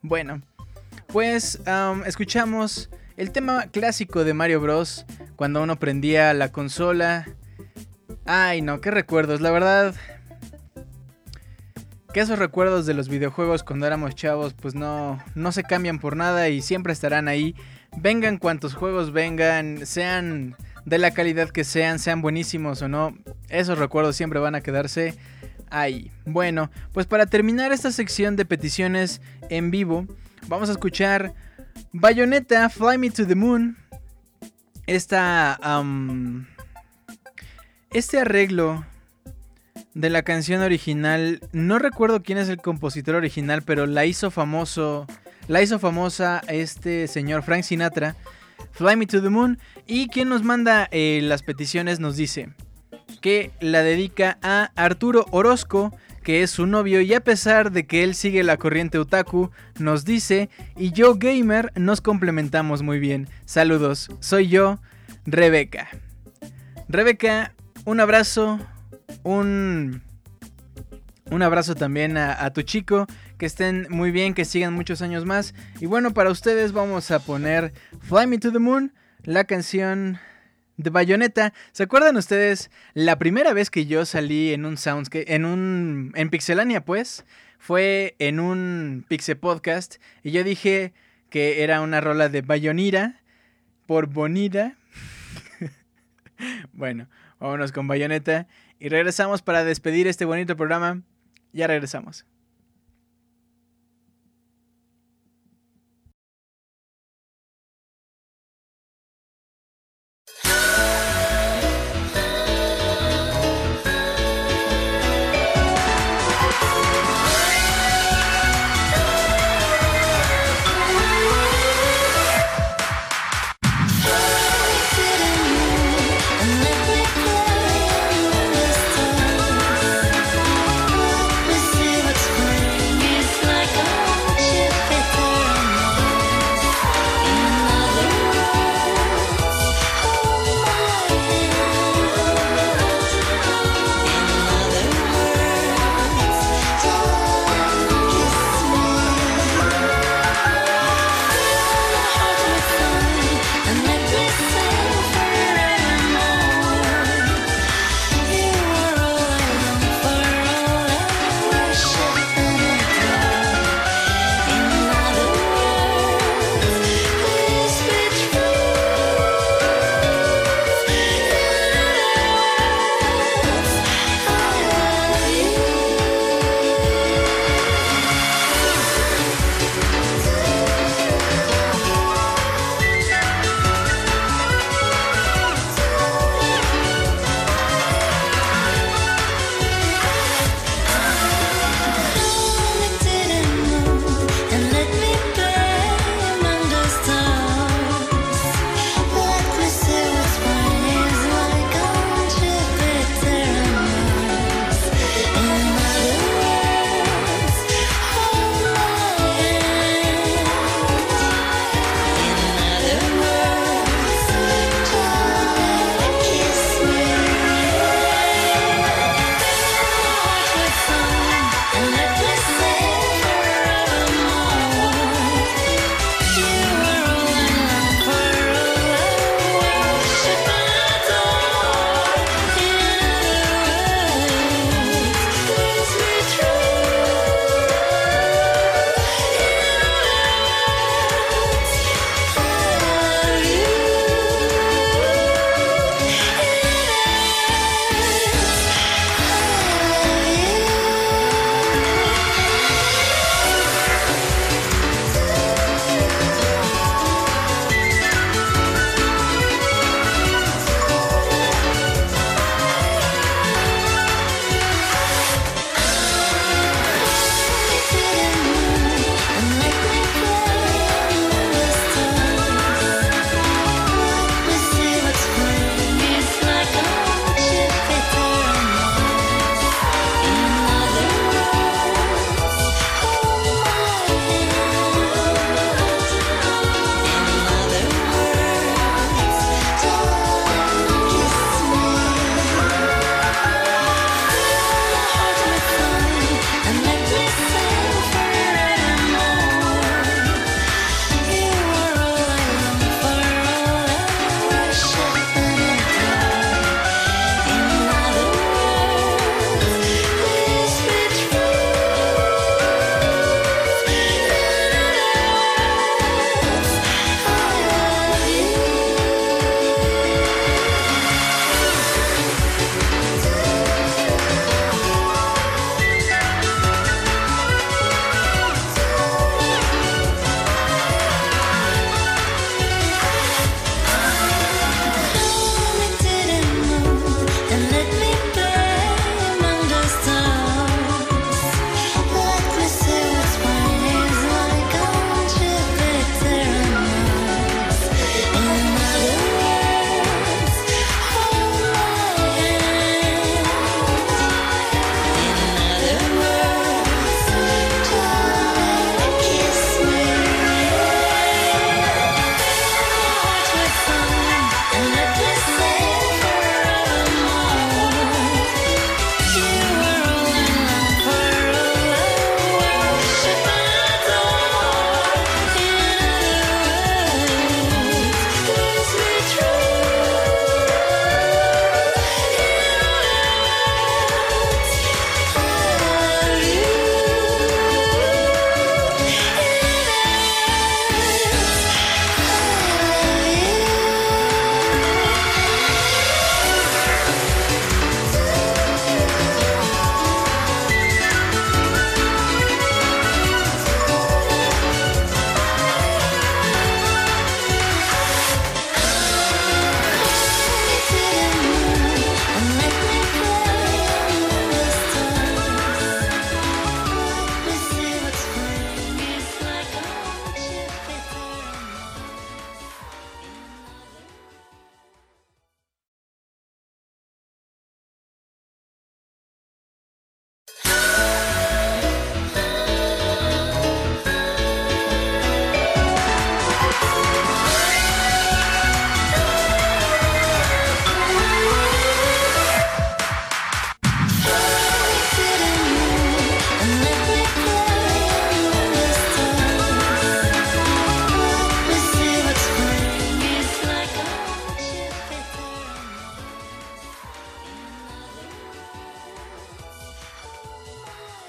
Bueno, 0.01 0.41
pues 1.07 1.61
escuchamos 2.05 2.89
el 3.17 3.31
tema 3.33 3.65
clásico 3.69 4.23
de 4.23 4.33
Mario 4.33 4.61
Bros. 4.61 5.05
Cuando 5.35 5.61
uno 5.61 5.77
prendía 5.77 6.33
la 6.33 6.53
consola. 6.53 7.25
Ay 8.25 8.61
no, 8.61 8.79
qué 8.79 8.91
recuerdos, 8.91 9.41
la 9.41 9.51
verdad. 9.51 9.93
Que 12.13 12.21
esos 12.21 12.39
recuerdos 12.39 12.85
de 12.85 12.93
los 12.93 13.09
videojuegos 13.09 13.63
cuando 13.63 13.85
éramos 13.85 14.15
chavos 14.15 14.53
pues 14.53 14.75
no, 14.75 15.19
no 15.35 15.51
se 15.51 15.63
cambian 15.63 15.99
por 15.99 16.15
nada 16.15 16.49
y 16.49 16.61
siempre 16.61 16.93
estarán 16.93 17.27
ahí 17.27 17.55
vengan 17.95 18.37
cuantos 18.37 18.73
juegos 18.73 19.11
vengan, 19.11 19.85
sean 19.85 20.55
de 20.85 20.97
la 20.97 21.11
calidad 21.11 21.49
que 21.49 21.63
sean, 21.63 21.99
sean 21.99 22.21
buenísimos 22.21 22.81
o 22.81 22.87
no, 22.87 23.17
esos 23.49 23.77
recuerdos 23.77 24.15
siempre 24.15 24.39
van 24.39 24.55
a 24.55 24.61
quedarse 24.61 25.17
ahí. 25.69 26.11
Bueno, 26.25 26.71
pues 26.93 27.05
para 27.05 27.25
terminar 27.25 27.71
esta 27.71 27.91
sección 27.91 28.35
de 28.35 28.45
peticiones 28.45 29.21
en 29.49 29.71
vivo, 29.71 30.05
vamos 30.47 30.69
a 30.69 30.73
escuchar 30.73 31.33
Bayonetta 31.91 32.69
Fly 32.69 32.97
Me 32.97 33.09
to 33.09 33.25
the 33.25 33.35
Moon. 33.35 33.77
Esta, 34.85 35.59
este 37.91 38.19
arreglo 38.19 38.85
de 39.97 40.11
la 40.11 40.21
canción 40.21 40.61
original, 40.61 41.41
no 41.53 41.79
recuerdo 41.79 42.21
quién 42.21 42.37
es 42.37 42.49
el 42.49 42.61
compositor 42.61 43.15
original, 43.15 43.63
pero 43.63 43.87
la 43.87 44.05
hizo 44.05 44.29
famoso 44.29 45.07
la 45.47 45.61
hizo 45.61 45.79
famosa 45.79 46.41
este 46.49 47.07
señor 47.07 47.41
Frank 47.41 47.63
Sinatra, 47.63 48.15
Fly 48.73 48.95
Me 48.95 49.07
to 49.07 49.21
the 49.21 49.29
Moon, 49.29 49.57
y 49.87 50.07
quien 50.09 50.29
nos 50.29 50.43
manda 50.43 50.87
eh, 50.91 51.21
las 51.23 51.41
peticiones 51.41 51.99
nos 51.99 52.15
dice 52.15 52.49
que 53.21 53.51
la 53.59 53.81
dedica 53.81 54.37
a 54.43 54.71
Arturo 54.75 55.25
Orozco, 55.31 55.97
que 56.23 56.43
es 56.43 56.51
su 56.51 56.67
novio, 56.67 57.01
y 57.01 57.13
a 57.13 57.21
pesar 57.21 57.71
de 57.71 57.87
que 57.87 58.03
él 58.03 58.13
sigue 58.13 58.43
la 58.43 58.57
corriente 58.57 58.99
otaku, 58.99 59.49
nos 59.79 60.05
dice, 60.05 60.49
y 60.75 60.91
yo 60.91 61.15
gamer 61.15 61.71
nos 61.75 62.01
complementamos 62.01 62.83
muy 62.83 62.99
bien. 62.99 63.27
Saludos, 63.45 64.09
soy 64.19 64.49
yo, 64.49 64.79
Rebeca. 65.25 65.87
Rebeca, 66.89 67.53
un 67.85 68.01
abrazo, 68.01 68.59
un, 69.23 70.01
un 71.29 71.41
abrazo 71.41 71.75
también 71.75 72.17
a 72.17 72.51
tu 72.53 72.61
chico 72.61 73.07
que 73.37 73.45
estén 73.45 73.87
muy 73.89 74.11
bien, 74.11 74.33
que 74.33 74.45
sigan 74.45 74.73
muchos 74.73 75.01
años 75.01 75.25
más. 75.25 75.53
Y 75.79 75.85
bueno, 75.85 76.13
para 76.13 76.31
ustedes 76.31 76.71
vamos 76.71 77.11
a 77.11 77.19
poner 77.19 77.73
Fly 78.01 78.27
Me 78.27 78.39
to 78.39 78.51
the 78.51 78.59
Moon, 78.59 78.93
la 79.23 79.43
canción 79.43 80.19
de 80.77 80.89
Bayonetta. 80.89 81.53
¿Se 81.71 81.83
acuerdan 81.83 82.17
ustedes 82.17 82.71
la 82.93 83.17
primera 83.17 83.53
vez 83.53 83.69
que 83.69 83.85
yo 83.85 84.05
salí 84.05 84.53
en 84.53 84.65
un 84.65 84.77
Soundscape, 84.77 85.33
en 85.33 85.45
un 85.45 86.11
en 86.15 86.29
Pixelania 86.29 86.83
pues, 86.83 87.25
fue 87.59 88.15
en 88.19 88.39
un 88.39 89.05
Pixel 89.07 89.37
Podcast 89.37 89.97
y 90.23 90.31
yo 90.31 90.43
dije 90.43 90.93
que 91.29 91.63
era 91.63 91.81
una 91.81 92.01
rola 92.01 92.29
de 92.29 92.41
Bayonira 92.41 93.21
por 93.85 94.07
Bonita. 94.07 94.75
bueno, 96.73 97.07
vámonos 97.39 97.71
con 97.71 97.87
Bayonetta 97.87 98.47
y 98.79 98.89
regresamos 98.89 99.41
para 99.41 99.63
despedir 99.63 100.07
este 100.07 100.25
bonito 100.25 100.55
programa. 100.55 101.01
Ya 101.53 101.67
regresamos. 101.67 102.25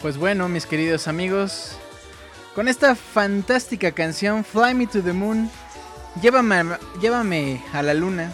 Pues 0.08 0.16
bueno, 0.16 0.48
mis 0.48 0.64
queridos 0.64 1.06
amigos, 1.06 1.72
con 2.54 2.66
esta 2.66 2.96
fantástica 2.96 3.92
canción 3.92 4.42
Fly 4.42 4.72
Me 4.72 4.86
to 4.86 5.02
the 5.02 5.12
Moon, 5.12 5.50
llévame, 6.22 6.78
llévame 6.98 7.62
a 7.74 7.82
la 7.82 7.92
luna, 7.92 8.32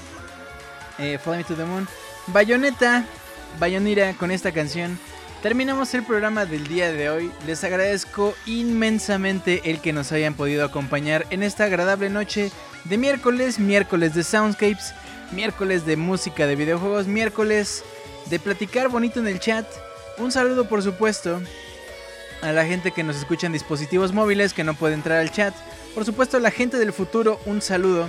eh, 1.01 1.19
Fly 1.19 1.39
Me 1.39 1.43
to 1.43 1.57
the 1.57 1.65
Moon, 1.65 1.89
Bayonetta, 2.29 3.05
Bayonira 3.59 4.15
con 4.15 4.31
esta 4.31 4.53
canción. 4.53 4.97
Terminamos 5.43 5.93
el 5.95 6.05
programa 6.05 6.47
del 6.47 6.69
día 6.69 6.93
de 6.93 7.11
hoy. 7.11 7.33
Les 7.45 7.65
agradezco 7.65 8.37
inmensamente 8.47 9.63
el 9.69 9.81
que 9.81 9.93
nos 9.93 10.13
hayan 10.13 10.35
podido 10.35 10.65
acompañar 10.65 11.27
en 11.31 11.43
esta 11.43 11.65
agradable 11.65 12.09
noche 12.09 12.53
de 12.85 12.99
miércoles, 12.99 13.59
miércoles 13.59 14.15
de 14.15 14.23
Soundscapes, 14.23 14.95
miércoles 15.33 15.85
de 15.85 15.97
música 15.97 16.47
de 16.47 16.55
videojuegos, 16.55 17.09
miércoles 17.09 17.83
de 18.27 18.39
platicar 18.39 18.91
bonito 18.91 19.19
en 19.19 19.27
el 19.27 19.41
chat. 19.41 19.67
Un 20.19 20.31
saludo 20.31 20.69
por 20.69 20.81
supuesto 20.81 21.43
a 22.43 22.53
la 22.53 22.65
gente 22.67 22.91
que 22.91 23.03
nos 23.03 23.17
escucha 23.17 23.47
en 23.47 23.53
dispositivos 23.53 24.13
móviles 24.13 24.55
que 24.55 24.65
no 24.65 24.75
puede 24.75 24.95
entrar 24.95 25.19
al 25.19 25.31
chat. 25.31 25.55
Por 25.95 26.05
supuesto 26.05 26.37
a 26.37 26.41
la 26.41 26.51
gente 26.51 26.79
del 26.79 26.93
futuro, 26.93 27.41
un 27.47 27.63
saludo. 27.63 28.09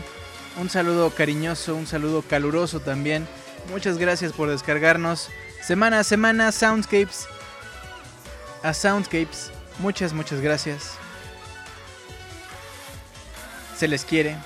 Un 0.60 0.70
saludo 0.70 1.10
cariñoso, 1.10 1.76
un 1.76 1.88
saludo 1.88 2.22
caluroso 2.22 2.80
también. 2.80 3.28
Muchas 3.72 3.98
gracias 3.98 4.32
por 4.32 4.50
descargarnos 4.50 5.30
semana 5.62 6.00
a 6.00 6.04
semana 6.04 6.52
Soundscapes. 6.52 7.28
A 8.64 8.74
Soundscapes. 8.74 9.52
Muchas, 9.80 10.14
muchas 10.14 10.40
gracias. 10.40 10.92
Se 13.76 13.88
les 13.88 14.06
quiere. 14.06 14.38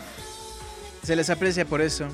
Se 1.03 1.15
les 1.15 1.29
aprecia 1.29 1.65
por 1.65 1.81
eso. 1.81 2.07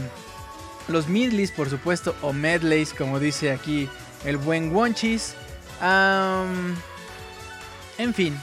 los 0.90 1.08
midleys, 1.08 1.50
por 1.50 1.70
supuesto, 1.70 2.14
o 2.22 2.32
medleys, 2.32 2.92
como 2.92 3.18
dice 3.18 3.50
aquí 3.52 3.88
el 4.24 4.36
buen 4.36 4.74
Wonchis. 4.74 5.34
en 7.98 8.14
fin, 8.14 8.38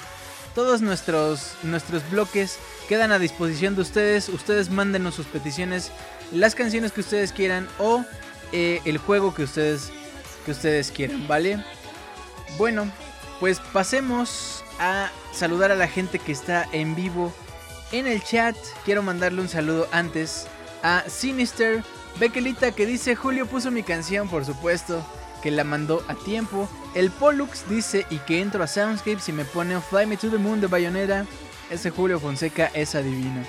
todos 0.56 0.82
nuestros, 0.82 1.54
nuestros 1.64 2.10
bloques 2.10 2.58
quedan 2.90 3.12
a 3.12 3.20
disposición 3.20 3.76
de 3.76 3.82
ustedes. 3.82 4.30
Ustedes 4.30 4.70
mándenos 4.70 5.16
sus 5.16 5.28
peticiones, 5.28 5.92
las 6.32 6.56
canciones 6.56 6.92
que 6.92 7.02
ustedes 7.02 7.32
quieran 7.32 7.68
o 7.78 8.04
eh, 8.52 8.82
el 8.86 8.98
juego 8.98 9.36
que 9.36 9.44
ustedes, 9.44 9.92
que 10.46 10.52
ustedes 10.52 10.92
quieran, 10.92 11.28
¿vale? 11.28 11.64
Bueno, 12.58 12.90
pues 13.40 13.60
pasemos 13.72 14.64
a 14.80 15.12
saludar 15.32 15.72
a 15.72 15.76
la 15.76 15.88
gente 15.88 16.18
que 16.18 16.32
está 16.32 16.68
en 16.72 16.96
vivo 16.96 17.34
en 17.92 18.08
el 18.08 18.24
chat. 18.24 18.56
Quiero 18.86 19.04
mandarle 19.04 19.42
un 19.42 19.50
saludo 19.50 19.88
antes 19.92 20.48
a 20.84 21.04
Sinister, 21.08 21.84
Bequelita 22.20 22.72
que 22.72 22.86
dice 22.86 23.16
Julio 23.16 23.46
puso 23.46 23.70
mi 23.70 23.84
canción, 23.84 24.28
por 24.28 24.44
supuesto, 24.44 25.06
que 25.44 25.52
la 25.52 25.64
mandó 25.64 26.04
a 26.08 26.16
tiempo. 26.16 26.68
El 26.96 27.12
Pollux 27.12 27.70
dice 27.70 28.08
y 28.10 28.18
que 28.20 28.42
entro 28.42 28.64
a 28.64 28.68
Soundscapes 28.68 29.30
y 29.30 29.34
me 29.34 29.46
pone 29.46 29.80
Fly 29.80 30.08
Me 30.08 30.18
to 30.18 30.30
the 30.30 30.38
Moon 30.38 30.60
de 30.60 30.68
Bayonetta. 30.68 31.26
Ese 31.70 31.92
Julio 31.92 32.20
Fonseca 32.20 32.72
es 32.74 32.96
adivino. 32.96 33.44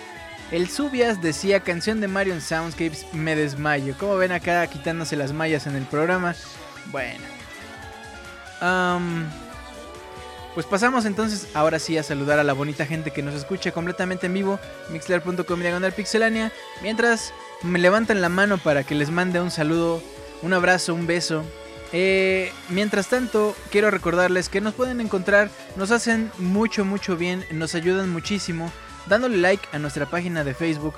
El 0.50 0.68
Subias 0.68 1.22
decía 1.22 1.60
canción 1.60 2.00
de 2.00 2.08
Mario 2.08 2.34
en 2.34 2.42
Soundscapes, 2.42 3.06
me 3.14 3.36
desmayo. 3.36 3.94
Como 3.98 4.16
ven 4.16 4.32
acá 4.32 4.66
quitándose 4.66 5.16
las 5.16 5.32
mallas 5.32 5.66
en 5.66 5.76
el 5.76 5.84
programa. 5.84 6.34
Bueno. 6.86 7.24
pues 10.54 10.66
pasamos 10.66 11.06
entonces 11.06 11.48
ahora 11.54 11.78
sí 11.78 11.96
a 11.96 12.02
saludar 12.02 12.38
a 12.38 12.44
la 12.44 12.52
bonita 12.52 12.84
gente 12.84 13.12
que 13.12 13.22
nos 13.22 13.34
escucha 13.34 13.72
completamente 13.72 14.26
en 14.26 14.34
vivo. 14.34 14.58
Mixler.com 14.90 15.60
diagonal 15.60 15.92
pixelania. 15.92 16.52
Mientras 16.82 17.32
me 17.62 17.78
levantan 17.78 18.20
la 18.20 18.28
mano 18.28 18.58
para 18.58 18.84
que 18.84 18.94
les 18.94 19.10
mande 19.10 19.40
un 19.40 19.50
saludo, 19.50 20.02
un 20.42 20.52
abrazo, 20.52 20.94
un 20.94 21.06
beso. 21.06 21.44
Eh, 21.92 22.52
mientras 22.68 23.08
tanto, 23.08 23.56
quiero 23.70 23.90
recordarles 23.90 24.48
que 24.48 24.60
nos 24.60 24.74
pueden 24.74 25.00
encontrar, 25.00 25.50
nos 25.76 25.90
hacen 25.90 26.30
mucho, 26.38 26.84
mucho 26.84 27.16
bien, 27.16 27.44
nos 27.50 27.74
ayudan 27.74 28.10
muchísimo, 28.10 28.70
dándole 29.06 29.38
like 29.38 29.66
a 29.72 29.78
nuestra 29.78 30.06
página 30.06 30.44
de 30.44 30.54
Facebook, 30.54 30.94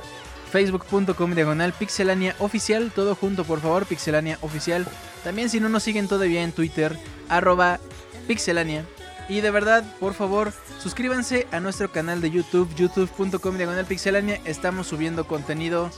facebook.com 0.50 1.34
diagonal 1.34 1.72
pixelania 1.72 2.34
oficial, 2.40 2.90
todo 2.92 3.14
junto 3.14 3.44
por 3.44 3.60
favor, 3.60 3.86
pixelania 3.86 4.38
oficial. 4.40 4.86
También 5.22 5.48
si 5.48 5.60
no 5.60 5.68
nos 5.68 5.84
siguen 5.84 6.08
todavía 6.08 6.42
en 6.42 6.52
Twitter, 6.52 6.98
arroba 7.28 7.78
pixelania. 8.26 8.84
Y 9.28 9.42
de 9.42 9.52
verdad, 9.52 9.84
por 10.00 10.14
favor, 10.14 10.52
suscríbanse 10.80 11.46
a 11.52 11.60
nuestro 11.60 11.92
canal 11.92 12.20
de 12.20 12.32
YouTube, 12.32 12.74
youtube.com 12.74 13.56
diagonal 13.56 13.86
pixelania. 13.86 14.40
Estamos 14.44 14.88
subiendo 14.88 15.24
contenido 15.24 15.92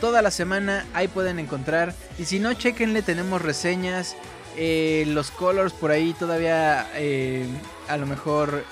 toda 0.00 0.22
la 0.22 0.30
semana. 0.30 0.86
Ahí 0.94 1.08
pueden 1.08 1.38
encontrar. 1.38 1.94
Y 2.18 2.24
si 2.24 2.38
no, 2.38 2.54
chequenle, 2.54 3.02
tenemos 3.02 3.42
reseñas. 3.42 4.16
Eh, 4.56 5.04
los 5.08 5.30
colors 5.30 5.72
por 5.74 5.90
ahí 5.90 6.14
todavía 6.14 6.88
eh, 6.94 7.46
a 7.88 7.98
lo 7.98 8.06
mejor 8.06 8.64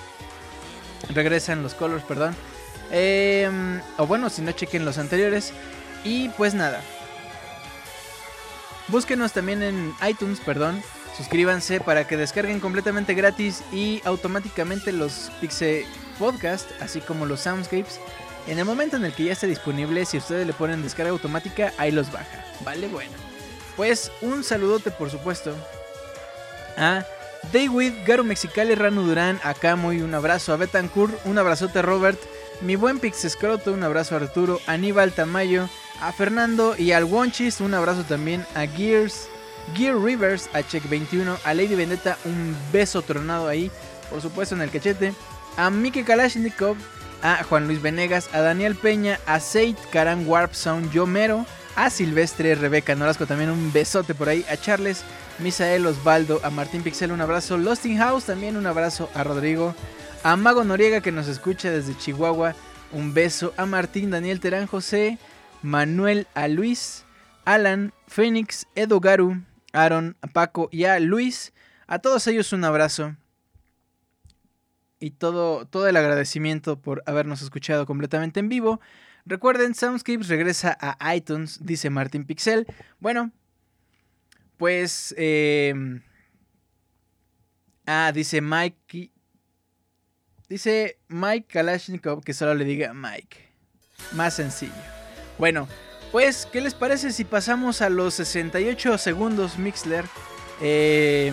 regresan 1.12 1.62
los 1.62 1.74
colors, 1.74 2.04
perdón. 2.04 2.34
Em, 2.90 3.80
o 3.98 4.06
bueno, 4.06 4.30
si 4.30 4.42
no, 4.42 4.52
chequen 4.52 4.84
los 4.84 4.98
anteriores. 4.98 5.52
Y 6.04 6.28
pues 6.30 6.54
nada. 6.54 6.80
Búsquenos 8.88 9.32
también 9.32 9.62
en 9.62 9.94
iTunes, 10.06 10.40
perdón. 10.40 10.82
Suscríbanse 11.16 11.80
para 11.80 12.06
que 12.06 12.16
descarguen 12.16 12.60
completamente 12.60 13.14
gratis 13.14 13.62
y 13.72 14.02
automáticamente 14.04 14.92
los 14.92 15.30
Pixel 15.40 15.84
Podcast, 16.18 16.70
así 16.80 17.00
como 17.00 17.24
los 17.24 17.40
Soundscapes. 17.40 18.00
En 18.46 18.58
el 18.58 18.64
momento 18.64 18.96
en 18.96 19.04
el 19.04 19.12
que 19.14 19.24
ya 19.24 19.32
esté 19.32 19.46
disponible, 19.46 20.04
si 20.04 20.18
ustedes 20.18 20.46
le 20.46 20.52
ponen 20.52 20.82
descarga 20.82 21.10
automática, 21.10 21.72
ahí 21.78 21.90
los 21.90 22.12
baja. 22.12 22.44
Vale, 22.60 22.88
bueno. 22.88 23.12
Pues 23.76 24.12
un 24.20 24.44
saludote, 24.44 24.90
por 24.90 25.10
supuesto, 25.10 25.56
a 26.76 27.04
David, 27.52 27.92
Garo 28.06 28.22
Mexicali, 28.22 28.74
Ranu 28.74 29.02
Durán, 29.02 29.40
a 29.42 29.54
Camo 29.54 29.92
y 29.92 30.00
un 30.02 30.14
abrazo 30.14 30.52
a 30.52 30.56
Betancourt, 30.56 31.14
un 31.24 31.38
abrazote 31.38 31.80
a 31.80 31.82
Robert, 31.82 32.18
mi 32.60 32.76
buen 32.76 33.00
Pixescroto, 33.00 33.72
un 33.72 33.82
abrazo 33.82 34.14
a 34.14 34.18
Arturo, 34.18 34.60
a 34.66 34.72
Aníbal 34.72 35.12
Tamayo, 35.12 35.68
a 36.00 36.12
Fernando 36.12 36.76
y 36.78 36.92
al 36.92 37.04
Wonchis, 37.04 37.60
un 37.60 37.74
abrazo 37.74 38.04
también 38.04 38.46
a 38.54 38.66
Gears, 38.66 39.28
Gear 39.74 39.96
Rivers, 39.96 40.48
a 40.52 40.60
Check21, 40.60 41.38
a 41.44 41.54
Lady 41.54 41.74
Vendetta, 41.74 42.16
un 42.24 42.56
beso 42.72 43.02
tronado 43.02 43.48
ahí, 43.48 43.70
por 44.10 44.20
supuesto 44.20 44.54
en 44.54 44.62
el 44.62 44.70
cachete, 44.70 45.14
a 45.56 45.70
Miki 45.70 46.04
Kalashnikov, 46.04 46.76
a 47.24 47.42
Juan 47.42 47.66
Luis 47.66 47.80
Venegas, 47.80 48.28
a 48.34 48.40
Daniel 48.40 48.76
Peña, 48.76 49.18
a 49.26 49.40
Seit, 49.40 49.78
Karan 49.90 50.28
Warp 50.28 50.52
Sound, 50.52 50.92
Yomero, 50.92 51.46
a 51.74 51.88
Silvestre, 51.88 52.54
Rebeca 52.54 52.94
Nolasco, 52.94 53.26
también 53.26 53.48
un 53.48 53.72
besote 53.72 54.14
por 54.14 54.28
ahí, 54.28 54.44
a 54.50 54.58
Charles, 54.58 55.02
Misael 55.38 55.86
Osvaldo, 55.86 56.38
a 56.44 56.50
Martín 56.50 56.82
Pixel, 56.82 57.12
un 57.12 57.22
abrazo, 57.22 57.56
Losting 57.56 57.96
House, 57.96 58.26
también 58.26 58.58
un 58.58 58.66
abrazo 58.66 59.08
a 59.14 59.24
Rodrigo, 59.24 59.74
a 60.22 60.36
Mago 60.36 60.64
Noriega 60.64 61.00
que 61.00 61.12
nos 61.12 61.26
escucha 61.26 61.70
desde 61.70 61.96
Chihuahua, 61.96 62.54
un 62.92 63.14
beso, 63.14 63.54
a 63.56 63.64
Martín, 63.64 64.10
Daniel 64.10 64.38
Terán, 64.38 64.66
José, 64.66 65.18
Manuel, 65.62 66.26
a 66.34 66.46
Luis, 66.46 67.06
Alan, 67.46 67.94
Fénix, 68.06 68.66
Edo 68.74 69.00
Garu, 69.00 69.42
Aaron, 69.72 70.14
a 70.20 70.26
Paco 70.26 70.68
y 70.70 70.84
a 70.84 71.00
Luis, 71.00 71.54
a 71.86 72.00
todos 72.00 72.26
ellos 72.26 72.52
un 72.52 72.64
abrazo 72.64 73.16
y 75.00 75.10
todo, 75.10 75.66
todo 75.66 75.86
el 75.88 75.96
agradecimiento 75.96 76.80
por 76.80 77.02
habernos 77.06 77.42
escuchado 77.42 77.86
completamente 77.86 78.40
en 78.40 78.48
vivo. 78.48 78.80
Recuerden, 79.26 79.74
Soundscapes 79.74 80.28
regresa 80.28 80.76
a 80.80 81.14
iTunes, 81.14 81.58
dice 81.62 81.90
Martin 81.90 82.24
Pixel. 82.24 82.66
Bueno, 83.00 83.32
pues 84.58 85.14
em, 85.16 86.02
Ah, 87.86 88.12
dice 88.14 88.40
Mike. 88.40 89.10
Dice 90.48 90.98
Mike 91.08 91.46
Kalashnikov 91.48 92.22
que 92.22 92.32
solo 92.32 92.54
le 92.54 92.64
diga 92.64 92.94
Mike. 92.94 93.48
Más 94.12 94.34
sencillo. 94.34 94.72
Bueno, 95.38 95.68
pues, 96.12 96.46
¿qué 96.50 96.60
les 96.60 96.74
parece 96.74 97.12
si 97.12 97.24
pasamos 97.24 97.82
a 97.82 97.88
los 97.88 98.14
68 98.14 98.98
segundos 98.98 99.58
Mixler? 99.58 100.04
Eh, 100.60 101.32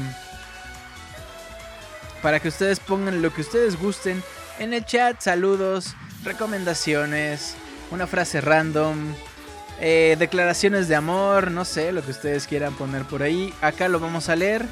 para 2.21 2.39
que 2.39 2.47
ustedes 2.49 2.79
pongan 2.79 3.21
lo 3.21 3.33
que 3.33 3.41
ustedes 3.41 3.79
gusten 3.79 4.23
en 4.59 4.73
el 4.73 4.85
chat. 4.85 5.19
Saludos, 5.19 5.95
recomendaciones, 6.23 7.55
una 7.91 8.07
frase 8.07 8.41
random, 8.41 9.13
eh, 9.79 10.15
declaraciones 10.19 10.87
de 10.87 10.95
amor, 10.95 11.51
no 11.51 11.65
sé, 11.65 11.91
lo 11.91 12.03
que 12.03 12.11
ustedes 12.11 12.47
quieran 12.47 12.75
poner 12.75 13.03
por 13.05 13.23
ahí. 13.23 13.53
Acá 13.61 13.87
lo 13.87 13.99
vamos 13.99 14.29
a 14.29 14.35
leer. 14.35 14.65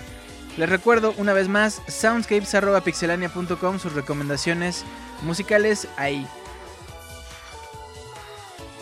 Les 0.58 0.70
recuerdo 0.70 1.14
una 1.18 1.34
vez 1.34 1.48
más, 1.48 1.82
soundscapes.pixelania.com, 1.88 3.80
sus 3.80 3.94
recomendaciones 3.94 4.84
musicales 5.22 5.88
ahí. 5.98 6.28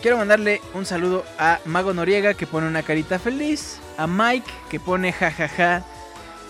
Quiero 0.02 0.16
mandarle 0.16 0.60
un 0.74 0.86
saludo 0.86 1.24
a 1.38 1.58
Mago 1.64 1.92
Noriega 1.92 2.34
que 2.34 2.46
pone 2.46 2.68
una 2.68 2.82
carita 2.82 3.18
feliz, 3.18 3.78
a 3.96 4.06
Mike 4.06 4.50
que 4.70 4.78
pone 4.78 5.12
jajaja, 5.12 5.84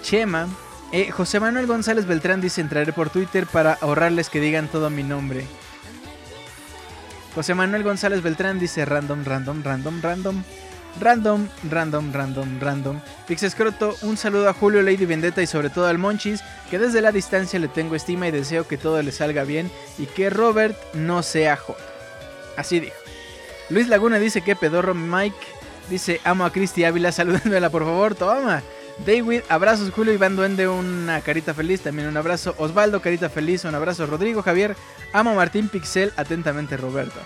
Chema, 0.03 0.49
eh, 0.93 1.11
José 1.11 1.41
Manuel 1.41 1.67
González 1.67 2.07
Beltrán 2.07 2.41
dice 2.41 2.61
entraré 2.61 2.93
por 2.93 3.11
Twitter 3.11 3.47
para 3.47 3.75
ahorrarles 3.75 4.31
que 4.31 4.41
digan 4.41 4.69
todo 4.69 4.91
mi 4.91 5.03
nombre. 5.03 5.45
José 7.35 7.55
Manuel 7.55 7.85
González 7.85 8.23
Beltrán 8.23 8.59
dice 8.59 8.85
random, 8.85 9.25
random, 9.25 9.63
random, 9.63 10.01
random. 10.03 10.43
Random, 11.01 11.49
random, 11.71 12.13
random, 12.13 12.61
random. 12.61 13.01
Pixescroto, 13.29 13.95
un 14.03 14.17
saludo 14.17 14.49
a 14.49 14.53
Julio, 14.55 14.83
Lady 14.83 15.07
Vendetta 15.07 15.41
y 15.43 15.47
sobre 15.47 15.71
todo 15.71 15.87
al 15.87 15.99
Monchis, 15.99 16.41
que 16.71 16.79
desde 16.79 17.01
la 17.01 17.13
distancia 17.13 17.61
le 17.61 17.69
tengo 17.69 17.95
estima 17.95 18.27
y 18.27 18.33
deseo 18.33 18.67
que 18.67 18.79
todo 18.79 19.01
le 19.01 19.13
salga 19.13 19.45
bien 19.45 19.71
y 19.99 20.07
que 20.07 20.31
Robert 20.31 20.77
no 20.95 21.23
sea 21.23 21.57
hot. 21.57 21.79
Así 22.57 22.81
dijo. 22.81 22.97
Luis 23.71 23.87
Laguna 23.87 24.19
dice 24.19 24.41
que 24.41 24.57
pedorro 24.57 24.95
Mike. 24.95 25.37
Dice, 25.89 26.21
amo 26.25 26.45
a 26.45 26.53
Cristi 26.53 26.85
Ávila, 26.85 27.13
saludándola 27.13 27.71
por 27.71 27.85
favor, 27.85 28.15
toma. 28.15 28.63
David, 29.07 29.43
abrazos 29.49 29.91
Julio, 29.91 30.13
Iván 30.13 30.37
Duende, 30.37 30.69
una 30.69 31.21
carita 31.21 31.55
feliz, 31.55 31.81
también 31.81 32.09
un 32.09 32.17
abrazo. 32.17 32.55
Osvaldo, 32.59 33.01
carita 33.01 33.29
feliz, 33.29 33.65
un 33.65 33.75
abrazo. 33.75 34.07
Rodrigo, 34.07 34.43
Javier, 34.43 34.77
amo 35.13 35.35
Martín 35.35 35.69
Pixel, 35.69 36.13
atentamente 36.17 36.77
Roberto. 36.77 37.21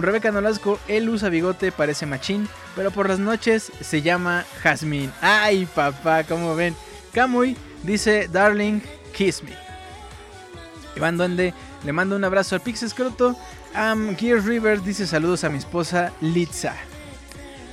Rebeca 0.00 0.32
Nolasco, 0.32 0.78
él 0.88 1.08
usa 1.08 1.28
bigote, 1.28 1.70
parece 1.72 2.04
machín, 2.04 2.48
pero 2.74 2.90
por 2.90 3.08
las 3.08 3.18
noches 3.18 3.70
se 3.80 4.02
llama 4.02 4.44
Jazmín. 4.62 5.12
Ay, 5.20 5.66
papá, 5.66 6.24
como 6.24 6.54
ven. 6.56 6.74
Camuy 7.12 7.56
dice, 7.82 8.28
darling, 8.28 8.80
kiss 9.12 9.42
me. 9.42 9.52
Iván 10.96 11.16
Duende, 11.16 11.54
le 11.84 11.92
mando 11.92 12.16
un 12.16 12.24
abrazo 12.24 12.54
al 12.56 12.60
Pixel 12.60 12.90
Scroto. 12.90 13.36
Um, 13.74 14.14
Gear 14.16 14.42
River 14.42 14.82
dice 14.82 15.06
saludos 15.06 15.44
a 15.44 15.48
mi 15.48 15.58
esposa 15.58 16.12
Litza. 16.20 16.74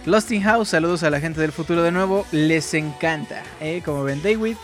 Lost 0.06 0.32
in 0.32 0.42
House, 0.44 0.70
saludos 0.70 1.04
a 1.04 1.10
la 1.10 1.20
gente 1.20 1.42
del 1.42 1.52
futuro 1.52 1.84
de 1.84 1.92
nuevo, 1.92 2.26
les 2.32 2.74
encanta, 2.74 3.44
¿eh? 3.60 3.82
como 3.84 4.04
ven 4.04 4.22
David. 4.24 4.56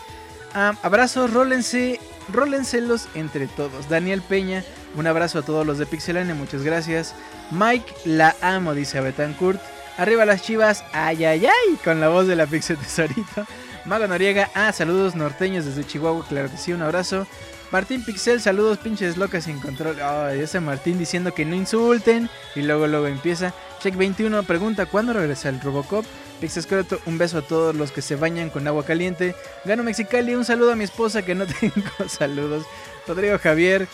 abrazos, 0.53 1.31
rólense, 1.31 1.99
rólenselos 2.31 3.09
entre 3.15 3.47
todos. 3.47 3.89
Daniel 3.89 4.21
Peña, 4.21 4.63
un 4.95 5.07
abrazo 5.07 5.39
a 5.39 5.41
todos 5.41 5.65
los 5.65 5.77
de 5.77 5.85
Pixelane, 5.85 6.33
muchas 6.33 6.63
gracias. 6.63 7.13
Mike, 7.51 7.93
la 8.05 8.35
amo, 8.41 8.73
dice 8.73 9.01
Betancourt. 9.01 9.59
Arriba 9.97 10.25
las 10.25 10.41
chivas, 10.41 10.83
ay, 10.93 11.25
ay, 11.25 11.45
ay, 11.45 11.75
con 11.83 11.99
la 11.99 12.07
voz 12.07 12.27
de 12.27 12.35
la 12.35 12.47
Pixel 12.47 12.77
Tesorito. 12.77 13.45
Mago 13.85 14.07
Noriega, 14.07 14.49
ah, 14.55 14.71
saludos 14.71 15.15
norteños 15.15 15.65
desde 15.65 15.85
Chihuahua, 15.85 16.25
claro 16.27 16.49
que 16.49 16.57
sí, 16.57 16.73
un 16.73 16.81
abrazo. 16.81 17.27
Martín 17.71 18.03
Pixel, 18.03 18.41
saludos 18.41 18.77
pinches 18.77 19.17
locas 19.17 19.45
sin 19.45 19.59
control. 19.59 19.99
Ay, 20.01 20.39
ese 20.39 20.59
Martín 20.59 20.97
diciendo 20.97 21.33
que 21.33 21.45
no 21.45 21.55
insulten. 21.55 22.29
Y 22.55 22.61
luego, 22.61 22.87
luego 22.87 23.07
empieza. 23.07 23.53
Check21 23.83 24.45
pregunta, 24.45 24.85
¿cuándo 24.85 25.13
regresa 25.13 25.49
el 25.49 25.59
Robocop? 25.61 26.05
Pixescroto, 26.39 26.99
un 27.05 27.17
beso 27.17 27.39
a 27.39 27.41
todos 27.41 27.75
los 27.75 27.91
que 27.91 28.01
se 28.01 28.15
bañan 28.15 28.49
con 28.49 28.67
agua 28.67 28.85
caliente. 28.85 29.35
Gano 29.63 29.83
Mexicali, 29.83 30.35
un 30.35 30.45
saludo 30.45 30.71
a 30.71 30.75
mi 30.75 30.83
esposa 30.83 31.23
que 31.23 31.35
no 31.35 31.45
tengo 31.59 31.81
saludos. 32.07 32.65
Rodrigo 33.07 33.37
Javier, 33.39 33.87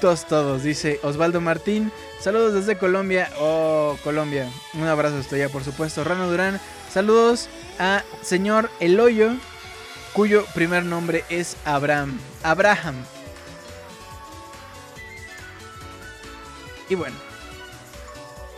todos, 0.00 0.26
todos, 0.26 0.62
dice 0.62 1.00
Osvaldo 1.02 1.40
Martín. 1.40 1.92
Saludos 2.20 2.54
desde 2.54 2.78
Colombia. 2.78 3.30
Oh, 3.38 3.96
Colombia. 4.04 4.48
Un 4.74 4.86
abrazo 4.86 5.18
estoy 5.18 5.40
ya, 5.40 5.48
por 5.48 5.64
supuesto. 5.64 6.04
Rano 6.04 6.28
Durán, 6.28 6.60
saludos 6.92 7.48
a 7.78 8.02
señor 8.22 8.70
Eloyo 8.80 9.32
cuyo 10.16 10.46
primer 10.54 10.82
nombre 10.82 11.26
es 11.28 11.58
Abraham. 11.66 12.18
Abraham. 12.42 12.94
Y 16.88 16.94
bueno, 16.94 17.14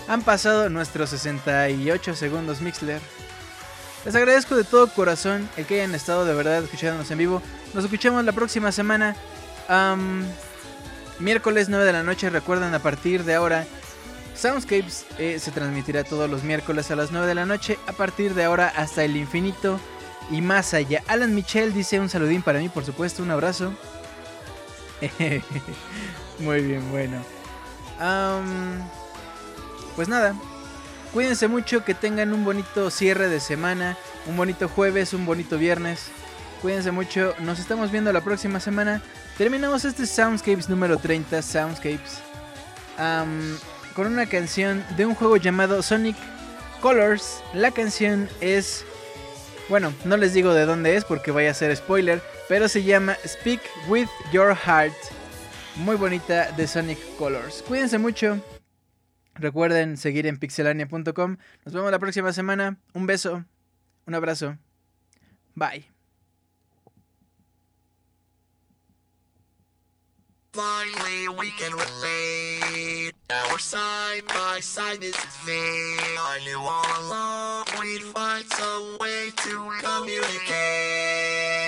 han 0.07 0.23
pasado 0.23 0.71
nuestros 0.71 1.11
68 1.11 2.15
segundos 2.15 2.61
Mixler. 2.61 3.01
Les 4.05 4.15
agradezco 4.15 4.55
de 4.55 4.63
todo 4.63 4.89
corazón 4.95 5.51
el 5.57 5.67
que 5.67 5.81
hayan 5.81 5.97
estado 5.97 6.25
de 6.25 6.33
verdad 6.33 6.63
escuchándonos 6.63 7.11
en 7.11 7.19
vivo. 7.19 7.43
Nos 7.75 7.83
escuchamos 7.83 8.25
la 8.25 8.31
próxima 8.31 8.71
semana. 8.71 9.17
miércoles 11.19 11.69
9 11.69 11.85
de 11.85 11.93
la 11.93 12.05
noche, 12.05 12.31
recuerden 12.31 12.73
a 12.73 12.79
partir 12.79 13.25
de 13.25 13.35
ahora. 13.35 13.67
Soundscapes 14.37 15.07
eh, 15.19 15.41
se 15.41 15.51
transmitirá 15.51 16.05
todos 16.05 16.31
los 16.31 16.45
miércoles 16.45 16.93
a 16.93 16.95
las 16.95 17.11
9 17.11 17.27
de 17.27 17.35
la 17.35 17.47
noche. 17.47 17.81
A 17.89 17.95
partir 17.95 18.35
de 18.35 18.45
ahora 18.45 18.73
hasta 18.77 19.03
el 19.03 19.17
infinito 19.17 19.81
y 20.31 20.41
más 20.41 20.75
allá. 20.75 21.03
Alan 21.07 21.35
Michel 21.35 21.73
dice 21.73 22.01
un 22.01 22.09
saludín 22.09 22.43
para 22.43 22.59
mí, 22.59 22.69
por 22.69 22.85
supuesto, 22.85 23.23
un 23.23 23.31
abrazo. 23.31 23.73
Muy 26.39 26.61
bien, 26.63 26.91
bueno. 26.91 27.23
pues 29.97 30.09
nada, 30.09 30.35
cuídense 31.13 31.49
mucho, 31.49 31.85
que 31.85 31.95
tengan 31.95 32.33
un 32.33 32.45
bonito 32.45 32.91
cierre 32.91 33.29
de 33.29 33.41
semana, 33.41 33.97
un 34.27 34.37
bonito 34.37 34.69
jueves, 34.69 35.15
un 35.15 35.27
bonito 35.27 35.59
viernes. 35.59 36.11
Cuídense 36.63 36.91
mucho, 36.91 37.35
nos 37.39 37.61
estamos 37.61 37.93
viendo 37.93 38.13
la 38.13 38.21
próxima 38.21 38.59
semana. 38.59 39.01
Terminamos 39.37 39.85
este 39.85 40.07
Soundscapes 40.07 40.69
número 40.69 40.99
30, 40.99 41.41
Soundscapes, 41.41 42.21
con 43.95 44.07
una 44.07 44.27
canción 44.27 44.85
de 44.97 45.07
un 45.07 45.15
juego 45.15 45.37
llamado 45.37 45.81
Sonic 45.83 46.17
Colors. 46.81 47.43
La 47.55 47.71
canción 47.71 48.29
es 48.41 48.85
bueno, 49.69 49.93
no 50.05 50.17
les 50.17 50.33
digo 50.33 50.55
de 50.55 50.65
dónde 50.65 50.97
es 50.97 51.05
porque 51.05 51.31
vaya 51.31 51.51
a 51.51 51.55
ser 51.55 51.75
spoiler, 51.77 52.23
pero 52.49 52.69
se 52.69 52.83
llama 52.83 53.17
Speak 53.27 53.61
with 53.89 54.09
Your 54.33 54.55
Heart. 54.55 54.95
Muy 55.77 55.97
bonita 55.97 56.51
de 56.53 56.67
Sonic 56.67 56.99
Colors. 57.17 57.63
Cuídense 57.63 57.99
mucho. 57.99 58.43
Recuerden 59.35 59.97
seguir 59.97 60.27
en 60.27 60.39
pixelania.com. 60.39 61.37
Nos 61.65 61.75
vemos 61.75 61.91
la 61.91 61.99
próxima 61.99 62.33
semana. 62.33 62.79
Un 62.95 63.07
beso. 63.07 63.45
Un 64.07 64.15
abrazo. 64.15 64.57
Bye. 65.55 65.98
Finally, 70.59 71.29
we 71.39 71.53
can 71.53 71.71
relate. 71.71 73.13
Our 73.31 73.61
side 73.61 74.27
by 74.27 74.59
side 74.61 75.05
is 75.05 75.15
fate. 75.15 75.55
I 75.55 76.41
knew 76.45 76.59
all 76.59 77.07
along 77.07 77.67
we'd 77.81 78.03
find 78.03 78.45
some 78.45 78.99
way 78.99 79.31
to 79.37 79.71
communicate. 79.81 81.68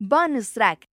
bonustrack 0.00 0.88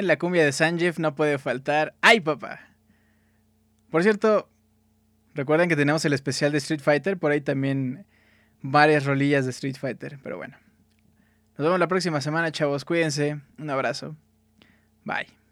track. 0.00 0.08
la 0.08 0.18
cumbia 0.18 0.44
de 0.44 0.52
Sanjeev 0.52 0.98
no 0.98 1.14
puede 1.14 1.38
faltar. 1.38 1.94
¡Ay, 2.00 2.20
papá! 2.20 2.60
Por 3.90 4.02
cierto, 4.02 4.48
recuerden 5.34 5.68
que 5.68 5.76
tenemos 5.76 6.04
el 6.04 6.12
especial 6.12 6.52
de 6.52 6.58
Street 6.58 6.80
Fighter, 6.80 7.18
por 7.18 7.32
ahí 7.32 7.40
también 7.40 8.06
varias 8.62 9.04
rolillas 9.04 9.44
de 9.44 9.50
Street 9.50 9.76
Fighter, 9.76 10.18
pero 10.22 10.36
bueno. 10.36 10.56
Nos 11.56 11.66
vemos 11.66 11.80
la 11.80 11.88
próxima 11.88 12.20
semana, 12.20 12.52
chavos. 12.52 12.84
Cuídense. 12.84 13.40
Un 13.58 13.70
abrazo. 13.70 14.14
Bye. 15.04 15.45